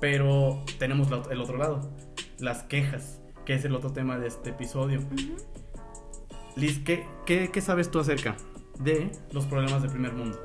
Pero 0.00 0.64
tenemos 0.78 1.10
la- 1.10 1.22
el 1.30 1.40
otro 1.40 1.58
lado, 1.58 1.90
las 2.38 2.62
quejas, 2.62 3.20
que 3.44 3.54
es 3.54 3.64
el 3.66 3.74
otro 3.74 3.92
tema 3.92 4.18
de 4.18 4.28
este 4.28 4.50
episodio. 4.50 5.00
Ujú. 5.00 5.36
Liz, 6.56 6.78
¿qué, 6.80 7.06
qué, 7.26 7.50
qué 7.52 7.60
sabes 7.60 7.90
tú 7.90 8.00
acerca 8.00 8.36
de 8.78 9.10
los 9.32 9.44
problemas 9.46 9.82
del 9.82 9.90
primer 9.90 10.12
mundo? 10.14 10.40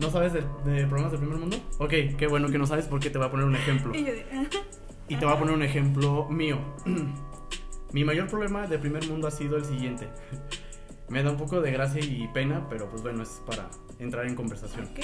¿No 0.00 0.10
sabes 0.10 0.32
de, 0.32 0.42
de 0.64 0.86
problemas 0.86 1.12
del 1.12 1.20
primer 1.20 1.38
mundo? 1.38 1.56
Ok, 1.78 1.92
qué 2.18 2.26
bueno 2.28 2.48
que 2.48 2.58
no 2.58 2.66
sabes 2.66 2.86
porque 2.86 3.10
te 3.10 3.18
voy 3.18 3.26
a 3.26 3.30
poner 3.30 3.46
un 3.46 3.54
ejemplo. 3.56 3.94
Y 3.94 4.02
de, 4.02 4.26
Y 5.08 5.16
te 5.16 5.24
voy 5.24 5.34
a 5.34 5.38
poner 5.38 5.54
un 5.54 5.62
ejemplo 5.62 6.28
mío. 6.28 6.58
Mi 7.92 8.04
mayor 8.04 8.28
problema 8.28 8.66
de 8.66 8.78
primer 8.78 9.06
mundo 9.08 9.28
ha 9.28 9.30
sido 9.30 9.56
el 9.56 9.64
siguiente. 9.64 10.08
Me 11.08 11.22
da 11.22 11.30
un 11.30 11.36
poco 11.36 11.60
de 11.60 11.70
gracia 11.70 12.02
y 12.02 12.28
pena, 12.32 12.66
pero 12.68 12.88
pues 12.88 13.02
bueno, 13.02 13.22
es 13.22 13.42
para 13.46 13.68
entrar 13.98 14.26
en 14.26 14.34
conversación. 14.34 14.86
ok. 14.86 15.00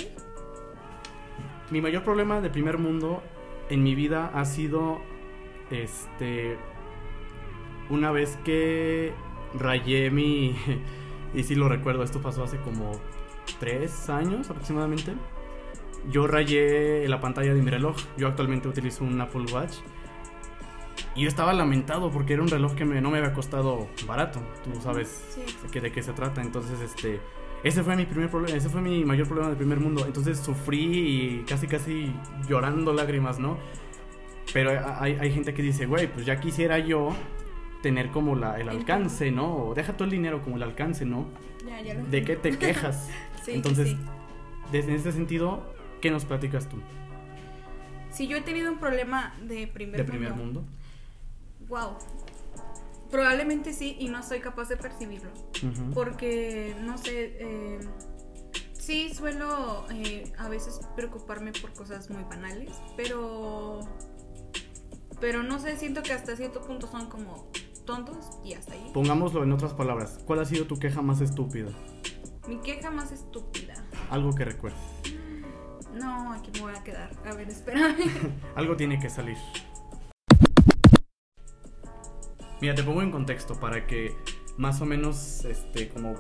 Mi 1.71 1.81
mayor 1.81 2.03
problema 2.03 2.41
de 2.41 2.51
primer 2.51 2.79
mundo 2.79 3.23
en 3.69 3.83
mi 3.83 3.95
vida 3.95 4.31
ha 4.35 4.45
sido 4.45 4.99
este 5.71 6.59
una 7.91 8.11
vez 8.11 8.37
que 8.45 9.13
rayé 9.55 10.11
mi 10.11 10.57
y 11.35 11.43
sí 11.45 11.55
lo 11.55 11.69
recuerdo, 11.69 12.03
esto 12.03 12.21
pasó 12.21 12.43
hace 12.43 12.57
como 12.59 12.93
tres 13.59 14.09
años 14.09 14.49
aproximadamente. 14.51 15.13
Yo 16.11 16.27
rayé 16.27 17.07
la 17.09 17.21
pantalla 17.21 17.53
de 17.55 17.61
mi 17.63 17.71
reloj. 17.71 17.97
Yo 18.17 18.29
actualmente 18.29 18.69
utilizo 18.69 19.05
un 19.05 19.21
Apple 19.21 19.45
Watch. 19.53 19.75
Y 21.15 21.23
yo 21.23 21.29
estaba 21.29 21.53
lamentado 21.53 22.11
porque 22.11 22.35
era 22.35 22.43
un 22.43 22.49
reloj 22.49 22.75
que 22.75 22.85
me- 22.85 23.01
no 23.01 23.11
me 23.11 23.19
había 23.19 23.33
costado 23.33 23.89
barato. 24.07 24.41
Tú 24.65 24.81
sabes 24.81 25.09
Sí. 25.35 25.69
que 25.71 25.81
de 25.81 25.91
qué 25.93 26.03
se 26.03 26.13
trata. 26.13 26.41
Entonces, 26.41 26.81
este, 26.81 27.21
ese 27.65 27.83
fue 27.83 27.97
mi 27.97 28.07
primer 28.07 28.31
problema, 28.31 28.57
ese 28.57 28.69
fue 28.69 28.81
mi 28.81 29.05
mayor 29.05 29.27
problema 29.27 29.49
del 29.49 29.57
primer 29.59 29.81
mundo. 29.81 30.05
Entonces 30.07 30.39
sufrí 30.39 31.41
y 31.41 31.45
casi, 31.49 31.67
casi 31.67 32.13
llorando 32.49 32.93
lágrimas, 32.93 33.39
¿no? 33.39 33.59
Pero 34.53 34.71
hay, 34.99 35.15
hay 35.21 35.33
gente 35.33 35.53
que 35.53 35.63
dice, 35.63 35.87
güey, 35.87 36.07
pues 36.13 36.25
ya 36.27 36.41
quisiera 36.41 36.79
yo 36.79 37.11
tener 37.83 38.11
como 38.11 38.35
la, 38.37 38.59
el 38.61 38.69
alcance, 38.69 39.31
¿no? 39.31 39.57
O 39.69 39.75
deja 39.75 39.95
todo 39.95 40.05
el 40.05 40.11
dinero 40.11 40.43
como 40.43 40.57
el 40.57 40.63
alcance, 40.63 41.05
¿no? 41.05 41.27
Ya, 41.67 41.81
ya 41.81 41.95
lo 41.95 42.05
¿De 42.07 42.23
qué 42.25 42.37
te 42.37 42.57
quejas? 42.59 43.09
Sí, 43.45 43.53
Entonces, 43.53 43.89
sí. 43.91 43.99
desde 44.73 44.95
ese 44.95 45.13
sentido, 45.13 45.75
¿qué 46.01 46.11
nos 46.11 46.25
platicas 46.25 46.69
tú 46.69 46.77
Si 48.11 48.27
yo 48.27 48.37
he 48.37 48.43
tenido 48.43 48.71
un 48.71 48.79
problema 48.79 49.35
de 49.43 49.67
primer 49.67 49.97
de 49.99 50.05
primer 50.05 50.35
mundo, 50.35 50.61
mundo? 50.61 50.65
wow. 51.69 51.97
Probablemente 53.11 53.73
sí 53.73 53.97
y 53.99 54.09
no 54.09 54.23
soy 54.23 54.39
capaz 54.41 54.69
de 54.69 54.77
percibirlo. 54.77 55.31
Porque, 55.95 56.77
no 56.83 56.97
sé, 56.97 57.37
eh, 57.41 57.81
sí 58.73 59.13
suelo 59.13 59.85
eh, 59.93 60.33
a 60.39 60.49
veces 60.49 60.81
preocuparme 60.95 61.51
por 61.53 61.73
cosas 61.73 62.09
muy 62.11 62.23
banales, 62.25 62.71
pero... 62.97 63.81
Pero 65.21 65.43
no 65.43 65.59
sé, 65.59 65.77
siento 65.77 66.03
que 66.03 66.13
hasta 66.13 66.35
cierto 66.37 66.63
punto 66.63 66.87
son 66.87 67.09
como 67.11 67.50
tontos 67.91 68.39
y 68.45 68.55
hasta 68.55 68.75
ahí. 68.75 68.91
Pongámoslo 68.95 69.43
en 69.43 69.53
otras 69.53 69.75
palabras. 69.75 70.21
¿Cuál 70.25 70.39
ha 70.39 70.45
sido 70.45 70.65
tu 70.67 70.79
queja 70.79 71.03
más 71.03 71.21
estúpida? 71.21 71.71
Mi 72.47 72.59
queja 72.59 72.89
más 72.91 73.11
estúpida. 73.11 73.75
Algo 74.11 74.33
que 74.33 74.45
recuerdes. 74.45 74.81
No, 75.93 76.33
aquí 76.33 76.53
me 76.55 76.61
voy 76.61 76.73
a 76.73 76.85
quedar. 76.85 77.11
A 77.27 77.35
ver, 77.35 77.49
espérame. 77.49 77.97
Algo 78.55 78.77
tiene 78.77 79.01
que 79.01 79.11
salir. 79.11 79.37
Mira, 82.61 82.77
te 82.77 82.85
pongo 82.85 83.03
en 83.03 83.11
contexto 83.11 83.59
para 83.59 83.89
que 83.89 84.15
más 84.57 84.81
o 84.81 84.87
menos 84.87 85.45
este 85.45 85.89
como 85.89 86.15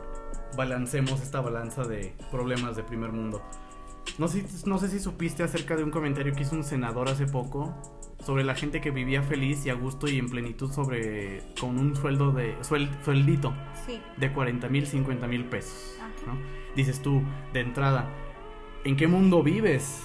balancemos 0.56 1.20
esta 1.20 1.40
balanza 1.40 1.84
de 1.84 2.16
problemas 2.32 2.74
de 2.74 2.82
primer 2.82 3.12
mundo. 3.12 3.42
No 4.18 4.26
sé, 4.26 4.44
no 4.66 4.78
sé 4.78 4.88
si 4.88 4.98
supiste 4.98 5.44
acerca 5.44 5.76
de 5.76 5.84
un 5.84 5.92
comentario 5.92 6.34
que 6.34 6.42
hizo 6.42 6.56
un 6.56 6.64
senador 6.64 7.08
hace 7.08 7.26
poco 7.26 7.72
sobre 8.24 8.44
la 8.44 8.54
gente 8.54 8.80
que 8.80 8.90
vivía 8.90 9.22
feliz 9.22 9.64
y 9.66 9.70
a 9.70 9.74
gusto 9.74 10.08
y 10.08 10.18
en 10.18 10.28
plenitud 10.28 10.70
sobre 10.72 11.42
con 11.60 11.78
un 11.78 11.96
sueldo 11.96 12.32
de 12.32 12.56
suel- 12.62 12.90
sueldito 13.04 13.52
Sí. 13.86 14.00
de 14.16 14.32
40 14.32 14.68
mil, 14.68 14.86
50 14.86 15.26
mil 15.26 15.44
pesos. 15.46 15.96
Ajá. 15.98 16.08
¿no? 16.26 16.38
Dices 16.76 17.00
tú, 17.02 17.22
de 17.52 17.60
entrada, 17.60 18.08
¿en 18.84 18.96
qué 18.96 19.06
mundo 19.06 19.42
vives? 19.42 20.02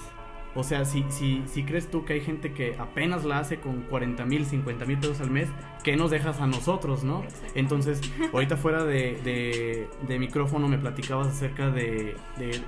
O 0.58 0.62
sea, 0.64 0.86
si, 0.86 1.04
si, 1.10 1.42
si 1.46 1.64
crees 1.64 1.90
tú 1.90 2.06
que 2.06 2.14
hay 2.14 2.22
gente 2.22 2.54
que 2.54 2.76
apenas 2.78 3.24
la 3.26 3.38
hace 3.40 3.60
con 3.60 3.82
40 3.82 4.24
mil, 4.24 4.46
50 4.46 4.86
mil 4.86 4.96
pesos 4.98 5.20
al 5.20 5.30
mes, 5.30 5.50
¿qué 5.84 5.96
nos 5.96 6.10
dejas 6.10 6.40
a 6.40 6.46
nosotros, 6.46 7.04
no? 7.04 7.22
Entonces, 7.54 8.00
ahorita 8.32 8.56
fuera 8.56 8.82
de, 8.84 9.20
de, 9.22 9.86
de 10.08 10.18
micrófono 10.18 10.66
me 10.66 10.78
platicabas 10.78 11.26
acerca 11.26 11.68
de, 11.70 12.16
de 12.38 12.58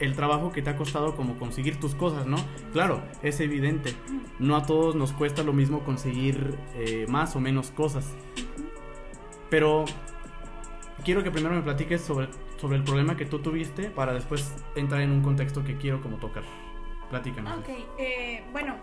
el 0.00 0.16
trabajo 0.16 0.50
que 0.50 0.62
te 0.62 0.70
ha 0.70 0.76
costado 0.76 1.14
como 1.14 1.38
conseguir 1.38 1.78
tus 1.78 1.94
cosas, 1.94 2.26
¿no? 2.26 2.36
Claro, 2.72 3.02
es 3.22 3.38
evidente. 3.40 3.94
No 4.38 4.56
a 4.56 4.64
todos 4.64 4.96
nos 4.96 5.12
cuesta 5.12 5.42
lo 5.42 5.52
mismo 5.52 5.84
conseguir 5.84 6.58
eh, 6.74 7.06
más 7.08 7.36
o 7.36 7.40
menos 7.40 7.70
cosas. 7.70 8.14
Pero 9.50 9.84
quiero 11.04 11.22
que 11.22 11.30
primero 11.30 11.54
me 11.54 11.62
platiques 11.62 12.00
sobre, 12.00 12.28
sobre 12.56 12.78
el 12.78 12.84
problema 12.84 13.16
que 13.16 13.26
tú 13.26 13.40
tuviste 13.40 13.90
para 13.90 14.12
después 14.14 14.54
entrar 14.74 15.02
en 15.02 15.10
un 15.10 15.22
contexto 15.22 15.62
que 15.62 15.76
quiero 15.76 16.00
como 16.00 16.16
tocar. 16.16 16.44
Platícanos. 17.10 17.58
Ok, 17.58 17.68
eh, 17.98 18.44
bueno, 18.52 18.76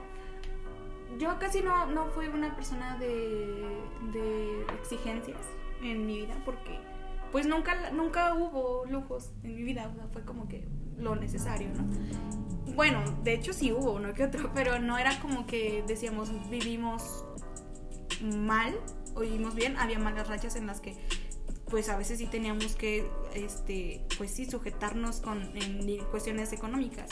yo 1.18 1.40
casi 1.40 1.62
no, 1.62 1.88
no 1.88 2.08
fui 2.08 2.28
una 2.28 2.56
persona 2.56 2.98
de, 2.98 3.82
de 4.14 4.66
exigencias 4.80 5.40
en 5.82 6.06
mi 6.06 6.20
vida 6.20 6.36
porque 6.46 6.80
pues 7.32 7.48
nunca, 7.48 7.92
nunca 7.92 8.34
hubo 8.36 8.86
lujos 8.86 9.32
en 9.44 9.56
mi 9.56 9.64
vida, 9.64 9.90
o 9.92 9.96
sea, 9.96 10.08
fue 10.12 10.24
como 10.24 10.48
que 10.48 10.68
lo 10.98 11.16
necesario, 11.16 11.70
¿no? 11.70 12.74
Bueno, 12.76 13.02
de 13.24 13.34
hecho 13.34 13.54
sí 13.54 13.72
hubo 13.72 13.94
uno 13.94 14.14
que 14.14 14.24
otro, 14.24 14.52
pero 14.56 14.80
no 14.80 14.98
era 14.98 15.20
como 15.20 15.48
que 15.48 15.84
decíamos 15.88 16.32
vivimos 16.50 17.26
mal 18.22 18.76
o 19.16 19.22
vivimos 19.22 19.56
bien, 19.56 19.78
había 19.78 20.00
malas 20.00 20.28
rachas 20.28 20.56
en 20.56 20.68
las 20.68 20.80
que 20.80 20.96
pues 21.70 21.90
a 21.90 21.98
veces 21.98 22.20
sí 22.20 22.28
teníamos 22.28 22.76
que, 22.76 23.10
este, 23.34 24.06
pues 24.18 24.32
sí, 24.32 24.46
sujetarnos 24.46 25.20
con 25.20 25.42
en 25.58 25.98
cuestiones 26.12 26.54
económicas. 26.54 27.10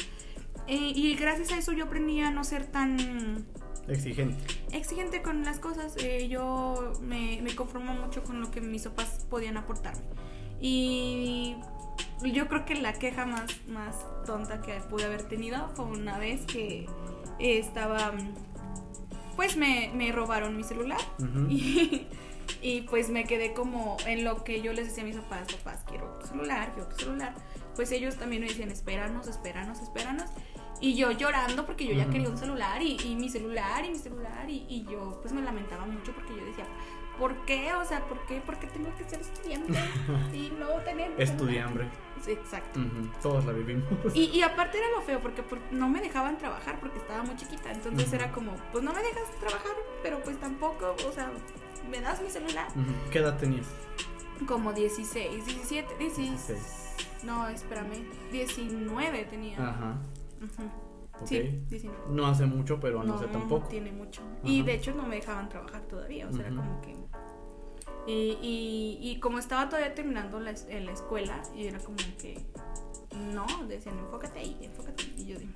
Eh, 0.67 0.93
y 0.95 1.13
gracias 1.15 1.51
a 1.51 1.57
eso 1.57 1.73
yo 1.73 1.85
aprendí 1.85 2.21
a 2.21 2.31
no 2.31 2.43
ser 2.43 2.65
tan 2.65 3.45
exigente. 3.87 4.37
Exigente 4.71 5.21
con 5.21 5.43
las 5.43 5.59
cosas. 5.59 5.95
Eh, 5.97 6.27
yo 6.27 6.93
me, 7.01 7.39
me 7.41 7.55
conformo 7.55 7.93
mucho 7.93 8.23
con 8.23 8.41
lo 8.41 8.49
que 8.49 8.61
mis 8.61 8.83
papás 8.83 9.25
podían 9.29 9.57
aportarme. 9.57 10.05
Y 10.59 11.55
yo 12.23 12.47
creo 12.47 12.65
que 12.65 12.75
la 12.75 12.93
queja 12.93 13.25
más, 13.25 13.51
más 13.67 13.95
tonta 14.25 14.61
que 14.61 14.73
pude 14.89 15.05
haber 15.05 15.23
tenido 15.23 15.69
fue 15.75 15.85
una 15.85 16.17
vez 16.17 16.45
que 16.45 16.87
estaba, 17.39 18.13
pues 19.35 19.57
me, 19.57 19.91
me 19.93 20.11
robaron 20.11 20.55
mi 20.55 20.63
celular. 20.63 21.01
y, 21.49 22.07
y 22.61 22.81
pues 22.81 23.09
me 23.09 23.25
quedé 23.25 23.53
como 23.53 23.97
en 24.05 24.23
lo 24.23 24.43
que 24.43 24.61
yo 24.61 24.73
les 24.73 24.87
decía 24.87 25.03
a 25.03 25.07
mis 25.07 25.17
papás, 25.17 25.53
papás, 25.53 25.83
quiero 25.87 26.07
tu 26.19 26.27
celular, 26.27 26.73
quiero 26.73 26.89
tu 26.89 26.95
celular. 26.97 27.33
Pues 27.75 27.91
ellos 27.91 28.15
también 28.15 28.41
me 28.41 28.47
decían, 28.47 28.71
espéranos, 28.71 29.27
espéranos, 29.27 29.79
espéranos. 29.81 30.29
Y 30.81 30.95
yo 30.95 31.11
llorando 31.11 31.65
porque 31.65 31.85
yo 31.85 31.93
ya 31.93 32.09
quería 32.09 32.29
un 32.29 32.37
celular 32.37 32.81
y, 32.81 32.97
y, 33.05 33.15
mi 33.15 33.29
celular 33.29 33.85
y 33.85 33.89
mi 33.91 33.97
celular 33.97 34.49
y, 34.49 34.65
y, 34.67 34.85
yo 34.89 35.19
pues 35.21 35.33
me 35.33 35.41
lamentaba 35.41 35.85
mucho 35.85 36.13
porque 36.13 36.35
yo 36.35 36.45
decía, 36.45 36.65
¿por 37.17 37.35
qué? 37.45 37.73
O 37.75 37.85
sea, 37.85 38.01
¿por 38.05 38.19
qué? 38.25 38.41
¿Por 38.41 38.57
qué 38.57 38.67
tengo 38.67 38.93
que 38.95 39.03
ser 39.03 39.21
estudiante 39.21 39.73
y 40.33 40.51
no 40.57 40.67
tener... 40.83 41.11
Estudiambre. 41.17 41.87
Sí, 42.23 42.31
exacto. 42.31 42.79
Todos 43.21 43.45
la 43.45 43.53
vivimos. 43.53 43.85
Y, 44.13 44.25
y, 44.25 44.41
aparte 44.41 44.77
era 44.77 44.89
lo 44.91 45.01
feo 45.01 45.19
porque 45.19 45.43
no 45.71 45.89
me 45.89 46.01
dejaban 46.01 46.37
trabajar 46.37 46.79
porque 46.79 46.97
estaba 46.99 47.23
muy 47.23 47.35
chiquita. 47.35 47.71
Entonces 47.71 48.11
era 48.13 48.31
como, 48.31 48.55
pues 48.71 48.83
no 48.83 48.93
me 48.93 49.01
dejas 49.01 49.29
trabajar, 49.39 49.73
pero 50.01 50.21
pues 50.23 50.39
tampoco, 50.39 50.95
o 51.07 51.11
sea, 51.11 51.31
¿me 51.89 52.01
das 52.01 52.21
mi 52.21 52.29
celular? 52.29 52.67
¿Qué 53.11 53.19
edad 53.19 53.37
tenías? 53.37 53.67
Como 54.47 54.73
16, 54.73 55.45
17, 55.45 55.97
16. 55.97 56.85
No, 57.23 57.47
espérame, 57.47 58.05
19 58.31 59.25
tenía. 59.25 59.57
Ajá. 59.57 59.97
Sí, 61.23 61.63
19. 61.69 61.99
No 62.09 62.27
hace 62.27 62.45
mucho, 62.45 62.79
pero 62.79 63.03
no, 63.03 63.17
sé 63.17 63.27
tampoco. 63.27 63.63
No 63.63 63.67
tiene 63.69 63.91
mucho. 63.91 64.21
Y 64.43 64.61
de 64.61 64.75
hecho 64.75 64.93
no 64.93 65.03
me 65.03 65.15
dejaban 65.15 65.49
trabajar 65.49 65.81
todavía, 65.83 66.27
o 66.27 66.33
sea, 66.33 66.47
era 66.47 66.55
como 66.55 66.81
que... 66.81 66.95
Y, 68.07 68.37
y, 68.41 68.99
y, 69.01 69.19
como 69.19 69.39
estaba 69.39 69.67
todavía 69.67 69.95
terminando 69.95 70.39
la, 70.39 70.53
en 70.69 70.85
la 70.85 70.91
escuela, 70.91 71.41
y 71.55 71.65
era 71.65 71.79
como 71.79 71.97
que... 72.19 72.39
No, 73.33 73.45
decían, 73.67 73.97
enfócate 73.97 74.39
ahí, 74.39 74.57
enfócate. 74.61 75.03
Y 75.17 75.25
yo 75.25 75.39
digo... 75.39 75.53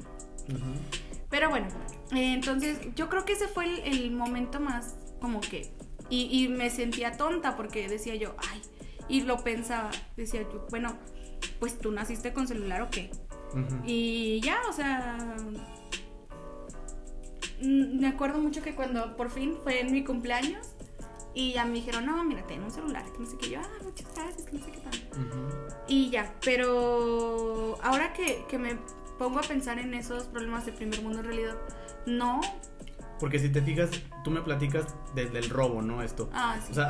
Pero 1.30 1.50
bueno, 1.50 1.67
eh, 2.12 2.34
entonces 2.34 2.80
yo 2.95 3.08
creo 3.08 3.24
que 3.24 3.34
ese 3.34 3.48
fue 3.48 3.65
el, 3.65 3.80
el 3.93 4.12
momento 4.12 4.60
más 4.60 4.95
como 5.19 5.41
que 5.41 5.72
y, 6.10 6.28
y, 6.32 6.48
me 6.48 6.69
sentía 6.69 7.17
tonta 7.17 7.56
porque 7.56 7.88
decía 7.88 8.15
yo, 8.15 8.36
ay, 8.52 8.62
y 9.08 9.22
lo 9.22 9.43
pensaba, 9.43 9.91
decía 10.17 10.41
yo, 10.41 10.65
bueno, 10.72 10.98
pues 11.60 11.78
tú 11.78 11.91
naciste 11.91 12.34
con 12.34 12.48
celular 12.48 12.82
o 12.82 12.89
qué. 12.89 13.12
Y 13.86 14.42
ya, 14.42 14.60
o 14.70 14.74
sea, 14.74 15.18
me 17.62 18.08
acuerdo 18.08 18.40
mucho 18.40 18.62
que 18.62 18.76
cuando 18.76 19.16
por 19.16 19.30
fin 19.30 19.58
fue 19.64 19.82
en 19.82 19.92
mi 19.92 20.04
cumpleaños 20.04 20.76
y 21.34 21.54
ya 21.54 21.66
me 21.66 21.74
dijeron, 21.74 22.06
no, 22.06 22.24
mira, 22.24 22.46
ten 22.48 22.64
un 22.64 22.72
celular, 22.72 23.04
que 23.12 23.20
no 23.20 23.26
sé 23.26 23.38
qué, 23.38 23.50
yo, 23.52 23.60
ah, 23.62 23.84
muchas 23.84 24.08
gracias, 24.14 24.44
que 24.44 24.58
no 24.58 24.66
sé 24.66 24.72
qué 24.72 24.80
tanto. 24.80 25.18
Y 25.88 26.10
ya, 26.10 26.34
pero 26.44 27.78
ahora 27.84 28.14
que, 28.14 28.46
que 28.50 28.58
me 28.58 28.78
pongo 29.18 29.40
a 29.40 29.44
pensar 29.44 29.80
en 29.80 29.94
esos 29.94 30.24
problemas 30.26 30.66
de 30.66 30.72
primer 30.72 31.02
mundo 31.02 31.20
en 31.20 31.26
realidad, 31.26 31.58
no, 32.06 32.42
porque 33.20 33.38
si 33.38 33.50
te 33.50 33.62
fijas, 33.62 33.90
tú 34.24 34.32
me 34.32 34.42
platicas 34.42 34.96
del 35.14 35.50
robo, 35.50 35.82
¿no? 35.82 36.02
Esto. 36.02 36.30
Ah, 36.34 36.58
sí. 36.64 36.72
O 36.72 36.76
sea, 36.76 36.90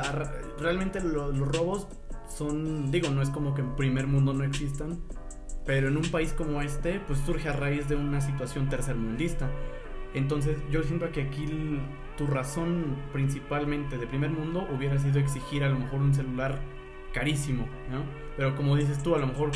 realmente 0.58 1.00
los 1.00 1.36
robos 1.36 1.88
son, 2.28 2.90
digo, 2.90 3.10
no 3.10 3.20
es 3.20 3.30
como 3.30 3.54
que 3.54 3.62
en 3.62 3.74
primer 3.74 4.06
mundo 4.06 4.32
no 4.32 4.44
existan, 4.44 5.00
pero 5.64 5.88
en 5.88 5.96
un 5.96 6.10
país 6.10 6.32
como 6.32 6.62
este, 6.62 7.00
pues 7.00 7.18
surge 7.20 7.48
a 7.48 7.52
raíz 7.52 7.88
de 7.88 7.96
una 7.96 8.20
situación 8.20 8.68
tercermundista. 8.68 9.50
Entonces 10.14 10.58
yo 10.70 10.82
siento 10.82 11.10
que 11.12 11.22
aquí 11.22 11.46
tu 12.16 12.26
razón 12.26 12.96
principalmente 13.12 13.96
de 13.96 14.06
primer 14.06 14.30
mundo 14.30 14.66
hubiera 14.74 14.98
sido 14.98 15.20
exigir 15.20 15.62
a 15.64 15.68
lo 15.68 15.78
mejor 15.78 16.00
un 16.00 16.12
celular 16.12 16.60
carísimo, 17.12 17.66
¿no? 17.90 18.02
Pero 18.36 18.56
como 18.56 18.76
dices 18.76 19.02
tú, 19.02 19.14
a 19.14 19.18
lo 19.18 19.26
mejor 19.26 19.50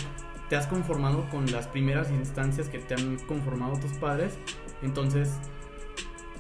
te 0.48 0.56
has 0.56 0.66
conformado 0.66 1.28
con 1.30 1.50
las 1.50 1.66
primeras 1.66 2.10
instancias 2.10 2.68
que 2.68 2.78
te 2.78 2.94
han 2.94 3.16
conformado 3.26 3.78
tus 3.78 3.92
padres, 3.92 4.38
entonces 4.82 5.38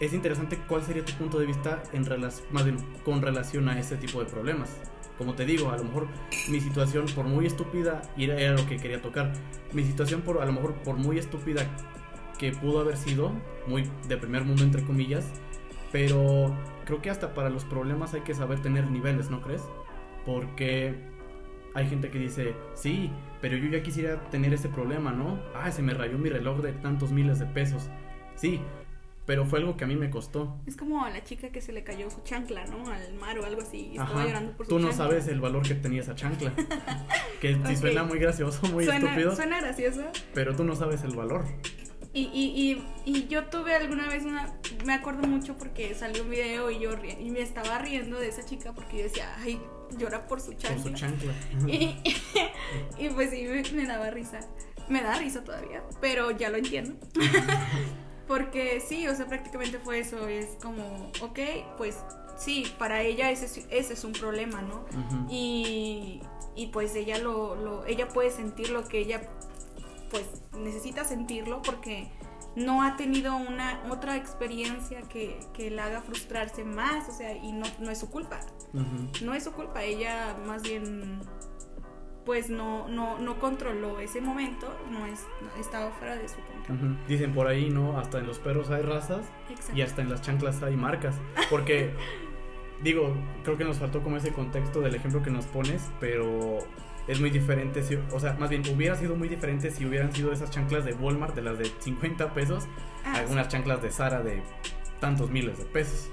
es 0.00 0.12
interesante 0.12 0.58
cuál 0.68 0.82
sería 0.82 1.04
tu 1.04 1.12
punto 1.14 1.38
de 1.38 1.46
vista 1.46 1.82
en 1.92 2.04
más 2.50 2.64
con 3.04 3.22
relación 3.22 3.68
a 3.68 3.78
ese 3.78 3.96
tipo 3.96 4.20
de 4.20 4.26
problemas. 4.26 4.80
Como 5.18 5.34
te 5.34 5.44
digo, 5.44 5.70
a 5.70 5.76
lo 5.76 5.84
mejor 5.84 6.08
mi 6.48 6.60
situación, 6.60 7.06
por 7.14 7.24
muy 7.24 7.46
estúpida, 7.46 8.02
y 8.16 8.24
era, 8.24 8.52
lo 8.52 8.66
que 8.66 8.78
quería 8.78 9.00
tocar, 9.00 9.32
mi 9.72 9.84
situación, 9.84 10.22
por, 10.22 10.42
a 10.42 10.44
lo 10.44 10.52
mejor 10.52 10.74
por 10.74 10.96
muy 10.96 11.18
estúpida 11.18 11.62
que 12.38 12.52
pudo 12.52 12.80
haber 12.80 12.96
sido, 12.96 13.32
muy 13.66 13.88
de 14.08 14.16
primer 14.16 14.44
mundo 14.44 14.64
entre 14.64 14.82
comillas, 14.82 15.30
pero 15.92 16.52
creo 16.84 17.00
que 17.00 17.10
hasta 17.10 17.34
para 17.34 17.48
los 17.48 17.64
problemas 17.64 18.14
hay 18.14 18.22
que 18.22 18.34
saber 18.34 18.60
tener 18.60 18.90
niveles, 18.90 19.30
¿no 19.30 19.40
crees? 19.40 19.62
Porque 20.26 20.94
hay 21.74 21.86
gente 21.88 22.10
que 22.10 22.18
dice, 22.18 22.54
sí, 22.74 23.10
pero 23.40 23.56
yo 23.56 23.68
ya 23.68 23.82
quisiera 23.82 24.20
tener 24.30 24.52
ese 24.52 24.68
problema, 24.68 25.12
¿no? 25.12 25.40
Ah, 25.54 25.70
se 25.70 25.82
me 25.82 25.94
rayó 25.94 26.18
mi 26.18 26.30
reloj 26.30 26.60
de 26.60 26.72
tantos 26.72 27.12
miles 27.12 27.38
de 27.38 27.46
pesos. 27.46 27.88
Sí, 28.36 28.60
pero 29.26 29.46
fue 29.46 29.58
algo 29.58 29.76
que 29.76 29.84
a 29.84 29.86
mí 29.86 29.96
me 29.96 30.10
costó. 30.10 30.58
Es 30.66 30.76
como 30.76 31.04
a 31.04 31.10
la 31.10 31.24
chica 31.24 31.48
que 31.48 31.60
se 31.60 31.72
le 31.72 31.82
cayó 31.82 32.10
su 32.10 32.22
chancla, 32.22 32.66
¿no? 32.66 32.90
Al 32.90 33.14
mar 33.14 33.38
o 33.38 33.44
algo 33.44 33.62
así. 33.62 33.90
Y 33.92 33.98
estaba 33.98 34.24
llorando 34.24 34.52
por 34.52 34.66
su 34.66 34.70
Tú 34.70 34.78
no 34.78 34.92
sabes 34.92 35.26
el 35.28 35.40
valor 35.40 35.62
que 35.62 35.74
tenía 35.74 36.02
esa 36.02 36.14
chancla. 36.14 36.52
que 37.40 37.58
si 37.66 37.76
suena 37.76 38.04
muy 38.04 38.18
gracioso, 38.18 38.66
muy 38.68 38.86
estúpido. 38.86 39.34
Suena 39.34 39.60
gracioso. 39.60 40.02
Pero 40.34 40.54
tú 40.54 40.64
no 40.64 40.76
sabes 40.76 41.02
el 41.04 41.14
valor. 41.16 41.46
Y, 42.12 42.30
y, 42.32 42.84
y, 43.04 43.12
y, 43.12 43.26
yo 43.26 43.46
tuve 43.46 43.74
alguna 43.74 44.08
vez 44.08 44.24
una. 44.24 44.54
Me 44.84 44.92
acuerdo 44.92 45.26
mucho 45.26 45.58
porque 45.58 45.94
salió 45.94 46.22
un 46.22 46.30
video 46.30 46.70
y 46.70 46.78
yo 46.78 46.90
y 47.18 47.30
me 47.30 47.40
estaba 47.40 47.78
riendo 47.78 48.20
de 48.20 48.28
esa 48.28 48.44
chica 48.44 48.72
porque 48.72 48.98
yo 48.98 49.02
decía, 49.04 49.34
ay, 49.38 49.60
llora 49.98 50.26
por 50.28 50.40
su 50.40 50.52
chancla. 50.52 50.82
Por 50.82 50.92
su 50.92 50.96
chancla. 50.96 51.32
y, 51.66 51.96
y, 52.98 53.08
pues 53.08 53.30
sí, 53.30 53.44
me, 53.48 53.62
me 53.72 53.86
daba 53.86 54.10
risa. 54.10 54.40
Me 54.88 55.02
da 55.02 55.18
risa 55.18 55.42
todavía, 55.42 55.82
pero 56.00 56.30
ya 56.30 56.50
lo 56.50 56.58
entiendo. 56.58 56.94
Porque 58.26 58.80
sí, 58.80 59.06
o 59.08 59.14
sea, 59.14 59.26
prácticamente 59.26 59.78
fue 59.78 59.98
eso. 59.98 60.28
Es 60.28 60.56
como, 60.62 61.10
ok, 61.20 61.38
pues 61.76 61.98
sí, 62.36 62.72
para 62.78 63.02
ella 63.02 63.30
ese, 63.30 63.66
ese 63.70 63.92
es 63.92 64.04
un 64.04 64.12
problema, 64.12 64.62
¿no? 64.62 64.84
y, 65.28 66.20
y, 66.56 66.66
pues 66.68 66.94
ella 66.94 67.18
lo, 67.18 67.54
lo, 67.54 67.86
ella 67.86 68.08
puede 68.08 68.30
sentir 68.30 68.70
lo 68.70 68.84
que 68.84 68.98
ella 68.98 69.22
pues 70.10 70.24
necesita 70.56 71.04
sentirlo 71.04 71.62
porque 71.62 72.10
no 72.56 72.82
ha 72.82 72.96
tenido 72.96 73.34
una 73.36 73.82
otra 73.90 74.16
experiencia 74.16 75.02
que, 75.02 75.40
que 75.54 75.70
la 75.70 75.86
haga 75.86 76.02
frustrarse 76.02 76.64
más, 76.64 77.08
o 77.08 77.12
sea, 77.12 77.36
y 77.36 77.52
no, 77.52 77.66
no 77.80 77.90
es 77.90 77.98
su 77.98 78.10
culpa. 78.10 78.40
No 79.22 79.34
es 79.34 79.44
su 79.44 79.52
culpa, 79.52 79.82
ella 79.82 80.36
más 80.46 80.62
bien 80.62 81.20
pues 82.24 82.48
no, 82.48 82.88
no, 82.88 83.18
no 83.18 83.38
controló 83.38 84.00
ese 84.00 84.20
momento, 84.20 84.74
no, 84.90 85.06
es, 85.06 85.26
estaba 85.60 85.90
fuera 85.92 86.16
de 86.16 86.28
su 86.28 86.36
control. 86.36 86.96
Dicen 87.06 87.32
por 87.32 87.46
ahí, 87.46 87.70
¿no? 87.70 87.98
Hasta 87.98 88.18
en 88.18 88.26
los 88.26 88.38
perros 88.38 88.70
hay 88.70 88.82
razas 88.82 89.26
y 89.74 89.82
hasta 89.82 90.02
en 90.02 90.10
las 90.10 90.22
chanclas 90.22 90.62
hay 90.62 90.76
marcas. 90.76 91.16
Porque, 91.50 91.92
digo, 92.82 93.14
creo 93.42 93.58
que 93.58 93.64
nos 93.64 93.78
faltó 93.78 94.02
como 94.02 94.16
ese 94.16 94.32
contexto 94.32 94.80
del 94.80 94.94
ejemplo 94.94 95.22
que 95.22 95.30
nos 95.30 95.46
pones, 95.46 95.90
pero 96.00 96.58
es 97.06 97.20
muy 97.20 97.30
diferente, 97.30 97.82
si, 97.82 97.98
o 98.12 98.18
sea, 98.18 98.34
más 98.34 98.48
bien 98.48 98.62
hubiera 98.74 98.96
sido 98.96 99.14
muy 99.14 99.28
diferente 99.28 99.70
si 99.70 99.84
hubieran 99.84 100.12
sido 100.12 100.32
esas 100.32 100.50
chanclas 100.50 100.86
de 100.86 100.94
Walmart, 100.94 101.34
de 101.34 101.42
las 101.42 101.58
de 101.58 101.66
50 101.66 102.32
pesos, 102.32 102.66
ah, 103.04 103.16
algunas 103.16 103.48
chanclas 103.48 103.82
de 103.82 103.90
Sara 103.90 104.22
de 104.22 104.42
tantos 105.00 105.30
miles 105.30 105.58
de 105.58 105.64
pesos. 105.66 106.08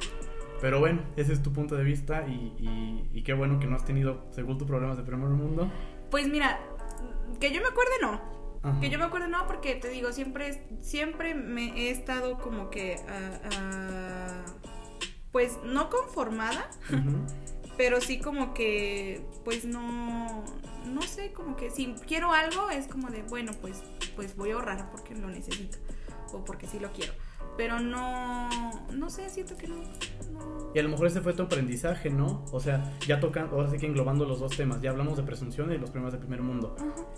Pero 0.60 0.80
bueno, 0.80 1.02
ese 1.16 1.34
es 1.34 1.42
tu 1.42 1.52
punto 1.54 1.76
de 1.76 1.84
vista 1.84 2.28
y, 2.28 3.08
y 3.14 3.22
qué 3.24 3.34
bueno 3.34 3.58
que 3.60 3.66
no 3.66 3.76
has 3.76 3.86
tenido, 3.86 4.28
según 4.30 4.60
tus 4.60 4.68
problemas 4.68 4.96
de 4.96 5.04
primer 5.04 5.30
mundo, 5.30 5.72
pues 6.12 6.28
mira, 6.28 6.60
que 7.40 7.52
yo 7.52 7.62
me 7.62 7.68
acuerde 7.68 7.92
no. 8.02 8.32
Que 8.80 8.92
yo 8.92 9.00
me 9.00 9.06
acuerde 9.06 9.28
no, 9.28 9.48
porque 9.48 9.74
te 9.74 9.90
digo, 9.90 10.14
siempre, 10.14 10.68
siempre 10.82 11.34
me 11.34 11.70
he 11.76 11.90
estado 11.90 12.38
como 12.38 12.70
que, 12.70 13.00
uh, 13.08 13.48
uh, 13.48 14.70
pues 15.32 15.58
no 15.64 15.90
conformada, 15.90 16.70
pero 17.76 18.02
sí 18.02 18.20
como 18.20 18.54
que, 18.54 19.26
pues 19.44 19.66
no, 19.66 20.44
no 20.86 21.02
sé, 21.02 21.34
como 21.34 21.56
que 21.56 21.72
si 21.72 21.96
quiero 22.06 22.34
algo 22.34 22.70
es 22.70 22.86
como 22.86 23.10
de, 23.10 23.24
bueno, 23.24 23.54
pues, 23.62 23.82
pues 24.16 24.36
voy 24.36 24.52
a 24.52 24.56
ahorrar 24.56 24.92
porque 24.92 25.16
lo 25.16 25.28
necesito 25.28 25.80
o 26.32 26.46
porque 26.46 26.68
sí 26.68 26.80
lo 26.80 26.92
quiero 26.92 27.14
pero 27.58 27.80
no, 27.80 28.50
no 28.92 29.10
sé, 29.10 29.30
siento 29.30 29.58
que 29.58 29.68
no. 29.68 29.76
Y 30.74 30.80
a 30.80 30.84
lo 30.84 30.90
mejor 30.90 31.08
ese 31.08 31.22
fue 31.22 31.34
tu 31.34 31.44
aprendizaje, 31.44 32.10
¿no? 32.10 32.46
O 32.52 32.60
sea, 32.60 32.94
ya 33.06 33.20
tocando, 33.20 33.56
ahora 33.56 33.70
sí 33.70 33.78
que 33.78 33.88
englobando 33.88 34.26
los 34.26 34.40
dos 34.40 34.56
temas, 34.56 34.82
ya 34.82 34.92
hablamos 34.92 35.18
de 35.18 35.24
presunción 35.24 35.72
y 35.74 35.78
los 35.78 35.90
problemas 35.90 36.14
de 36.14 36.20
primer 36.20 36.42
mundo. 36.42 36.76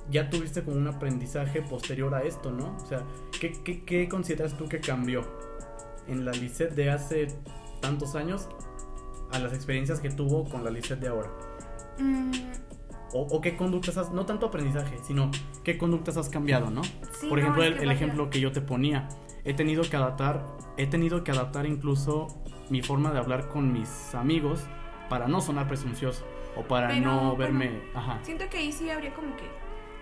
Ya 0.10 0.30
tuviste 0.30 0.64
como 0.64 0.78
un 0.78 0.88
aprendizaje 0.88 1.62
posterior 1.62 2.14
a 2.16 2.24
esto, 2.24 2.52
¿no? 2.52 2.76
O 2.76 2.86
sea, 2.86 3.04
¿qué, 3.40 3.54
qué, 3.64 3.84
qué 3.84 4.10
consideras 4.10 4.58
tú 4.58 4.68
que 4.68 4.80
cambió 4.80 5.22
en 6.08 6.26
la 6.26 6.32
Lisette 6.32 6.74
de 6.74 6.90
hace 6.90 7.28
tantos 7.82 8.16
años 8.16 8.48
a 9.32 9.40
las 9.40 9.54
experiencias 9.54 10.00
que 10.00 10.10
tuvo 10.10 10.46
con 10.46 10.64
la 10.64 10.70
Lisette 10.72 11.00
de 11.00 11.08
ahora? 11.08 11.30
Mm, 12.00 12.32
O, 13.14 13.22
o 13.30 13.42
qué 13.42 13.56
conductas 13.56 13.98
has, 13.98 14.12
no 14.12 14.26
tanto 14.26 14.48
aprendizaje, 14.48 14.98
sino 15.06 15.30
qué 15.64 15.78
conductas 15.78 16.18
has 16.18 16.30
cambiado, 16.30 16.72
¿no? 16.72 16.84
sí, 16.84 17.28
Por 17.30 17.38
ejemplo, 17.38 17.64
el, 17.64 17.92
ejemplo 17.92 18.32
que 18.32 18.40
yo 18.40 18.52
te 18.52 18.60
ponía, 18.62 19.08
he 19.46 19.54
tenido 19.54 19.84
que 19.84 19.96
adaptar, 19.96 20.44
he 20.78 20.88
tenido 20.88 21.24
que 21.24 21.30
adaptar 21.30 21.68
incluso 21.68 22.28
mi 22.70 22.82
forma 22.82 23.12
de 23.12 23.20
hablar 23.20 23.48
con 23.50 23.72
mis 23.74 24.14
amigos 24.16 24.62
para 25.10 25.28
no 25.28 25.42
sonar 25.42 25.68
presuncioso 25.68 26.26
o 26.56 26.64
para 26.64 26.88
Pero, 26.90 27.02
no 27.02 27.18
bueno, 27.36 27.36
verme, 27.38 27.82
ajá. 27.94 28.20
Siento 28.24 28.50
que 28.50 28.58
ahí 28.58 28.72
sí 28.72 28.90
habría 28.90 29.14
como 29.14 29.36
que. 29.36 29.44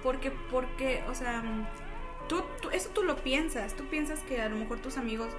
Porque, 0.03 0.31
porque, 0.49 1.03
o 1.09 1.15
sea, 1.15 1.43
tú, 2.27 2.43
tú- 2.61 2.69
eso 2.71 2.89
tú 2.93 3.03
lo 3.03 3.17
piensas. 3.17 3.75
Tú 3.75 3.85
piensas 3.85 4.19
que 4.21 4.41
a 4.41 4.49
lo 4.49 4.55
mejor 4.55 4.79
tus 4.79 4.97
amigos 4.97 5.29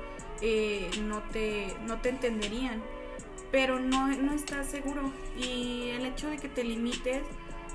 eh, 0.41 0.91
no, 1.05 1.21
te, 1.21 1.75
no 1.87 1.99
te 2.01 2.09
entenderían. 2.11 2.83
Pero 3.51 3.79
no, 3.81 4.09
no 4.09 4.33
estás 4.33 4.67
seguro. 4.69 5.11
Y 5.37 5.91
el 5.91 6.07
hecho 6.07 6.29
de 6.31 6.39
que 6.39 6.49
te 6.49 6.65
limites 6.65 7.23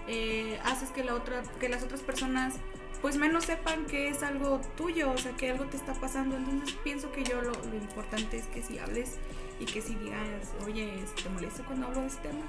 eh, 0.07 0.59
haces 0.63 0.89
que, 0.91 1.03
la 1.03 1.13
otra, 1.13 1.43
que 1.59 1.69
las 1.69 1.83
otras 1.83 2.01
personas 2.01 2.55
pues 3.01 3.17
menos 3.17 3.45
sepan 3.45 3.85
que 3.85 4.09
es 4.09 4.23
algo 4.23 4.59
tuyo, 4.75 5.11
o 5.11 5.17
sea, 5.17 5.31
que 5.35 5.51
algo 5.51 5.65
te 5.65 5.77
está 5.77 5.93
pasando. 5.93 6.35
Entonces 6.37 6.75
pienso 6.83 7.11
que 7.11 7.23
yo 7.23 7.41
lo, 7.41 7.51
lo 7.51 7.75
importante 7.75 8.37
es 8.37 8.45
que 8.47 8.61
si 8.61 8.79
hables 8.79 9.17
y 9.59 9.65
que 9.65 9.81
si 9.81 9.95
digas, 9.95 10.53
oye, 10.65 11.03
¿te 11.21 11.29
molesta 11.29 11.63
cuando 11.63 11.87
hablo 11.87 12.01
de 12.01 12.07
este 12.07 12.27
tema? 12.29 12.45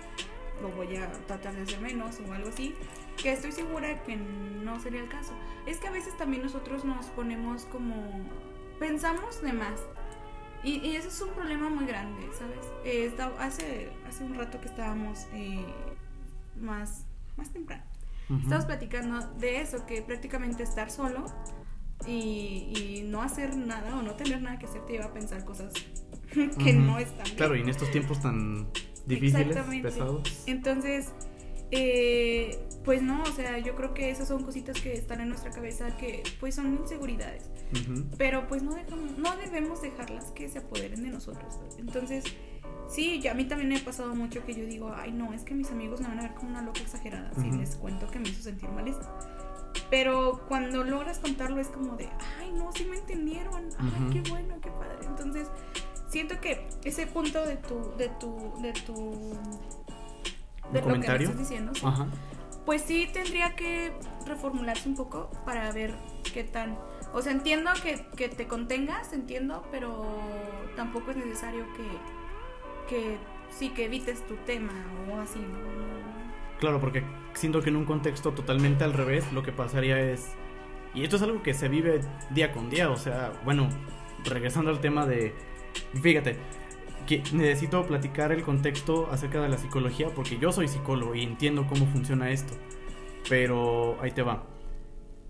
Lo 0.62 0.68
voy 0.70 0.96
a 0.96 1.10
tratar 1.26 1.54
de 1.54 1.62
hacer 1.62 1.80
menos 1.80 2.18
o 2.26 2.32
algo 2.32 2.48
así. 2.48 2.74
Que 3.16 3.32
estoy 3.32 3.52
segura 3.52 4.02
que 4.04 4.16
no 4.16 4.80
sería 4.80 5.00
el 5.00 5.08
caso. 5.08 5.32
Es 5.66 5.78
que 5.78 5.88
a 5.88 5.90
veces 5.90 6.16
también 6.16 6.42
nosotros 6.42 6.84
nos 6.84 7.06
ponemos 7.06 7.64
como... 7.66 7.94
Pensamos 8.78 9.40
de 9.42 9.52
más. 9.52 9.80
Y, 10.64 10.78
y 10.86 10.96
ese 10.96 11.08
es 11.08 11.20
un 11.20 11.30
problema 11.30 11.68
muy 11.68 11.86
grande, 11.86 12.28
¿sabes? 12.36 12.58
Eh, 12.84 13.06
esta- 13.06 13.32
hace, 13.40 13.90
hace 14.08 14.24
un 14.24 14.34
rato 14.34 14.60
que 14.60 14.66
estábamos 14.66 15.26
eh, 15.32 15.64
más, 16.60 17.04
más 17.36 17.50
temprano. 17.50 17.84
Estamos 18.30 18.66
platicando 18.66 19.20
de 19.38 19.60
eso, 19.60 19.86
que 19.86 20.02
prácticamente 20.02 20.62
estar 20.62 20.90
solo 20.90 21.24
y, 22.06 22.72
y 23.00 23.02
no 23.06 23.22
hacer 23.22 23.56
nada 23.56 23.96
o 23.98 24.02
no 24.02 24.12
tener 24.14 24.40
nada 24.42 24.58
que 24.58 24.66
hacer 24.66 24.84
te 24.86 24.92
lleva 24.94 25.06
a 25.06 25.12
pensar 25.12 25.44
cosas 25.44 25.72
que 26.32 26.72
no 26.74 26.98
están 26.98 27.24
bien. 27.24 27.36
Claro, 27.36 27.56
y 27.56 27.60
en 27.62 27.68
estos 27.68 27.90
tiempos 27.90 28.20
tan 28.20 28.68
difíciles, 29.06 29.56
pesados. 29.82 30.42
Entonces, 30.46 31.12
eh, 31.70 32.58
pues 32.84 33.02
no, 33.02 33.22
o 33.22 33.32
sea, 33.32 33.58
yo 33.58 33.74
creo 33.74 33.92
que 33.94 34.10
esas 34.10 34.28
son 34.28 34.42
cositas 34.42 34.80
que 34.80 34.92
están 34.92 35.20
en 35.20 35.28
nuestra 35.28 35.50
cabeza 35.50 35.96
que 35.96 36.22
pues 36.40 36.54
son 36.54 36.74
inseguridades. 36.74 37.50
Pero 38.16 38.46
pues 38.48 38.62
no, 38.62 38.74
dejamos- 38.74 39.18
no 39.18 39.36
debemos 39.36 39.82
dejarlas 39.82 40.30
que 40.32 40.48
se 40.48 40.58
apoderen 40.58 41.02
de 41.02 41.10
nosotros. 41.10 41.58
Entonces, 41.78 42.24
sí, 42.88 43.20
ya 43.20 43.32
a 43.32 43.34
mí 43.34 43.44
también 43.44 43.68
me 43.68 43.76
ha 43.76 43.84
pasado 43.84 44.14
mucho 44.14 44.44
que 44.44 44.54
yo 44.54 44.64
digo, 44.64 44.92
ay 44.96 45.12
no, 45.12 45.32
es 45.32 45.42
que 45.42 45.54
mis 45.54 45.70
amigos 45.70 46.00
me 46.00 46.08
van 46.08 46.18
a 46.18 46.22
ver 46.22 46.34
como 46.34 46.50
una 46.50 46.62
loca 46.62 46.80
exagerada 46.80 47.30
si 47.34 47.50
les 47.50 47.76
cuento 47.76 48.08
que 48.08 48.18
me 48.18 48.28
hizo 48.28 48.42
sentir 48.42 48.68
mal 48.70 48.88
esto. 48.88 49.06
Pero 49.90 50.44
cuando 50.48 50.84
logras 50.84 51.18
contarlo 51.18 51.60
es 51.60 51.68
como 51.68 51.96
de, 51.96 52.08
ay 52.40 52.52
no, 52.52 52.72
sí 52.72 52.84
me 52.84 52.96
entendieron, 52.96 53.68
ay 53.78 54.10
qué 54.12 54.30
bueno, 54.30 54.56
qué 54.60 54.70
padre. 54.70 55.06
Entonces, 55.06 55.48
siento 56.08 56.40
que 56.40 56.66
ese 56.84 57.06
punto 57.06 57.44
de 57.46 57.56
tu, 57.56 57.96
de 57.96 58.08
tu, 58.08 58.54
de 58.60 58.72
tu... 58.72 59.36
De 60.72 60.82
lo 60.82 60.88
que 60.88 60.98
me 60.98 61.06
estás 61.06 61.38
diciendo, 61.38 61.72
sí, 61.74 61.80
Ajá. 61.82 62.06
pues 62.66 62.82
sí 62.82 63.08
tendría 63.10 63.56
que 63.56 63.90
reformularse 64.26 64.86
un 64.86 64.96
poco 64.96 65.30
para 65.46 65.72
ver 65.72 65.94
qué 66.34 66.44
tan... 66.44 66.76
O 67.14 67.22
sea, 67.22 67.32
entiendo 67.32 67.70
que, 67.82 68.04
que 68.16 68.28
te 68.28 68.46
contengas, 68.46 69.14
entiendo, 69.14 69.66
pero 69.70 70.06
tampoco 70.76 71.10
es 71.12 71.16
necesario 71.16 71.64
que, 71.74 71.82
que 72.88 73.16
sí, 73.50 73.70
que 73.70 73.84
evites 73.84 74.26
tu 74.26 74.34
tema 74.46 74.72
o 75.10 75.18
así, 75.18 75.38
¿no? 75.38 75.58
Claro, 76.58 76.80
porque 76.80 77.04
siento 77.34 77.62
que 77.62 77.70
en 77.70 77.76
un 77.76 77.84
contexto 77.84 78.32
totalmente 78.32 78.84
al 78.84 78.92
revés, 78.92 79.32
lo 79.32 79.42
que 79.42 79.52
pasaría 79.52 80.00
es. 80.00 80.32
Y 80.94 81.04
esto 81.04 81.16
es 81.16 81.22
algo 81.22 81.42
que 81.42 81.54
se 81.54 81.68
vive 81.68 82.00
día 82.30 82.50
con 82.50 82.70
día, 82.70 82.90
o 82.90 82.96
sea, 82.96 83.32
bueno, 83.44 83.68
regresando 84.24 84.70
al 84.70 84.80
tema 84.80 85.06
de. 85.06 85.34
Fíjate, 86.02 86.36
que 87.06 87.22
necesito 87.32 87.84
platicar 87.86 88.32
el 88.32 88.42
contexto 88.42 89.08
acerca 89.10 89.40
de 89.40 89.48
la 89.48 89.58
psicología 89.58 90.08
porque 90.08 90.38
yo 90.38 90.50
soy 90.50 90.66
psicólogo 90.66 91.14
y 91.14 91.22
entiendo 91.22 91.66
cómo 91.66 91.86
funciona 91.86 92.30
esto. 92.30 92.54
Pero 93.28 93.96
ahí 94.02 94.10
te 94.10 94.22
va. 94.22 94.44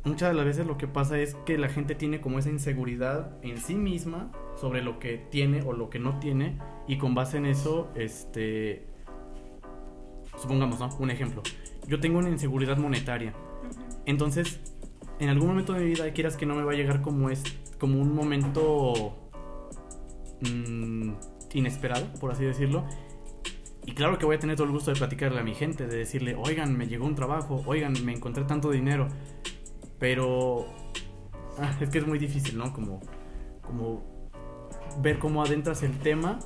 Muchas 0.08 0.30
de 0.30 0.34
las 0.34 0.46
veces 0.46 0.66
lo 0.66 0.78
que 0.78 0.88
pasa 0.88 1.20
es 1.20 1.34
que 1.44 1.58
la 1.58 1.68
gente 1.68 1.94
tiene 1.94 2.22
como 2.22 2.38
esa 2.38 2.48
inseguridad 2.48 3.36
en 3.42 3.58
sí 3.58 3.74
misma 3.74 4.32
sobre 4.56 4.82
lo 4.82 4.98
que 4.98 5.18
tiene 5.18 5.60
o 5.60 5.74
lo 5.74 5.90
que 5.90 5.98
no 5.98 6.18
tiene 6.18 6.56
y 6.86 6.96
con 6.96 7.14
base 7.14 7.36
en 7.36 7.44
eso, 7.44 7.90
este, 7.94 8.86
supongamos, 10.38 10.80
¿no? 10.80 10.88
Un 10.98 11.10
ejemplo. 11.10 11.42
Yo 11.86 12.00
tengo 12.00 12.20
una 12.20 12.30
inseguridad 12.30 12.78
monetaria. 12.78 13.34
Entonces, 14.06 14.60
en 15.18 15.28
algún 15.28 15.48
momento 15.48 15.74
de 15.74 15.80
mi 15.80 15.90
vida, 15.90 16.10
quieras 16.14 16.38
que 16.38 16.46
no 16.46 16.54
me 16.54 16.62
va 16.62 16.72
a 16.72 16.74
llegar 16.74 17.02
como 17.02 17.28
es, 17.28 17.42
como 17.78 18.00
un 18.00 18.14
momento 18.14 19.14
mm, 20.40 21.12
inesperado, 21.52 22.06
por 22.18 22.32
así 22.32 22.46
decirlo. 22.46 22.86
Y 23.84 23.92
claro 23.92 24.16
que 24.18 24.24
voy 24.24 24.36
a 24.36 24.38
tener 24.38 24.56
todo 24.56 24.66
el 24.66 24.72
gusto 24.72 24.90
de 24.90 24.96
platicarle 24.96 25.40
a 25.40 25.42
mi 25.42 25.54
gente, 25.54 25.86
de 25.86 25.98
decirle, 25.98 26.34
oigan, 26.34 26.78
me 26.78 26.86
llegó 26.86 27.04
un 27.04 27.14
trabajo, 27.14 27.62
oigan, 27.66 27.92
me 28.06 28.14
encontré 28.14 28.44
tanto 28.44 28.70
dinero. 28.70 29.08
Pero 29.98 30.66
ah, 31.58 31.74
es 31.80 31.88
que 31.88 31.98
es 31.98 32.06
muy 32.06 32.18
difícil, 32.18 32.56
¿no? 32.56 32.72
Como, 32.72 33.00
como 33.62 34.02
ver 35.00 35.18
cómo 35.18 35.42
adentras 35.42 35.82
el 35.82 35.98
tema 35.98 36.38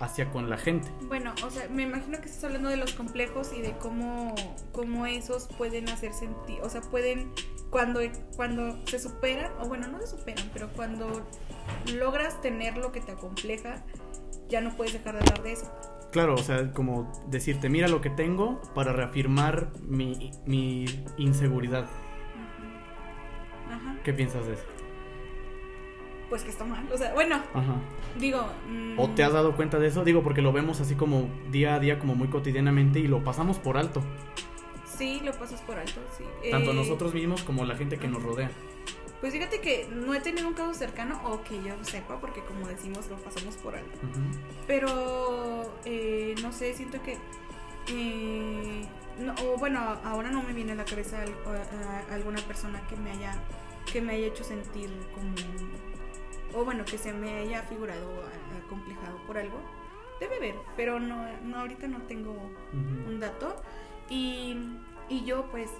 hacia 0.00 0.30
con 0.30 0.48
la 0.48 0.56
gente. 0.56 0.88
Bueno, 1.08 1.34
o 1.44 1.50
sea, 1.50 1.68
me 1.68 1.82
imagino 1.82 2.18
que 2.20 2.26
estás 2.26 2.44
hablando 2.44 2.70
de 2.70 2.76
los 2.76 2.94
complejos 2.94 3.52
y 3.56 3.60
de 3.60 3.72
cómo, 3.72 4.34
cómo 4.72 5.06
esos 5.06 5.46
pueden 5.58 5.88
hacer 5.88 6.12
sentir, 6.14 6.60
o 6.62 6.70
sea, 6.70 6.80
pueden, 6.80 7.32
cuando, 7.70 8.00
cuando 8.34 8.78
se 8.86 8.98
superan, 8.98 9.52
o 9.60 9.68
bueno, 9.68 9.88
no 9.88 10.00
se 10.00 10.06
superan, 10.06 10.50
pero 10.52 10.68
cuando 10.72 11.26
logras 11.94 12.40
tener 12.40 12.78
lo 12.78 12.92
que 12.92 13.00
te 13.00 13.12
acompleja, 13.12 13.84
ya 14.48 14.60
no 14.60 14.74
puedes 14.76 14.94
dejar 14.94 15.14
de 15.14 15.20
hablar 15.20 15.42
de 15.42 15.52
eso. 15.52 15.70
Claro, 16.12 16.34
o 16.34 16.42
sea, 16.42 16.72
como 16.72 17.12
decirte, 17.28 17.68
mira 17.68 17.86
lo 17.86 18.00
que 18.00 18.10
tengo 18.10 18.60
para 18.74 18.92
reafirmar 18.92 19.70
mi, 19.82 20.32
mi 20.44 20.86
inseguridad. 21.18 21.86
¿Qué 24.10 24.14
piensas 24.14 24.44
de 24.44 24.54
eso? 24.54 24.64
Pues 26.28 26.42
que 26.42 26.50
está 26.50 26.64
mal. 26.64 26.84
O 26.92 26.98
sea, 26.98 27.14
bueno, 27.14 27.36
Ajá. 27.54 27.76
digo. 28.18 28.44
mm, 28.68 28.98
¿O 28.98 29.08
te 29.10 29.22
has 29.22 29.32
dado 29.32 29.54
cuenta 29.54 29.78
de 29.78 29.86
eso? 29.86 30.02
Digo, 30.02 30.24
porque 30.24 30.42
lo 30.42 30.52
vemos 30.52 30.80
así 30.80 30.96
como 30.96 31.28
día 31.52 31.76
a 31.76 31.78
día, 31.78 32.00
como 32.00 32.16
muy 32.16 32.26
cotidianamente 32.26 32.98
y 32.98 33.06
lo 33.06 33.22
pasamos 33.22 33.60
por 33.60 33.76
alto. 33.78 34.02
Sí, 34.84 35.20
lo 35.24 35.30
pasas 35.34 35.60
por 35.60 35.78
alto, 35.78 36.00
sí. 36.18 36.24
Tanto 36.50 36.72
Eh, 36.72 36.74
nosotros 36.74 37.14
mismos 37.14 37.44
como 37.44 37.64
la 37.64 37.76
gente 37.76 37.98
que 37.98 38.08
nos 38.08 38.20
rodea. 38.20 38.50
Pues 39.20 39.32
fíjate 39.32 39.60
que 39.60 39.86
no 39.92 40.12
he 40.12 40.18
tenido 40.20 40.48
un 40.48 40.54
caso 40.54 40.74
cercano 40.74 41.20
o 41.24 41.40
que 41.44 41.62
yo 41.62 41.74
sepa, 41.82 42.18
porque 42.18 42.40
como 42.42 42.66
decimos, 42.66 43.08
lo 43.08 43.16
pasamos 43.18 43.54
por 43.58 43.76
alto. 43.76 43.96
Pero, 44.66 45.72
eh, 45.84 46.34
no 46.42 46.50
sé, 46.52 46.74
siento 46.74 47.00
que... 47.04 47.16
eh, 47.92 48.82
no, 49.20 49.34
o 49.44 49.56
bueno, 49.56 49.78
ahora 50.04 50.32
no 50.32 50.42
me 50.42 50.52
viene 50.52 50.72
a 50.72 50.74
la 50.74 50.84
cabeza 50.84 51.22
alguna 52.10 52.40
persona 52.40 52.80
que 52.88 52.96
me 52.96 53.12
haya 53.12 53.36
que 53.90 54.00
me 54.00 54.14
haya 54.14 54.26
hecho 54.28 54.44
sentir 54.44 54.90
como 55.14 55.34
o 56.54 56.64
bueno 56.64 56.84
que 56.84 56.98
se 56.98 57.12
me 57.12 57.38
haya 57.38 57.62
figurado 57.62 58.06
acomplejado 58.64 59.18
por 59.26 59.38
algo 59.38 59.58
debe 60.20 60.36
haber 60.36 60.54
pero 60.76 61.00
no, 61.00 61.26
no 61.42 61.58
ahorita 61.58 61.88
no 61.88 62.02
tengo 62.02 62.34
un 62.72 63.18
dato. 63.18 63.56
Y, 64.08 64.56
y 65.08 65.24
yo 65.24 65.48
pues 65.50 65.70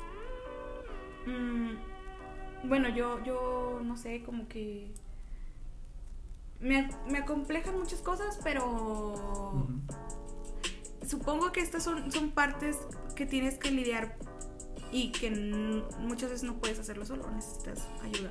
mm, 1.27 2.69
bueno 2.69 2.89
yo 2.89 3.23
yo 3.25 3.81
no 3.85 3.97
sé 3.97 4.23
como 4.23 4.49
que 4.49 4.91
me, 6.61 6.89
me 7.09 7.19
acomplejan 7.19 7.77
muchas 7.79 8.01
cosas 8.01 8.39
pero 8.43 9.67
supongo 11.07 11.51
que 11.53 11.61
estas 11.61 11.83
son, 11.83 12.11
son 12.13 12.31
partes 12.31 12.79
que 13.17 13.27
tienes 13.27 13.59
que 13.59 13.71
lidiar 13.71 14.17
y 14.92 15.12
que 15.12 15.31
muchas 15.98 16.31
veces 16.31 16.42
no 16.44 16.57
puedes 16.57 16.79
hacerlo 16.79 17.05
solo, 17.07 17.31
necesitas 17.31 17.87
ayuda 18.03 18.31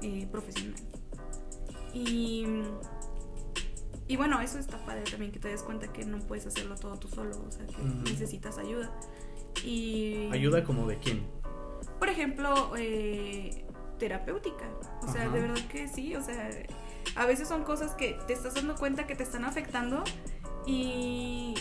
eh, 0.00 0.26
profesional. 0.30 0.80
Y, 1.92 2.44
y 4.08 4.16
bueno, 4.16 4.40
eso 4.40 4.58
está 4.58 4.78
padre 4.84 5.02
también, 5.10 5.32
que 5.32 5.38
te 5.38 5.48
des 5.48 5.62
cuenta 5.62 5.92
que 5.92 6.04
no 6.04 6.18
puedes 6.20 6.46
hacerlo 6.46 6.76
todo 6.76 6.96
tú 6.98 7.08
solo, 7.08 7.42
o 7.46 7.50
sea, 7.50 7.66
que 7.66 7.82
necesitas 8.10 8.58
ayuda. 8.58 8.90
Y, 9.64 10.28
¿Ayuda 10.32 10.64
como 10.64 10.86
de 10.86 10.98
quién? 10.98 11.26
por 11.98 12.08
ejemplo, 12.08 12.72
eh, 12.76 13.64
terapéutica. 13.98 14.64
O 15.02 15.12
sea, 15.12 15.22
Ajá. 15.22 15.32
de 15.32 15.40
verdad 15.40 15.68
que 15.68 15.86
sí, 15.86 16.16
o 16.16 16.22
sea, 16.22 16.50
A 17.14 17.26
veces 17.26 17.46
son 17.46 17.62
cosas 17.62 17.92
que 17.94 18.18
te 18.26 18.32
estás 18.32 18.54
dando 18.54 18.74
cuenta 18.74 19.06
que 19.06 19.14
te 19.14 19.22
están 19.22 19.44
afectando 19.44 20.02
y, 20.66 21.54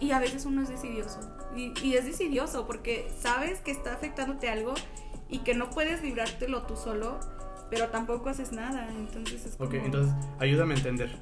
y 0.00 0.10
a 0.10 0.18
veces 0.18 0.44
uno 0.44 0.62
es 0.62 0.68
decidioso. 0.68 1.20
Y, 1.54 1.72
y 1.82 1.96
es 1.96 2.04
decidioso 2.04 2.66
porque 2.66 3.10
sabes 3.20 3.60
que 3.60 3.70
está 3.70 3.92
afectándote 3.92 4.48
algo 4.48 4.74
y 5.28 5.38
que 5.38 5.54
no 5.54 5.70
puedes 5.70 6.02
librártelo 6.02 6.62
tú 6.62 6.76
solo, 6.76 7.18
pero 7.70 7.88
tampoco 7.88 8.28
haces 8.28 8.52
nada. 8.52 8.86
Entonces 8.90 9.46
es 9.46 9.56
como... 9.56 9.68
Ok, 9.68 9.74
entonces 9.76 10.14
ayúdame 10.38 10.74
a 10.74 10.76
entender. 10.76 11.18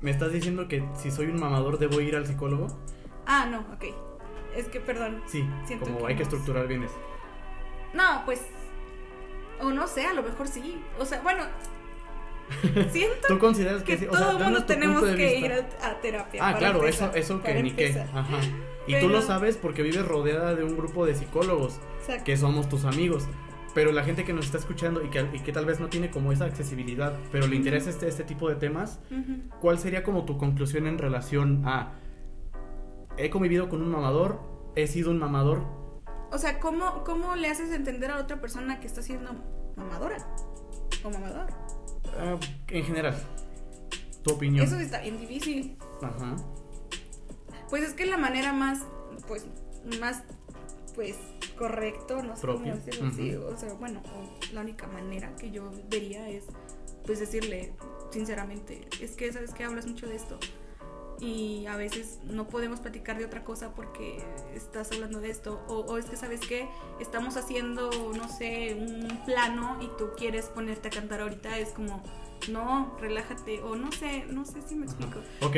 ¿Me 0.00 0.10
estás 0.10 0.32
diciendo 0.32 0.68
que 0.68 0.84
si 0.96 1.10
soy 1.10 1.26
un 1.26 1.40
mamador 1.40 1.78
debo 1.78 2.00
ir 2.00 2.14
al 2.14 2.26
psicólogo? 2.26 2.68
Ah, 3.26 3.46
no, 3.46 3.60
ok. 3.74 3.84
Es 4.54 4.68
que, 4.68 4.80
perdón. 4.80 5.22
Sí, 5.26 5.48
Siento 5.66 5.86
como 5.86 5.98
que 5.98 6.06
hay 6.06 6.16
que 6.16 6.22
estructurar 6.22 6.66
bien 6.68 6.84
eso. 6.84 6.94
No, 7.94 8.22
pues... 8.24 8.42
O 9.60 9.70
no 9.70 9.88
sé, 9.88 10.06
a 10.06 10.14
lo 10.14 10.22
mejor 10.22 10.46
sí. 10.46 10.80
O 10.98 11.04
sea, 11.04 11.20
bueno... 11.20 11.44
Siento 12.92 13.28
¿Tú 13.28 13.38
consideras 13.38 13.82
que, 13.82 13.92
que 13.94 13.98
sí? 13.98 14.06
O 14.06 14.16
sea, 14.16 14.26
todo 14.26 14.38
el 14.38 14.44
mundo 14.44 14.64
tenemos 14.64 15.02
que 15.02 15.14
vista. 15.14 15.38
ir 15.38 15.52
a, 15.52 15.88
a 15.88 16.00
terapia. 16.00 16.48
Ah, 16.48 16.56
claro, 16.56 16.86
eso, 16.86 17.10
eso 17.14 17.42
que 17.42 17.62
ni 17.62 17.72
qué. 17.72 17.98
Ajá. 18.14 18.40
Y 18.88 18.92
Pero- 18.94 19.06
tú 19.06 19.12
lo 19.12 19.22
sabes 19.22 19.56
porque 19.56 19.82
vives 19.82 20.04
rodeada 20.04 20.54
de 20.54 20.64
un 20.64 20.76
grupo 20.76 21.06
de 21.06 21.14
psicólogos 21.14 21.78
Exacto. 22.00 22.24
que 22.24 22.36
somos 22.36 22.68
tus 22.68 22.84
amigos. 22.84 23.26
Pero 23.74 23.92
la 23.92 24.02
gente 24.02 24.24
que 24.24 24.32
nos 24.32 24.46
está 24.46 24.58
escuchando 24.58 25.04
y 25.04 25.10
que, 25.10 25.20
y 25.32 25.40
que 25.40 25.52
tal 25.52 25.66
vez 25.66 25.78
no 25.78 25.88
tiene 25.88 26.10
como 26.10 26.32
esa 26.32 26.46
accesibilidad, 26.46 27.14
pero 27.30 27.46
le 27.46 27.54
interesa 27.54 27.90
este, 27.90 28.08
este 28.08 28.24
tipo 28.24 28.48
de 28.48 28.56
temas. 28.56 28.98
¿cuál 29.60 29.78
sería 29.78 30.02
como 30.02 30.24
tu 30.24 30.38
conclusión 30.38 30.86
en 30.86 30.98
relación 30.98 31.62
a 31.66 31.92
he 33.18 33.30
convivido 33.30 33.68
con 33.68 33.82
un 33.82 33.90
mamador, 33.90 34.40
he 34.74 34.86
sido 34.86 35.10
un 35.10 35.18
mamador? 35.18 35.62
O 36.32 36.38
sea, 36.38 36.58
¿cómo, 36.60 37.04
¿cómo 37.04 37.36
le 37.36 37.48
haces 37.48 37.70
entender 37.72 38.10
a 38.10 38.18
otra 38.18 38.40
persona 38.40 38.80
que 38.80 38.86
está 38.86 39.02
siendo 39.02 39.32
mamadora? 39.76 40.16
O 41.04 41.10
mamador. 41.10 41.46
Ah, 42.18 42.36
en 42.68 42.84
general, 42.84 43.16
tu 44.24 44.32
opinión. 44.32 44.64
Eso 44.64 44.78
está 44.78 45.00
bien 45.02 45.18
difícil. 45.20 45.76
Ajá. 46.02 46.36
Pues 47.70 47.82
es 47.82 47.94
que 47.94 48.06
la 48.06 48.16
manera 48.16 48.52
más, 48.52 48.80
pues, 49.26 49.46
más, 50.00 50.22
pues, 50.94 51.16
correcto, 51.56 52.22
no 52.22 52.34
sé 52.36 52.42
Propia. 52.42 52.72
cómo 52.72 53.10
decirlo 53.10 53.48
o 53.48 53.58
sea, 53.58 53.72
bueno, 53.74 54.00
o 54.14 54.54
la 54.54 54.60
única 54.62 54.86
manera 54.86 55.34
que 55.36 55.50
yo 55.50 55.70
vería 55.90 56.28
es, 56.28 56.44
pues, 57.04 57.20
decirle, 57.20 57.72
sinceramente, 58.10 58.88
es 59.00 59.16
que, 59.16 59.32
¿sabes 59.32 59.52
que 59.54 59.64
Hablas 59.64 59.86
mucho 59.86 60.06
de 60.06 60.16
esto 60.16 60.38
y 61.20 61.66
a 61.66 61.76
veces 61.76 62.20
no 62.24 62.48
podemos 62.48 62.78
platicar 62.80 63.18
de 63.18 63.24
otra 63.24 63.42
cosa 63.42 63.74
porque 63.74 64.22
estás 64.54 64.92
hablando 64.92 65.20
de 65.20 65.30
esto, 65.30 65.60
o, 65.68 65.80
o 65.80 65.98
es 65.98 66.06
que, 66.06 66.16
¿sabes 66.16 66.40
qué? 66.40 66.68
Estamos 67.00 67.36
haciendo, 67.36 67.90
no 68.16 68.28
sé, 68.28 68.76
un 68.78 69.24
plano 69.24 69.78
y 69.80 69.88
tú 69.98 70.10
quieres 70.16 70.46
ponerte 70.46 70.88
a 70.88 70.90
cantar 70.92 71.20
ahorita, 71.20 71.58
es 71.58 71.70
como, 71.70 72.02
no, 72.50 72.96
relájate, 73.00 73.62
o 73.62 73.76
no 73.76 73.92
sé, 73.92 74.26
no 74.30 74.44
sé 74.44 74.62
si 74.62 74.74
me 74.76 74.86
explico. 74.86 75.20
Ok, 75.42 75.56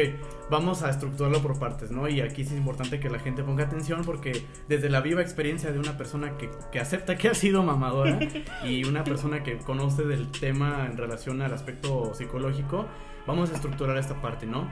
vamos 0.50 0.82
a 0.82 0.90
estructurarlo 0.90 1.40
por 1.40 1.58
partes, 1.58 1.90
¿no? 1.90 2.08
Y 2.08 2.20
aquí 2.20 2.42
es 2.42 2.52
importante 2.52 2.98
que 2.98 3.08
la 3.10 3.18
gente 3.18 3.42
ponga 3.42 3.64
atención 3.64 4.02
porque 4.04 4.44
desde 4.68 4.88
la 4.88 5.00
viva 5.00 5.22
experiencia 5.22 5.72
de 5.72 5.78
una 5.78 5.96
persona 5.96 6.36
que, 6.36 6.50
que 6.72 6.80
acepta 6.80 7.16
que 7.16 7.28
ha 7.28 7.34
sido 7.34 7.62
mamadora 7.62 8.18
y 8.64 8.84
una 8.84 9.04
persona 9.04 9.42
que 9.42 9.58
conoce 9.58 10.04
del 10.04 10.30
tema 10.30 10.86
en 10.86 10.96
relación 10.96 11.42
al 11.42 11.52
aspecto 11.52 12.14
psicológico, 12.14 12.86
vamos 13.26 13.50
a 13.50 13.54
estructurar 13.54 13.96
esta 13.96 14.20
parte, 14.20 14.46
¿no? 14.46 14.68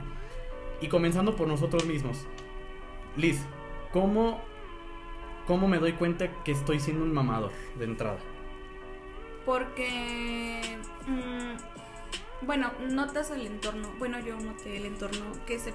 Y 0.81 0.87
comenzando 0.87 1.35
por 1.35 1.47
nosotros 1.47 1.85
mismos. 1.85 2.25
Liz, 3.15 3.39
¿cómo, 3.91 4.41
cómo 5.47 5.67
me 5.67 5.79
doy 5.79 5.93
cuenta 5.93 6.43
que 6.43 6.51
estoy 6.51 6.79
siendo 6.79 7.03
un 7.03 7.13
mamador 7.13 7.51
de 7.77 7.85
entrada? 7.85 8.19
Porque, 9.45 10.77
mm, 11.07 11.78
bueno, 12.41 12.71
notas 12.89 13.31
el 13.31 13.45
entorno. 13.45 13.91
Bueno, 13.99 14.19
yo 14.19 14.39
noté 14.39 14.77
el 14.77 14.85
entorno 14.85 15.25
que 15.45 15.59
se 15.59 15.73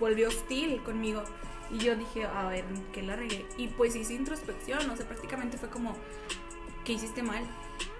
volvió 0.00 0.28
hostil 0.28 0.82
conmigo. 0.82 1.22
Y 1.70 1.78
yo 1.78 1.96
dije, 1.96 2.24
a 2.24 2.48
ver, 2.48 2.64
¿qué 2.92 3.02
la 3.02 3.16
regué? 3.16 3.44
Y 3.56 3.68
pues 3.68 3.96
hice 3.96 4.14
introspección, 4.14 4.88
o 4.88 4.96
sea, 4.96 5.06
prácticamente 5.06 5.58
fue 5.58 5.68
como, 5.68 5.96
¿qué 6.84 6.92
hiciste 6.92 7.22
mal? 7.22 7.42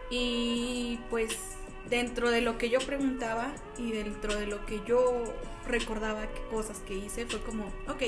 Y 0.09 1.01
pues 1.11 1.57
dentro 1.91 2.31
de 2.31 2.43
lo 2.43 2.59
que 2.59 2.71
yo 2.71 2.79
preguntaba 2.79 3.53
y 3.77 3.91
dentro 3.91 4.35
de 4.37 4.47
lo 4.47 4.65
que 4.67 4.81
yo 4.87 5.25
recordaba 5.67 6.29
que 6.29 6.43
cosas 6.49 6.79
que 6.81 6.95
hice, 6.95 7.27
fue 7.27 7.41
como, 7.41 7.65
ok, 7.89 8.03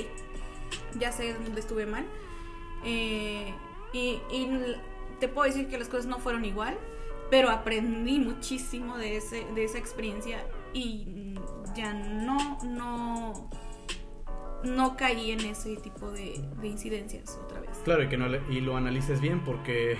ya 0.98 1.11
sé 1.11 1.34
dónde 1.34 1.61
estuve 1.61 1.87
mal. 1.87 2.04
Eh, 2.84 3.52
y, 3.92 4.20
y 4.30 4.76
te 5.18 5.26
puedo 5.26 5.48
decir 5.48 5.68
que 5.68 5.76
las 5.76 5.88
cosas 5.88 6.06
no 6.06 6.20
fueron 6.20 6.44
igual, 6.44 6.78
pero 7.30 7.50
aprendí 7.50 8.18
muchísimo 8.20 8.96
de, 8.96 9.16
ese, 9.16 9.44
de 9.54 9.64
esa 9.64 9.78
experiencia 9.78 10.44
y 10.72 11.34
ya 11.76 11.92
no, 11.94 12.58
no, 12.64 13.50
no 14.64 14.96
caí 14.96 15.30
en 15.30 15.40
ese 15.40 15.76
tipo 15.76 16.10
de, 16.10 16.42
de 16.60 16.66
incidencias 16.68 17.38
otra 17.44 17.60
vez. 17.60 17.70
Claro, 17.84 18.02
y 18.02 18.08
que 18.08 18.16
no 18.16 18.28
le- 18.28 18.42
y 18.50 18.60
lo 18.60 18.76
analices 18.76 19.20
bien 19.20 19.40
porque 19.44 19.96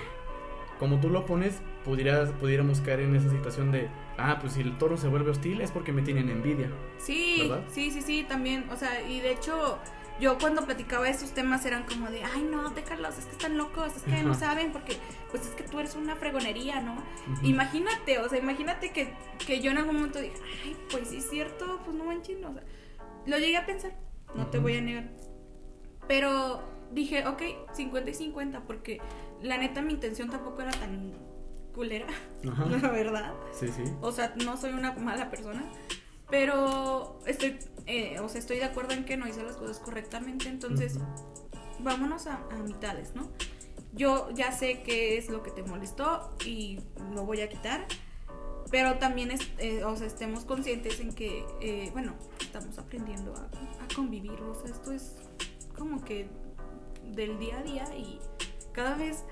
como 0.79 0.99
tú 0.99 1.09
lo 1.09 1.25
pones, 1.25 1.61
pudieras, 1.83 2.31
pudiéramos 2.39 2.79
caer 2.81 3.01
en 3.01 3.15
esa 3.15 3.29
situación 3.29 3.71
de, 3.71 3.89
ah, 4.17 4.37
pues 4.39 4.53
si 4.53 4.61
el 4.61 4.77
toro 4.77 4.95
se 4.97 5.07
vuelve 5.09 5.31
hostil 5.31 5.59
es 5.61 5.71
porque 5.71 5.91
me 5.91 6.01
tienen 6.01 6.29
envidia. 6.29 6.69
Sí, 6.97 7.47
¿Verdad? 7.49 7.65
sí, 7.67 7.91
sí, 7.91 8.01
sí, 8.01 8.25
también, 8.27 8.65
o 8.71 8.77
sea, 8.77 9.01
y 9.07 9.19
de 9.19 9.33
hecho 9.33 9.77
yo 10.19 10.37
cuando 10.37 10.65
platicaba 10.65 11.05
de 11.05 11.11
estos 11.11 11.31
temas 11.31 11.65
eran 11.65 11.83
como 11.83 12.09
de, 12.09 12.23
ay 12.23 12.43
no, 12.43 12.69
déjalos, 12.71 13.17
es 13.17 13.25
que 13.25 13.31
están 13.31 13.57
locos, 13.57 13.95
es 13.95 14.03
que 14.03 14.23
no 14.23 14.33
saben, 14.33 14.71
porque 14.71 14.97
pues 15.31 15.45
es 15.45 15.53
que 15.53 15.63
tú 15.63 15.79
eres 15.79 15.95
una 15.95 16.15
fregonería, 16.15 16.81
¿no? 16.81 16.95
Imagínate, 17.41 18.19
o 18.19 18.27
sea, 18.27 18.39
imagínate 18.39 18.91
que, 18.91 19.13
que 19.45 19.61
yo 19.61 19.71
en 19.71 19.77
algún 19.77 19.95
momento 19.95 20.19
dije, 20.19 20.35
ay, 20.63 20.77
pues 20.91 21.09
sí 21.09 21.17
es 21.17 21.29
cierto, 21.29 21.79
pues 21.85 21.95
no 21.95 22.03
manches, 22.03 22.37
o 22.43 22.53
sea, 22.53 22.63
lo 23.25 23.37
llegué 23.37 23.57
a 23.57 23.65
pensar, 23.65 23.93
no 24.35 24.47
te 24.47 24.59
voy 24.59 24.75
a 24.75 24.81
negar. 24.81 25.09
Pero 26.07 26.63
dije, 26.91 27.25
ok, 27.27 27.41
50 27.73 28.09
y 28.09 28.13
50, 28.13 28.61
porque 28.61 29.01
la 29.41 29.57
neta 29.57 29.81
mi 29.81 29.93
intención 29.93 30.29
tampoco 30.29 30.61
era 30.61 30.71
tan 30.71 31.13
culera, 31.73 32.07
la 32.43 32.89
verdad. 32.89 33.33
Sí, 33.51 33.67
sí. 33.67 33.83
O 34.01 34.11
sea, 34.11 34.33
no 34.43 34.57
soy 34.57 34.71
una 34.73 34.91
mala 34.93 35.29
persona, 35.29 35.63
pero 36.29 37.19
estoy, 37.25 37.59
eh, 37.85 38.19
o 38.19 38.29
sea, 38.29 38.39
estoy 38.39 38.57
de 38.57 38.65
acuerdo 38.65 38.93
en 38.93 39.05
que 39.05 39.17
no 39.17 39.27
hice 39.27 39.43
las 39.43 39.55
cosas 39.55 39.79
correctamente, 39.79 40.49
entonces 40.49 40.97
vámonos 41.79 42.27
a, 42.27 42.43
a 42.51 42.57
mitades, 42.57 43.15
¿no? 43.15 43.29
Yo 43.93 44.29
ya 44.31 44.51
sé 44.51 44.83
qué 44.83 45.17
es 45.17 45.29
lo 45.29 45.41
que 45.41 45.51
te 45.51 45.63
molestó 45.63 46.35
y 46.45 46.79
lo 47.13 47.25
voy 47.25 47.41
a 47.41 47.49
quitar, 47.49 47.87
pero 48.69 48.99
también, 48.99 49.31
es, 49.31 49.41
eh, 49.57 49.83
o 49.83 49.95
sea, 49.95 50.05
estemos 50.05 50.45
conscientes 50.45 50.99
en 50.99 51.13
que, 51.13 51.43
eh, 51.61 51.89
bueno, 51.91 52.13
estamos 52.39 52.77
aprendiendo 52.77 53.33
a, 53.33 53.83
a 53.83 53.95
convivir, 53.95 54.39
o 54.41 54.53
sea, 54.53 54.69
esto 54.69 54.91
es 54.91 55.15
como 55.75 56.03
que 56.03 56.27
del 57.15 57.39
día 57.39 57.59
a 57.59 57.63
día 57.63 57.95
y 57.97 58.19
cada 58.73 58.95
vez, 58.95 59.23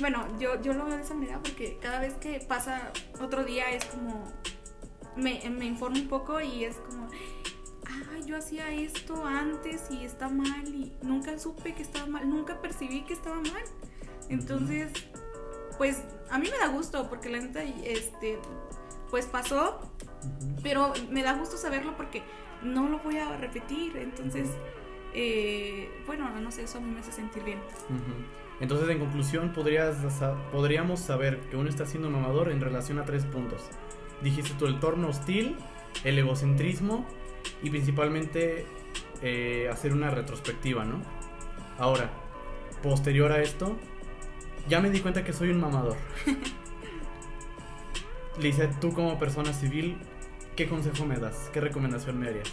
bueno, 0.00 0.26
yo, 0.38 0.60
yo 0.60 0.72
lo 0.72 0.86
veo 0.86 0.96
de 0.96 1.02
esa 1.02 1.14
manera 1.14 1.40
porque 1.40 1.78
cada 1.80 2.00
vez 2.00 2.14
que 2.14 2.40
pasa 2.40 2.92
otro 3.20 3.44
día 3.44 3.70
es 3.70 3.84
como, 3.84 4.24
me, 5.16 5.42
me 5.50 5.66
informo 5.66 5.98
un 5.98 6.08
poco 6.08 6.40
y 6.40 6.64
es 6.64 6.76
como, 6.76 7.06
ah, 7.86 8.18
yo 8.26 8.36
hacía 8.36 8.70
esto 8.72 9.24
antes 9.24 9.90
y 9.90 10.04
está 10.04 10.28
mal 10.28 10.66
y 10.66 10.92
nunca 11.02 11.38
supe 11.38 11.74
que 11.74 11.82
estaba 11.82 12.06
mal, 12.06 12.28
nunca 12.28 12.60
percibí 12.60 13.02
que 13.02 13.14
estaba 13.14 13.36
mal. 13.36 13.62
Entonces, 14.28 14.92
pues 15.78 16.02
a 16.30 16.38
mí 16.38 16.48
me 16.50 16.58
da 16.58 16.68
gusto 16.68 17.08
porque 17.08 17.28
la 17.28 17.40
neta, 17.40 17.62
este, 17.62 18.38
pues 19.10 19.26
pasó, 19.26 19.80
pero 20.62 20.92
me 21.10 21.22
da 21.22 21.34
gusto 21.34 21.56
saberlo 21.56 21.96
porque 21.96 22.22
no 22.62 22.88
lo 22.88 22.98
voy 23.00 23.18
a 23.18 23.36
repetir. 23.36 23.96
Entonces, 23.96 24.48
eh, 25.14 25.88
bueno, 26.06 26.28
no 26.40 26.50
sé, 26.50 26.64
eso 26.64 26.78
a 26.78 26.80
mí 26.80 26.90
me 26.90 27.00
hace 27.00 27.12
sentir 27.12 27.44
bien. 27.44 27.60
Entonces, 28.60 28.88
en 28.88 28.98
conclusión, 28.98 29.52
podrías, 29.52 29.96
podríamos 30.52 31.00
saber 31.00 31.40
que 31.50 31.56
uno 31.56 31.68
está 31.68 31.86
siendo 31.86 32.08
mamador 32.10 32.50
en 32.50 32.60
relación 32.60 32.98
a 32.98 33.04
tres 33.04 33.24
puntos. 33.26 33.62
Dijiste 34.22 34.54
tú 34.58 34.66
el 34.66 34.80
torno 34.80 35.08
hostil, 35.08 35.56
el 36.04 36.18
egocentrismo 36.18 37.06
y 37.62 37.70
principalmente 37.70 38.66
eh, 39.22 39.68
hacer 39.70 39.92
una 39.92 40.10
retrospectiva, 40.10 40.84
¿no? 40.84 41.02
Ahora, 41.78 42.10
posterior 42.82 43.32
a 43.32 43.42
esto, 43.42 43.76
ya 44.68 44.80
me 44.80 44.90
di 44.90 45.00
cuenta 45.00 45.24
que 45.24 45.32
soy 45.32 45.50
un 45.50 45.60
mamador. 45.60 45.96
Lisa, 48.40 48.68
tú 48.80 48.92
como 48.92 49.18
persona 49.18 49.52
civil, 49.52 49.96
¿qué 50.56 50.66
consejo 50.66 51.06
me 51.06 51.16
das? 51.16 51.50
¿Qué 51.52 51.60
recomendación 51.60 52.18
me 52.18 52.28
harías? 52.28 52.52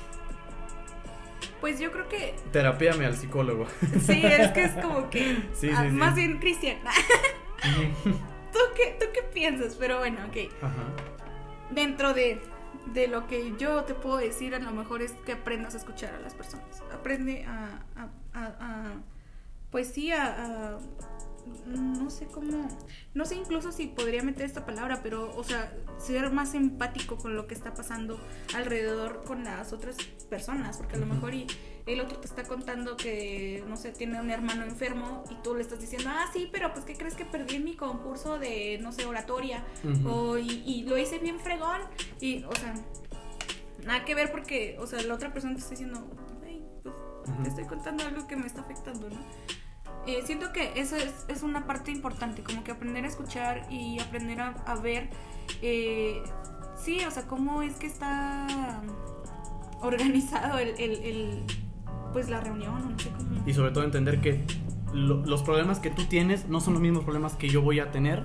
Pues 1.59 1.80
yo 1.80 1.91
creo 1.91 2.07
que 2.09 2.36
Terapéame 2.51 3.05
al 3.05 3.16
psicólogo. 3.16 3.68
sí, 4.05 4.26
es 4.26 4.51
que 4.51 4.64
es 4.64 4.72
como 4.74 5.09
que 5.09 5.38
Sí, 5.53 5.70
ah, 5.74 5.84
sí, 5.84 5.89
sí. 5.89 5.95
más 5.95 6.16
bien 6.16 6.39
Cristian. 6.39 6.78
¿Tú 8.51 8.59
qué, 8.76 8.97
¿Tú 8.99 9.05
qué 9.14 9.22
piensas? 9.34 9.76
Pero 9.76 9.99
bueno, 9.99 10.20
ok. 10.28 10.51
Ajá. 10.62 10.88
Dentro 11.72 12.13
de, 12.13 12.41
de 12.93 13.07
lo 13.07 13.28
que 13.28 13.53
yo 13.57 13.84
te 13.84 13.93
puedo 13.93 14.17
decir, 14.17 14.55
a 14.55 14.59
lo 14.59 14.72
mejor 14.72 15.01
es 15.01 15.11
que 15.26 15.34
aprendas 15.34 15.74
a 15.76 15.78
escuchar 15.78 16.13
a 16.15 16.19
las 16.19 16.34
personas. 16.34 16.82
Aprende 16.93 17.45
a, 17.45 17.84
a- 17.95 18.09
a- 18.39 18.55
a- 18.59 18.93
pues 19.72 19.88
sí, 19.88 20.11
a, 20.11 20.78
no 21.65 22.09
sé 22.09 22.28
cómo, 22.28 22.67
no 23.13 23.26
sé 23.26 23.36
incluso 23.36 23.72
si 23.72 23.88
podría 23.88 24.22
meter 24.22 24.45
esta 24.45 24.65
palabra, 24.65 24.99
pero, 25.01 25.34
o 25.36 25.43
sea, 25.43 25.74
ser 25.97 26.30
más 26.32 26.53
empático 26.53 27.17
con 27.17 27.36
lo 27.36 27.47
que 27.47 27.53
está 27.55 27.74
pasando 27.74 28.19
alrededor 28.53 29.24
con 29.24 29.43
las 29.43 29.72
otras 29.74 29.95
personas, 30.30 30.78
porque 30.78 30.95
a 30.97 30.99
lo 30.99 31.05
mejor 31.05 31.34
y 31.34 31.47
el 31.86 31.99
otro 32.01 32.17
te 32.19 32.27
está 32.27 32.43
contando 32.43 32.95
que, 32.97 33.63
no 33.67 33.75
sé, 33.77 33.91
tiene 33.91 34.19
un 34.19 34.29
hermano 34.29 34.63
enfermo 34.63 35.23
y 35.29 35.36
tú 35.43 35.55
le 35.55 35.61
estás 35.61 35.79
diciendo, 35.82 36.09
ah, 36.11 36.25
sí, 36.32 36.47
pero 36.51 36.71
pues, 36.73 36.86
¿qué 36.86 36.95
crees 36.95 37.15
que 37.15 37.25
perdí 37.25 37.55
en 37.55 37.63
mi 37.65 37.75
concurso 37.75 38.38
de, 38.38 38.77
no 38.82 38.91
sé, 38.91 39.05
oratoria? 39.05 39.63
O, 40.07 40.38
y, 40.38 40.63
y 40.65 40.84
lo 40.84 40.97
hice 40.97 41.17
bien 41.19 41.39
fregón, 41.39 41.82
y, 42.19 42.43
o 42.43 42.53
sea, 42.55 42.73
nada 43.86 44.05
que 44.05 44.13
ver 44.15 44.32
porque, 44.32 44.77
o 44.79 44.86
sea, 44.88 45.01
la 45.01 45.13
otra 45.15 45.34
persona 45.34 45.53
te 45.55 45.59
está 45.59 45.71
diciendo, 45.71 46.07
"Güey, 46.39 46.61
pues, 46.84 47.43
te 47.43 47.49
estoy 47.49 47.65
contando 47.65 48.05
algo 48.05 48.27
que 48.27 48.36
me 48.36 48.45
está 48.47 48.61
afectando, 48.61 49.09
¿no? 49.09 49.19
Eh, 50.07 50.21
siento 50.25 50.51
que 50.51 50.71
eso 50.75 50.95
es, 50.95 51.13
es 51.27 51.43
una 51.43 51.65
parte 51.67 51.91
importante, 51.91 52.43
como 52.43 52.63
que 52.63 52.71
aprender 52.71 53.05
a 53.05 53.07
escuchar 53.07 53.67
y 53.71 53.99
aprender 53.99 54.39
a, 54.41 54.49
a 54.65 54.75
ver, 54.75 55.09
eh, 55.61 56.23
sí, 56.75 57.03
o 57.05 57.11
sea, 57.11 57.27
cómo 57.27 57.61
es 57.61 57.75
que 57.75 57.86
está 57.88 58.47
organizado 59.82 60.57
el, 60.59 60.69
el- 60.79 61.03
el, 61.03 61.43
pues 62.12 62.30
la 62.30 62.39
reunión, 62.41 62.76
o 62.76 62.89
no 62.89 62.99
sé 62.99 63.09
cómo. 63.12 63.43
Y 63.45 63.53
sobre 63.53 63.72
todo 63.72 63.84
entender 63.84 64.20
que 64.22 64.43
lo- 64.93 65.26
los 65.26 65.41
problemas 65.43 65.80
que 65.80 65.89
tú 65.89 66.05
tienes 66.05 66.47
no 66.47 66.59
son 66.59 66.74
los 66.74 66.82
mismos 66.82 67.03
problemas 67.03 67.36
que 67.36 67.47
yo 67.49 67.62
voy 67.62 67.80
a 67.80 67.91
tener, 67.91 68.24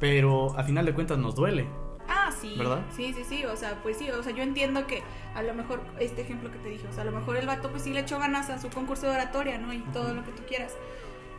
pero 0.00 0.58
a 0.58 0.64
final 0.64 0.84
de 0.86 0.94
cuentas 0.94 1.18
nos 1.18 1.34
duele. 1.34 1.66
Ah, 2.08 2.30
sí. 2.38 2.54
¿Verdad? 2.58 2.82
Sí, 2.94 3.14
sí, 3.14 3.24
sí. 3.26 3.44
O 3.46 3.56
sea, 3.56 3.80
pues 3.82 3.96
sí. 3.96 4.10
O 4.10 4.22
sea, 4.22 4.32
yo 4.34 4.42
entiendo 4.42 4.86
que 4.86 5.02
a 5.34 5.42
lo 5.42 5.54
mejor, 5.54 5.80
este 5.98 6.22
ejemplo 6.22 6.50
que 6.52 6.58
te 6.58 6.68
dije, 6.68 6.86
o 6.88 6.92
sea, 6.92 7.02
a 7.02 7.06
lo 7.06 7.12
mejor 7.12 7.36
el 7.36 7.46
vato 7.46 7.70
pues 7.70 7.82
sí 7.82 7.92
le 7.92 8.00
echó 8.00 8.18
ganas 8.18 8.50
a 8.50 8.58
su 8.60 8.68
concurso 8.70 9.06
de 9.06 9.12
oratoria, 9.14 9.58
¿no? 9.58 9.72
Y 9.72 9.78
todo 9.92 10.12
lo 10.12 10.22
que 10.24 10.32
tú 10.32 10.42
quieras. 10.46 10.72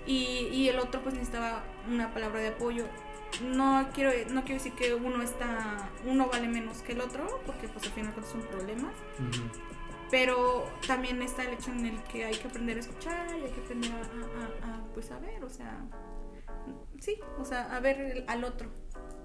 Y, 0.08 0.48
y 0.52 0.70
el 0.70 0.80
otro 0.80 1.02
pues 1.02 1.14
necesitaba 1.16 1.64
una 1.92 2.12
palabra 2.14 2.40
de 2.40 2.48
apoyo. 2.50 2.86
No 3.44 3.88
quiero, 3.94 4.12
no 4.32 4.42
quiero 4.44 4.56
decir 4.64 4.74
que 4.74 4.94
uno 4.94 5.22
está, 5.22 5.90
uno 6.06 6.28
vale 6.32 6.48
menos 6.48 6.78
que 6.80 6.94
el 6.94 7.02
otro, 7.02 7.42
porque 7.46 7.68
pues 7.68 7.86
al 7.86 7.92
final 7.92 8.08
de 8.10 8.14
cuentas 8.14 8.32
son 8.32 8.42
problemas. 8.44 8.92
Ujú. 9.20 9.44
Pero 10.12 10.66
también 10.88 11.22
está 11.22 11.44
el 11.44 11.54
hecho 11.54 11.72
en 11.72 11.86
el 11.86 12.04
que 12.04 12.26
hay 12.26 12.36
que 12.36 12.48
aprender 12.48 12.78
a 12.78 12.80
escuchar 12.82 13.28
y 13.40 13.44
hay 13.46 13.52
que 13.52 13.62
aprender 13.62 13.92
a, 13.92 13.98
a- 13.98 14.72
a- 14.72 14.76
a, 14.76 14.84
pues 14.94 15.12
a 15.12 15.20
ver, 15.20 15.44
o 15.44 15.50
sea, 15.50 15.84
sí, 17.00 17.16
o 17.40 17.46
sea, 17.46 17.76
a 17.76 17.80
ver 17.80 18.00
el- 18.00 18.26
al 18.28 18.44
otro, 18.44 18.70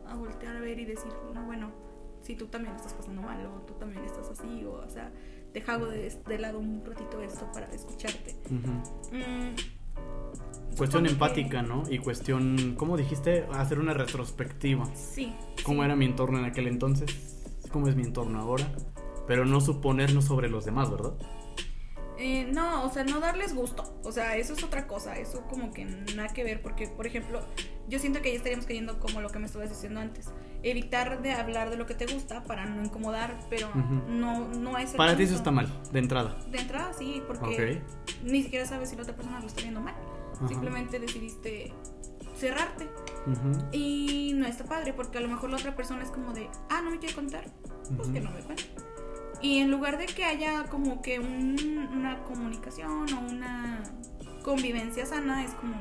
a 0.07 0.15
voltear 0.15 0.57
a 0.57 0.61
ver 0.61 0.79
y 0.79 0.85
decir, 0.87 1.13
no, 1.35 1.45
bueno, 1.45 1.71
si 2.23 2.35
tú 2.35 2.47
también 2.47 2.75
estás 2.77 2.95
pasando 2.95 3.23
mal 3.23 3.45
o 3.47 3.61
tú 3.67 3.75
también 3.75 4.05
estás 4.05 4.29
así, 4.31 4.65
o, 4.65 4.73
o 4.73 4.89
sea, 4.91 5.13
deja 5.53 5.79
de, 5.79 6.11
de 6.27 6.39
lado 6.39 6.59
un 6.59 6.83
ratito 6.85 7.21
esto 7.23 7.51
para 7.53 7.67
escucharte. 7.67 8.35
Mm, 8.51 9.57
Cuestión 10.77 11.05
que- 11.05 11.11
empática, 11.11 11.63
¿no? 11.63 11.83
Y 11.91 11.99
cuestión, 11.99 12.75
¿cómo 12.79 12.97
dijiste? 12.97 13.47
Hacer 13.53 13.79
una 13.81 13.93
retrospectiva. 13.93 14.87
Sí. 14.95 15.35
¿Cómo 15.65 15.81
sí. 15.83 15.85
era 15.87 15.97
mi 15.97 16.07
entorno 16.07 16.39
en 16.39 16.45
aquel 16.47 16.69
entonces? 16.69 17.43
¿Cómo 17.71 17.89
es 17.89 17.97
mi 17.97 18.03
entorno 18.05 18.41
ahora? 18.41 18.71
Pero 19.31 19.45
no 19.45 19.61
suponernos 19.61 20.25
sobre 20.25 20.49
los 20.49 20.65
demás, 20.65 20.91
¿verdad? 20.91 21.13
Eh, 22.19 22.51
no, 22.53 22.83
o 22.83 22.91
sea, 22.91 23.05
no 23.05 23.21
darles 23.21 23.55
gusto. 23.55 23.97
O 24.03 24.11
sea, 24.11 24.37
eso 24.37 24.55
es 24.55 24.65
otra 24.65 24.89
cosa. 24.89 25.17
Eso 25.21 25.45
como 25.49 25.71
que 25.71 25.85
nada 25.85 26.31
que 26.31 26.43
ver. 26.43 26.61
Porque, 26.61 26.89
por 26.89 27.07
ejemplo, 27.07 27.41
yo 27.89 28.01
siento 28.01 28.23
que 28.23 28.31
ya 28.33 28.39
estaríamos 28.39 28.67
cayendo 28.67 28.99
como 28.99 29.21
lo 29.21 29.29
que 29.29 29.39
me 29.39 29.47
estabas 29.47 29.69
diciendo 29.69 30.01
antes. 30.01 30.31
Evitar 30.65 31.23
de 31.23 31.31
hablar 31.31 31.71
de 31.71 31.77
lo 31.77 31.87
que 31.87 31.95
te 31.95 32.13
gusta 32.13 32.43
para 32.43 32.67
no 32.67 32.83
incomodar, 32.83 33.39
pero 33.49 33.71
no, 34.09 34.49
no 34.49 34.77
es 34.79 34.91
el 34.91 34.97
Para 34.97 35.17
ti 35.17 35.23
eso 35.23 35.37
está 35.37 35.53
mal, 35.53 35.69
de 35.93 36.01
entrada. 36.01 36.37
De 36.51 36.59
entrada 36.59 36.93
sí, 36.93 37.23
porque 37.25 37.81
ni 38.25 38.43
siquiera 38.43 38.67
sabes 38.67 38.91
si 38.91 38.97
la 38.97 39.03
otra 39.03 39.15
persona 39.15 39.39
lo 39.39 39.47
está 39.47 39.63
viendo 39.63 39.81
mal. 39.81 39.95
Simplemente 40.49 40.99
decidiste 40.99 41.73
cerrarte. 42.37 42.89
Y 43.71 44.33
no 44.35 44.49
está 44.49 44.65
padre, 44.65 44.93
porque 44.93 45.19
a 45.19 45.21
lo 45.21 45.29
mejor 45.29 45.51
la 45.51 45.57
otra 45.57 45.77
persona 45.77 46.03
es 46.03 46.11
como 46.11 46.33
de, 46.33 46.51
ah, 46.69 46.83
no 46.83 46.91
me 46.91 46.99
quiere 46.99 47.15
contar, 47.15 47.45
pues 47.97 48.09
que 48.09 48.21
no 48.21 48.33
me 48.33 48.41
cuente. 48.41 48.90
Y 49.43 49.59
en 49.59 49.71
lugar 49.71 49.97
de 49.99 50.07
que 50.07 50.25
haya 50.25 50.65
como 50.65 51.01
que 51.03 51.19
un- 51.19 51.89
una 51.93 52.23
comunicación 52.25 53.07
o 53.13 53.21
una 53.31 53.83
convivencia 54.43 55.07
sana, 55.07 55.45
es 55.45 55.53
como, 55.53 55.75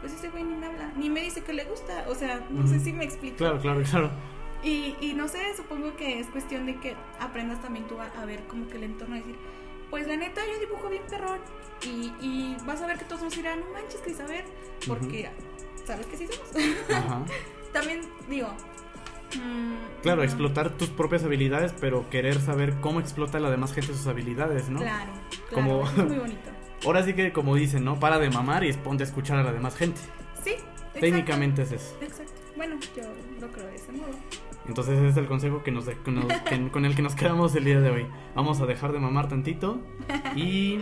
pues 0.00 0.12
ese 0.12 0.30
güey 0.30 0.44
ni 0.44 0.54
me 0.56 0.66
habla, 0.66 0.92
ni 0.96 1.10
me 1.10 1.20
dice 1.22 1.42
que 1.42 1.52
le 1.52 1.64
gusta. 1.64 2.04
O 2.08 2.14
sea, 2.14 2.44
no 2.50 2.66
sé 2.66 2.80
si 2.80 2.92
me 2.92 3.04
explico. 3.04 3.36
Claro, 3.36 3.58
claro, 3.60 3.82
claro. 3.82 4.10
Y, 4.62 4.96
y 5.00 5.12
no 5.14 5.28
sé, 5.28 5.38
supongo 5.56 5.94
que 5.96 6.20
es 6.20 6.26
cuestión 6.28 6.66
de 6.66 6.76
que 6.80 6.96
aprendas 7.20 7.60
también 7.60 7.86
tú 7.86 8.00
a, 8.00 8.06
a 8.20 8.24
ver 8.24 8.44
como 8.46 8.66
que 8.66 8.76
el 8.78 8.84
entorno, 8.84 9.14
decir, 9.16 9.36
pues 9.90 10.06
la 10.06 10.16
neta 10.16 10.40
yo 10.52 10.58
dibujo 10.58 10.88
bien 10.88 11.02
perrón. 11.08 11.38
Y, 11.82 12.12
y 12.24 12.56
vas 12.66 12.80
a 12.80 12.86
ver 12.86 12.98
que 12.98 13.04
todos 13.04 13.22
nos 13.22 13.36
dirán, 13.36 13.60
no 13.60 13.66
manches, 13.72 14.00
Cris, 14.00 14.20
a 14.20 14.26
ver, 14.26 14.44
porque 14.88 15.28
sabes 15.84 16.06
que 16.06 16.16
sí 16.16 16.26
somos. 16.26 16.50
Ajá. 16.90 17.24
también 17.72 18.00
digo, 18.28 18.48
Claro, 20.02 20.20
mm, 20.22 20.24
explotar 20.24 20.70
tus 20.70 20.88
propias 20.90 21.24
habilidades, 21.24 21.74
pero 21.80 22.08
querer 22.10 22.40
saber 22.40 22.74
cómo 22.80 23.00
explota 23.00 23.40
la 23.40 23.50
demás 23.50 23.72
gente 23.72 23.92
sus 23.94 24.06
habilidades, 24.06 24.68
¿no? 24.68 24.80
Claro, 24.80 25.12
claro, 25.48 25.68
Como- 25.68 25.86
es 25.88 25.96
muy 25.96 26.18
bonito. 26.18 26.50
Ahora 26.84 27.02
sí 27.02 27.14
que, 27.14 27.32
como 27.32 27.54
dicen, 27.54 27.84
¿no? 27.84 27.98
Para 27.98 28.18
de 28.18 28.28
mamar 28.30 28.64
y 28.64 28.72
ponte 28.74 29.02
a 29.04 29.06
escuchar 29.06 29.38
a 29.38 29.42
la 29.42 29.52
demás 29.52 29.76
gente. 29.76 30.00
Sí, 30.42 30.50
exacto, 30.50 31.00
Técnicamente 31.00 31.62
es 31.62 31.72
eso. 31.72 31.96
Exacto. 32.02 32.32
Bueno, 32.56 32.76
yo 32.96 33.02
lo 33.40 33.50
creo 33.52 33.66
de 33.66 33.74
ese 33.76 33.90
modo. 33.92 34.10
Entonces 34.68 34.96
ese 34.98 35.08
es 35.08 35.16
el 35.16 35.26
consejo 35.26 35.62
que 35.62 35.70
nos, 35.70 35.86
que 35.86 36.10
nos- 36.10 36.26
que- 36.42 36.68
con 36.72 36.84
el 36.84 36.94
que 36.94 37.02
nos 37.02 37.14
quedamos 37.14 37.54
el 37.56 37.64
día 37.64 37.80
de 37.80 37.90
hoy. 37.90 38.06
Vamos 38.34 38.60
a 38.60 38.66
dejar 38.66 38.92
de 38.92 38.98
mamar 38.98 39.28
tantito 39.28 39.80
y 40.36 40.80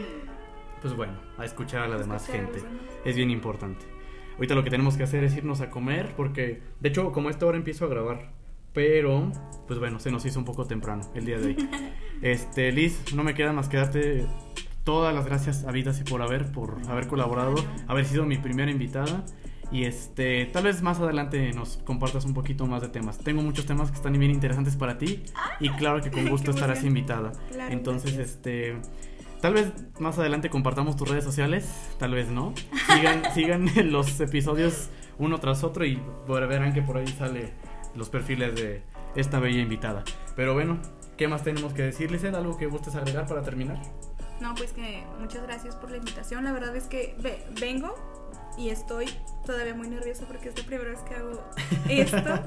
pues 0.80 0.94
bueno, 0.96 1.14
a 1.38 1.44
escuchar 1.44 1.82
a 1.82 1.88
la 1.88 1.96
demás 1.98 2.26
gente. 2.26 2.60
Es 3.04 3.14
bien 3.16 3.30
importante. 3.30 3.86
Ahorita 4.34 4.54
lo 4.56 4.64
que 4.64 4.70
tenemos 4.70 4.96
que 4.96 5.04
hacer 5.04 5.22
es 5.24 5.36
irnos 5.36 5.60
a 5.60 5.70
comer 5.70 6.12
porque 6.16 6.60
de 6.80 6.88
hecho 6.88 7.12
como 7.12 7.28
a 7.28 7.30
esta 7.30 7.46
hora 7.46 7.56
empiezo 7.56 7.84
a 7.84 7.88
grabar, 7.88 8.32
pero 8.72 9.30
pues 9.66 9.78
bueno, 9.78 9.98
se 10.00 10.10
nos 10.10 10.24
hizo 10.24 10.38
un 10.38 10.44
poco 10.44 10.66
temprano 10.66 11.02
el 11.14 11.24
día 11.24 11.38
de 11.38 11.46
hoy. 11.48 11.68
Este, 12.22 12.70
Liz, 12.70 13.12
no 13.16 13.24
me 13.24 13.34
queda 13.34 13.52
más 13.52 13.68
que 13.68 13.78
darte 13.78 14.26
todas 14.84 15.12
las 15.12 15.26
gracias 15.26 15.64
habidas 15.64 16.00
y 16.00 16.04
por 16.04 16.22
haber 16.22 16.52
por 16.52 16.76
haber 16.88 17.08
colaborado, 17.08 17.56
haber 17.88 18.04
sido 18.04 18.24
mi 18.26 18.38
primera 18.38 18.70
invitada. 18.70 19.24
Y 19.72 19.86
este, 19.86 20.46
tal 20.46 20.64
vez 20.64 20.82
más 20.82 21.00
adelante 21.00 21.50
nos 21.52 21.78
compartas 21.78 22.24
un 22.24 22.32
poquito 22.32 22.64
más 22.66 22.80
de 22.80 22.90
temas. 22.90 23.18
Tengo 23.18 23.42
muchos 23.42 23.66
temas 23.66 23.90
que 23.90 23.96
están 23.96 24.12
bien 24.12 24.30
interesantes 24.30 24.76
para 24.76 24.98
ti 24.98 25.24
y 25.58 25.70
claro 25.70 26.00
que 26.00 26.12
con 26.12 26.28
gusto 26.30 26.52
estarás 26.52 26.84
invitada. 26.84 27.32
Claro, 27.50 27.72
Entonces, 27.72 28.14
gracias. 28.14 28.36
este, 28.36 28.76
tal 29.40 29.54
vez 29.54 29.72
más 29.98 30.16
adelante 30.18 30.48
compartamos 30.48 30.96
tus 30.96 31.08
redes 31.08 31.24
sociales, 31.24 31.90
tal 31.98 32.12
vez 32.12 32.28
no. 32.28 32.54
Sigan, 32.86 33.22
sigan 33.34 33.90
los 33.90 34.20
episodios 34.20 34.90
uno 35.18 35.38
tras 35.38 35.64
otro 35.64 35.84
y 35.84 36.00
verán 36.28 36.72
que 36.72 36.82
por 36.82 36.98
ahí 36.98 37.06
sale 37.06 37.52
los 37.94 38.08
perfiles 38.10 38.54
de 38.54 38.82
esta 39.16 39.38
bella 39.40 39.60
invitada. 39.60 40.04
Pero 40.36 40.54
bueno, 40.54 40.78
¿qué 41.16 41.28
más 41.28 41.42
tenemos 41.42 41.72
que 41.72 41.82
decir, 41.82 42.10
Lizeth? 42.10 42.34
¿Algo 42.34 42.56
que 42.56 42.66
gustes 42.66 42.94
agregar 42.94 43.26
para 43.26 43.42
terminar? 43.42 43.78
No, 44.40 44.54
pues 44.54 44.72
que 44.72 45.04
muchas 45.20 45.42
gracias 45.42 45.76
por 45.76 45.90
la 45.90 45.98
invitación. 45.98 46.44
La 46.44 46.52
verdad 46.52 46.74
es 46.74 46.84
que 46.84 47.14
ve- 47.20 47.44
vengo 47.60 47.94
y 48.58 48.70
estoy 48.70 49.06
todavía 49.46 49.74
muy 49.74 49.88
nerviosa 49.88 50.24
porque 50.26 50.48
es 50.48 50.58
la 50.58 50.64
primera 50.64 50.90
vez 50.90 51.00
que 51.00 51.14
hago 51.14 51.40
esto. 51.88 52.40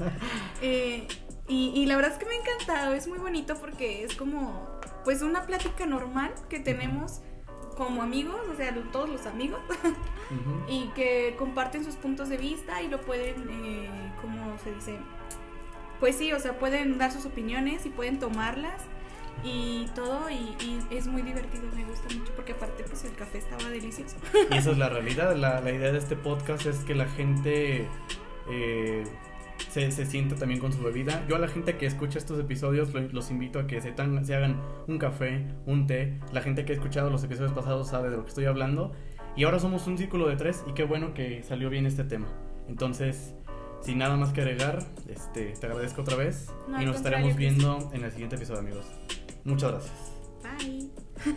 Eh, 0.61 1.07
y, 1.47 1.69
y 1.75 1.85
la 1.85 1.95
verdad 1.95 2.11
es 2.13 2.17
que 2.17 2.25
me 2.25 2.35
ha 2.35 2.39
encantado. 2.39 2.93
Es 2.93 3.07
muy 3.07 3.19
bonito 3.19 3.55
porque 3.55 4.03
es 4.03 4.15
como, 4.15 4.67
pues, 5.03 5.21
una 5.21 5.43
plática 5.45 5.85
normal 5.85 6.33
que 6.49 6.59
tenemos 6.59 7.21
como 7.77 8.01
amigos, 8.03 8.39
o 8.51 8.55
sea, 8.55 8.73
todos 8.93 9.09
los 9.09 9.25
amigos, 9.25 9.59
Ujú. 10.31 10.63
y 10.69 10.87
que 10.95 11.35
comparten 11.37 11.83
sus 11.83 11.95
puntos 11.95 12.29
de 12.29 12.37
vista 12.37 12.81
y 12.81 12.87
lo 12.87 13.01
pueden, 13.01 13.47
eh, 13.49 13.89
¿cómo 14.21 14.57
se 14.63 14.73
dice? 14.73 14.97
Pues 15.99 16.15
sí, 16.17 16.31
o 16.33 16.39
sea, 16.39 16.59
pueden 16.59 16.97
dar 16.97 17.11
sus 17.11 17.25
opiniones 17.25 17.85
y 17.85 17.89
pueden 17.89 18.19
tomarlas 18.19 18.81
y 19.43 19.85
todo 19.93 20.29
y, 20.29 20.55
es 20.89 21.07
muy 21.07 21.21
divertido, 21.21 21.63
me 21.75 21.83
gusta 21.85 22.07
mucho 22.15 22.33
porque 22.35 22.53
aparte 22.53 22.83
pues 22.83 23.03
el 23.05 23.13
café 23.15 23.37
estaba 23.37 23.69
delicioso. 23.69 24.15
Y 24.51 24.57
esa 24.57 24.71
es 24.71 24.77
la 24.77 24.89
realidad. 24.89 25.35
La, 25.35 25.59
idea 25.71 25.91
de 25.91 25.97
este 25.97 26.15
podcast 26.15 26.65
es 26.65 26.77
que 26.79 26.95
la 26.95 27.05
gente 27.07 27.87
eh, 28.49 29.03
se, 29.69 29.91
se 29.91 30.05
sienta 30.05 30.35
también 30.35 30.59
con 30.59 30.73
su 30.73 30.81
bebida. 30.83 31.23
Yo 31.27 31.35
a 31.35 31.39
la 31.39 31.47
gente 31.47 31.77
que 31.77 31.85
escucha 31.85 32.17
estos 32.17 32.39
episodios 32.39 32.93
lo- 32.93 33.01
los 33.01 33.29
invito 33.31 33.59
a 33.59 33.67
que 33.67 33.81
se, 33.81 33.91
tan- 33.91 34.25
se 34.25 34.35
hagan 34.35 34.61
un 34.87 34.97
café, 34.97 35.45
un 35.65 35.85
té. 35.87 36.19
La 36.31 36.41
gente 36.41 36.65
que 36.65 36.73
ha 36.73 36.75
escuchado 36.75 37.09
los 37.09 37.23
episodios 37.23 37.51
pasados 37.53 37.89
sabe 37.89 38.09
de 38.09 38.17
lo 38.17 38.23
que 38.23 38.29
estoy 38.29 38.45
hablando. 38.45 38.93
Y 39.35 39.43
ahora 39.43 39.59
somos 39.59 39.85
un 39.87 39.97
círculo 39.97 40.27
de 40.27 40.37
tres 40.37 40.63
y 40.67 40.73
qué 40.73 40.85
bueno 40.85 41.13
que 41.13 41.43
salió 41.43 41.69
bien 41.69 41.85
este 41.85 42.03
tema. 42.05 42.27
Entonces, 42.69 43.35
sin 43.85 43.99
nada 43.99 44.17
más 44.17 44.33
que 44.33 44.41
agregar, 44.41 44.83
este, 45.07 45.53
te 45.59 45.65
agradezco 45.67 46.01
otra 46.01 46.15
vez 46.15 46.47
No, 46.67 46.81
y 46.81 46.85
nos 46.85 46.97
estaremos 46.97 47.35
viendo 47.35 47.91
en 47.93 48.03
el 48.03 48.11
siguiente 48.11 48.35
episodio, 48.35 48.59
amigos. 48.61 48.85
Muchas 49.43 49.71
gracias. 49.71 50.11
Bye. 51.23 51.35